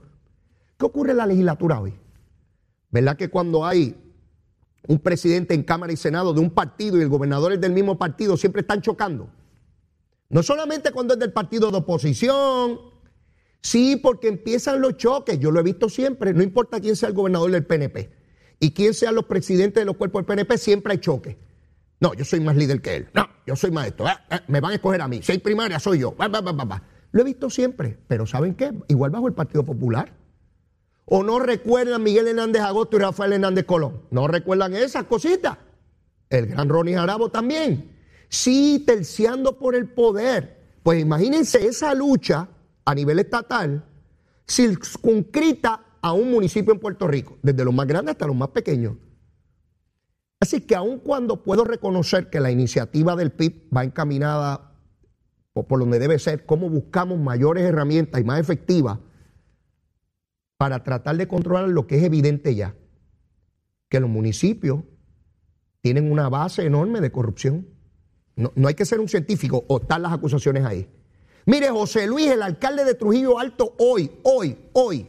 ¿Qué 0.78 0.86
ocurre 0.86 1.12
en 1.12 1.16
la 1.16 1.26
legislatura 1.26 1.80
hoy? 1.80 1.94
¿Verdad 2.90 3.16
que 3.16 3.30
cuando 3.30 3.64
hay 3.64 3.96
un 4.88 4.98
presidente 4.98 5.54
en 5.54 5.62
Cámara 5.62 5.92
y 5.92 5.96
Senado 5.96 6.34
de 6.34 6.40
un 6.40 6.50
partido 6.50 6.98
y 6.98 7.02
el 7.02 7.08
gobernador 7.08 7.52
es 7.52 7.60
del 7.60 7.72
mismo 7.72 7.98
partido, 7.98 8.36
siempre 8.36 8.62
están 8.62 8.82
chocando. 8.82 9.28
No 10.28 10.42
solamente 10.42 10.92
cuando 10.92 11.14
es 11.14 11.20
del 11.20 11.32
partido 11.32 11.70
de 11.70 11.78
oposición, 11.78 12.80
sí, 13.62 13.96
porque 13.96 14.28
empiezan 14.28 14.80
los 14.80 14.96
choques, 14.96 15.38
yo 15.38 15.50
lo 15.50 15.60
he 15.60 15.62
visto 15.62 15.88
siempre, 15.88 16.34
no 16.34 16.42
importa 16.42 16.80
quién 16.80 16.96
sea 16.96 17.08
el 17.08 17.14
gobernador 17.14 17.50
del 17.50 17.64
PNP 17.64 18.10
y 18.60 18.72
quién 18.72 18.94
sean 18.94 19.14
los 19.14 19.24
presidentes 19.24 19.80
de 19.80 19.84
los 19.84 19.96
cuerpos 19.96 20.20
del 20.20 20.26
PNP, 20.26 20.58
siempre 20.58 20.92
hay 20.92 20.98
choques. 20.98 21.36
No, 22.02 22.14
yo 22.14 22.24
soy 22.24 22.40
más 22.40 22.56
líder 22.56 22.82
que 22.82 22.96
él. 22.96 23.08
No, 23.14 23.28
yo 23.46 23.54
soy 23.54 23.70
maestro. 23.70 24.08
Eh, 24.08 24.12
eh, 24.30 24.40
me 24.48 24.60
van 24.60 24.72
a 24.72 24.74
escoger 24.74 25.00
a 25.00 25.06
mí. 25.06 25.20
Hay 25.28 25.38
primaria, 25.38 25.78
soy 25.78 26.00
yo. 26.00 26.16
lo 26.18 27.20
he 27.20 27.24
visto 27.24 27.48
siempre. 27.48 27.96
Pero 28.08 28.26
¿saben 28.26 28.56
qué? 28.56 28.72
Igual 28.88 29.12
bajo 29.12 29.28
el 29.28 29.34
Partido 29.34 29.64
Popular. 29.64 30.12
¿O 31.04 31.22
no 31.22 31.38
recuerdan 31.38 32.02
Miguel 32.02 32.26
Hernández 32.26 32.62
Agosto 32.62 32.96
y 32.96 33.00
Rafael 33.00 33.34
Hernández 33.34 33.66
Colón? 33.66 34.02
¿No 34.10 34.26
recuerdan 34.26 34.74
esas 34.74 35.04
cosita? 35.04 35.58
El 36.28 36.46
gran 36.46 36.68
Ronnie 36.68 36.94
Jarabo 36.94 37.30
también. 37.30 37.92
Sí, 38.28 38.82
terciando 38.84 39.58
por 39.58 39.76
el 39.76 39.88
poder. 39.88 40.56
Pues 40.82 41.00
imagínense 41.00 41.64
esa 41.66 41.94
lucha 41.94 42.48
a 42.84 42.94
nivel 42.94 43.18
estatal 43.18 43.84
circunscrita 44.48 45.84
a 46.00 46.12
un 46.12 46.30
municipio 46.30 46.72
en 46.72 46.80
Puerto 46.80 47.06
Rico, 47.06 47.38
desde 47.42 47.64
los 47.64 47.72
más 47.72 47.86
grandes 47.86 48.12
hasta 48.12 48.26
los 48.26 48.36
más 48.36 48.48
pequeños. 48.48 48.96
Así 50.40 50.60
que 50.60 50.74
aun 50.74 50.98
cuando 50.98 51.44
puedo 51.44 51.64
reconocer 51.64 52.28
que 52.28 52.40
la 52.40 52.50
iniciativa 52.50 53.14
del 53.14 53.30
PIB 53.30 53.68
va 53.74 53.84
encaminada 53.84 54.72
por, 55.52 55.78
donde 55.78 55.98
debe 55.98 56.18
ser, 56.18 56.46
cómo 56.46 56.68
buscamos 56.68 57.20
mayores 57.20 57.64
herramientas 57.64 58.20
y 58.20 58.24
más 58.24 58.40
efectivas 58.40 58.98
para 60.56 60.82
tratar 60.82 61.16
de 61.16 61.28
controlar 61.28 61.68
lo 61.68 61.86
que 61.86 61.96
es 61.96 62.02
evidente 62.02 62.54
ya, 62.54 62.74
que 63.88 64.00
los 64.00 64.08
municipios 64.08 64.82
tienen 65.80 66.10
una 66.10 66.28
base 66.28 66.64
enorme 66.64 67.00
de 67.00 67.12
corrupción. 67.12 67.68
No, 68.34 68.66
hay 68.66 68.74
que 68.74 68.84
ser 68.84 68.98
un 68.98 69.08
científico 69.08 69.64
o 69.68 69.80
están 69.80 70.02
las 70.02 70.12
acusaciones 70.12 70.64
ahí. 70.64 70.88
Mire, 71.46 71.70
José 71.70 72.06
Luis, 72.06 72.28
el 72.28 72.42
alcalde 72.42 72.84
de 72.84 72.94
Trujillo 72.94 73.38
Alto, 73.38 73.74
hoy, 73.78 74.10
hoy, 74.22 74.56
hoy, 74.72 75.08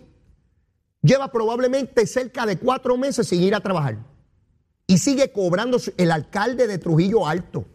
lleva 1.02 1.32
probablemente 1.32 2.08
cerca 2.08 2.46
de 2.46 2.58
cuatro 2.58 2.98
meses 2.98 3.28
sin 3.28 3.42
ir 3.42 3.54
a 3.54 3.60
trabajar. 3.60 3.98
Y 4.88 4.98
sigue 4.98 5.32
cobrando 5.32 5.78
el 5.98 6.12
alcalde 6.12 6.68
de 6.68 6.78
Trujillo 6.78 7.28
Alto. 7.28 7.66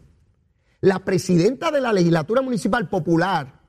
La 0.81 0.99
presidenta 0.99 1.71
de 1.71 1.81
la 1.81 1.93
legislatura 1.93 2.41
municipal 2.41 2.89
popular, 2.89 3.59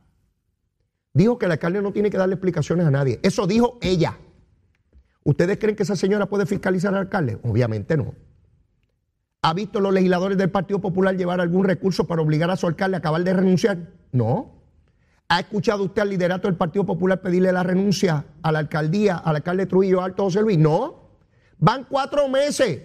dijo 1.12 1.38
que 1.38 1.46
el 1.46 1.52
alcalde 1.52 1.82
no 1.82 1.92
tiene 1.92 2.10
que 2.10 2.18
darle 2.18 2.34
explicaciones 2.34 2.86
a 2.86 2.90
nadie. 2.90 3.20
Eso 3.22 3.46
dijo 3.46 3.78
ella. 3.80 4.18
¿Ustedes 5.24 5.58
creen 5.58 5.76
que 5.76 5.82
esa 5.82 5.96
señora 5.96 6.26
puede 6.26 6.46
fiscalizar 6.46 6.94
al 6.94 7.02
alcalde? 7.02 7.38
Obviamente 7.42 7.96
no. 7.96 8.14
¿Ha 9.42 9.54
visto 9.54 9.80
los 9.80 9.92
legisladores 9.92 10.36
del 10.36 10.50
Partido 10.50 10.80
Popular 10.80 11.16
llevar 11.16 11.40
algún 11.40 11.64
recurso 11.64 12.06
para 12.06 12.22
obligar 12.22 12.50
a 12.50 12.56
su 12.56 12.66
alcalde 12.66 12.96
a 12.96 12.98
acabar 12.98 13.24
de 13.24 13.32
renunciar? 13.32 13.78
No. 14.12 14.59
¿Ha 15.32 15.38
escuchado 15.38 15.84
usted 15.84 16.02
al 16.02 16.08
liderato 16.08 16.48
del 16.48 16.56
Partido 16.56 16.84
Popular 16.84 17.20
pedirle 17.22 17.52
la 17.52 17.62
renuncia 17.62 18.24
a 18.42 18.50
la 18.50 18.58
alcaldía, 18.58 19.16
al 19.16 19.36
alcalde 19.36 19.64
Trujillo 19.64 20.02
Alto 20.02 20.24
José 20.24 20.42
Luis? 20.42 20.58
No. 20.58 21.04
Van 21.56 21.86
cuatro 21.88 22.28
meses. 22.28 22.82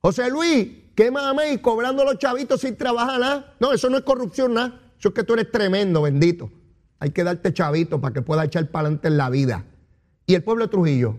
José 0.00 0.30
Luis, 0.30 0.66
¿qué 0.94 1.10
mames? 1.10 1.58
Cobrando 1.58 2.06
los 2.06 2.16
chavitos 2.16 2.62
sin 2.62 2.74
trabajar 2.74 3.20
nada. 3.20 3.54
No, 3.60 3.74
eso 3.74 3.90
no 3.90 3.98
es 3.98 4.02
corrupción 4.02 4.54
nada. 4.54 4.80
Eso 4.98 5.08
es 5.08 5.14
que 5.14 5.24
tú 5.24 5.34
eres 5.34 5.50
tremendo, 5.50 6.00
bendito. 6.00 6.50
Hay 7.00 7.10
que 7.10 7.22
darte 7.22 7.52
chavito 7.52 8.00
para 8.00 8.14
que 8.14 8.22
pueda 8.22 8.46
echar 8.46 8.66
para 8.70 8.86
adelante 8.86 9.08
en 9.08 9.18
la 9.18 9.28
vida. 9.28 9.66
Y 10.24 10.36
el 10.36 10.42
pueblo 10.42 10.64
de 10.64 10.70
Trujillo. 10.70 11.18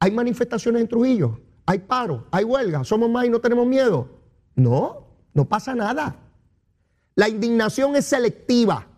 ¿Hay 0.00 0.10
manifestaciones 0.10 0.82
en 0.82 0.88
Trujillo? 0.88 1.40
¿Hay 1.64 1.78
paro? 1.78 2.26
¿Hay 2.30 2.44
huelga? 2.44 2.84
¿Somos 2.84 3.08
más 3.08 3.24
y 3.24 3.30
no 3.30 3.40
tenemos 3.40 3.66
miedo? 3.66 4.20
No, 4.54 5.06
no 5.32 5.46
pasa 5.46 5.74
nada. 5.74 6.16
La 7.14 7.30
indignación 7.30 7.96
es 7.96 8.04
selectiva. 8.04 8.88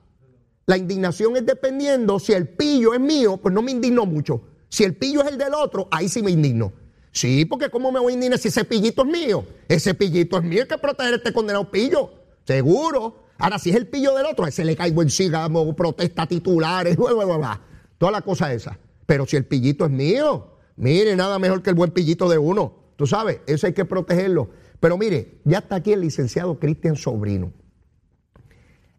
La 0.66 0.76
indignación 0.76 1.36
es 1.36 1.44
dependiendo 1.44 2.18
si 2.18 2.32
el 2.32 2.48
pillo 2.48 2.94
es 2.94 3.00
mío, 3.00 3.36
pues 3.36 3.54
no 3.54 3.62
me 3.62 3.70
indigno 3.70 4.06
mucho. 4.06 4.42
Si 4.68 4.84
el 4.84 4.96
pillo 4.96 5.22
es 5.22 5.28
el 5.28 5.38
del 5.38 5.54
otro, 5.54 5.88
ahí 5.90 6.08
sí 6.08 6.22
me 6.22 6.30
indigno. 6.30 6.72
Sí, 7.12 7.44
porque 7.44 7.70
¿cómo 7.70 7.92
me 7.92 8.00
voy 8.00 8.12
a 8.12 8.14
indignar 8.14 8.38
si 8.38 8.48
ese 8.48 8.64
pillito 8.64 9.02
es 9.02 9.08
mío? 9.08 9.44
Ese 9.68 9.94
pillito 9.94 10.36
es 10.38 10.42
mío, 10.42 10.62
hay 10.62 10.68
que 10.68 10.78
proteger 10.78 11.14
este 11.14 11.32
condenado 11.32 11.70
pillo. 11.70 12.10
Seguro. 12.44 13.24
Ahora, 13.38 13.58
si 13.58 13.70
es 13.70 13.76
el 13.76 13.86
pillo 13.86 14.14
del 14.14 14.26
otro, 14.26 14.44
a 14.44 14.48
ese 14.48 14.64
le 14.64 14.74
buen 14.90 15.10
sigamo, 15.10 15.76
protesta 15.76 16.26
titulares, 16.26 16.96
bla, 16.98 17.12
bla, 17.12 17.36
bla, 17.36 17.60
toda 17.98 18.12
la 18.12 18.22
cosa 18.22 18.52
esa. 18.52 18.78
Pero 19.06 19.26
si 19.26 19.36
el 19.36 19.44
pillito 19.44 19.84
es 19.84 19.90
mío, 19.90 20.56
mire, 20.76 21.14
nada 21.14 21.38
mejor 21.38 21.62
que 21.62 21.70
el 21.70 21.76
buen 21.76 21.90
pillito 21.90 22.28
de 22.28 22.38
uno. 22.38 22.74
Tú 22.96 23.06
sabes, 23.06 23.40
eso 23.46 23.66
hay 23.66 23.74
que 23.74 23.84
protegerlo. 23.84 24.48
Pero 24.80 24.98
mire, 24.98 25.40
ya 25.44 25.58
está 25.58 25.76
aquí 25.76 25.92
el 25.92 26.00
licenciado 26.00 26.58
Cristian 26.58 26.96
Sobrino. 26.96 27.52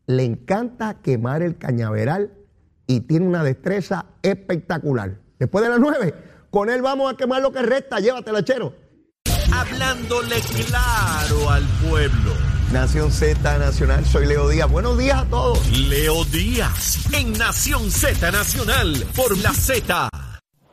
Le 0.08 0.24
encanta 0.24 1.02
quemar 1.02 1.42
el 1.42 1.58
cañaveral 1.58 2.32
y 2.88 3.02
tiene 3.02 3.26
una 3.26 3.44
destreza 3.44 4.06
espectacular. 4.22 5.20
Después 5.40 5.64
de 5.64 5.70
las 5.70 5.80
nueve, 5.80 6.14
con 6.50 6.70
él 6.70 6.82
vamos 6.82 7.12
a 7.12 7.18
quemar 7.18 7.42
lo 7.42 7.52
que 7.52 7.62
resta. 7.62 8.00
Llévatela, 8.00 8.44
chero. 8.44 8.74
Hablándole 9.52 10.38
claro 10.68 11.50
al 11.50 11.64
pueblo. 11.88 12.32
Nación 12.72 13.12
Z 13.12 13.58
Nacional, 13.58 14.06
soy 14.06 14.26
Leo 14.26 14.50
Díaz. 14.50 14.70
Buenos 14.70 14.98
días 14.98 15.22
a 15.22 15.26
todos. 15.26 15.70
Leo 15.72 16.26
Díaz, 16.26 17.08
en 17.14 17.32
Nación 17.34 17.90
Z 17.90 18.32
Nacional, 18.32 19.06
por 19.16 19.38
la 19.38 19.54
Z. 19.54 20.10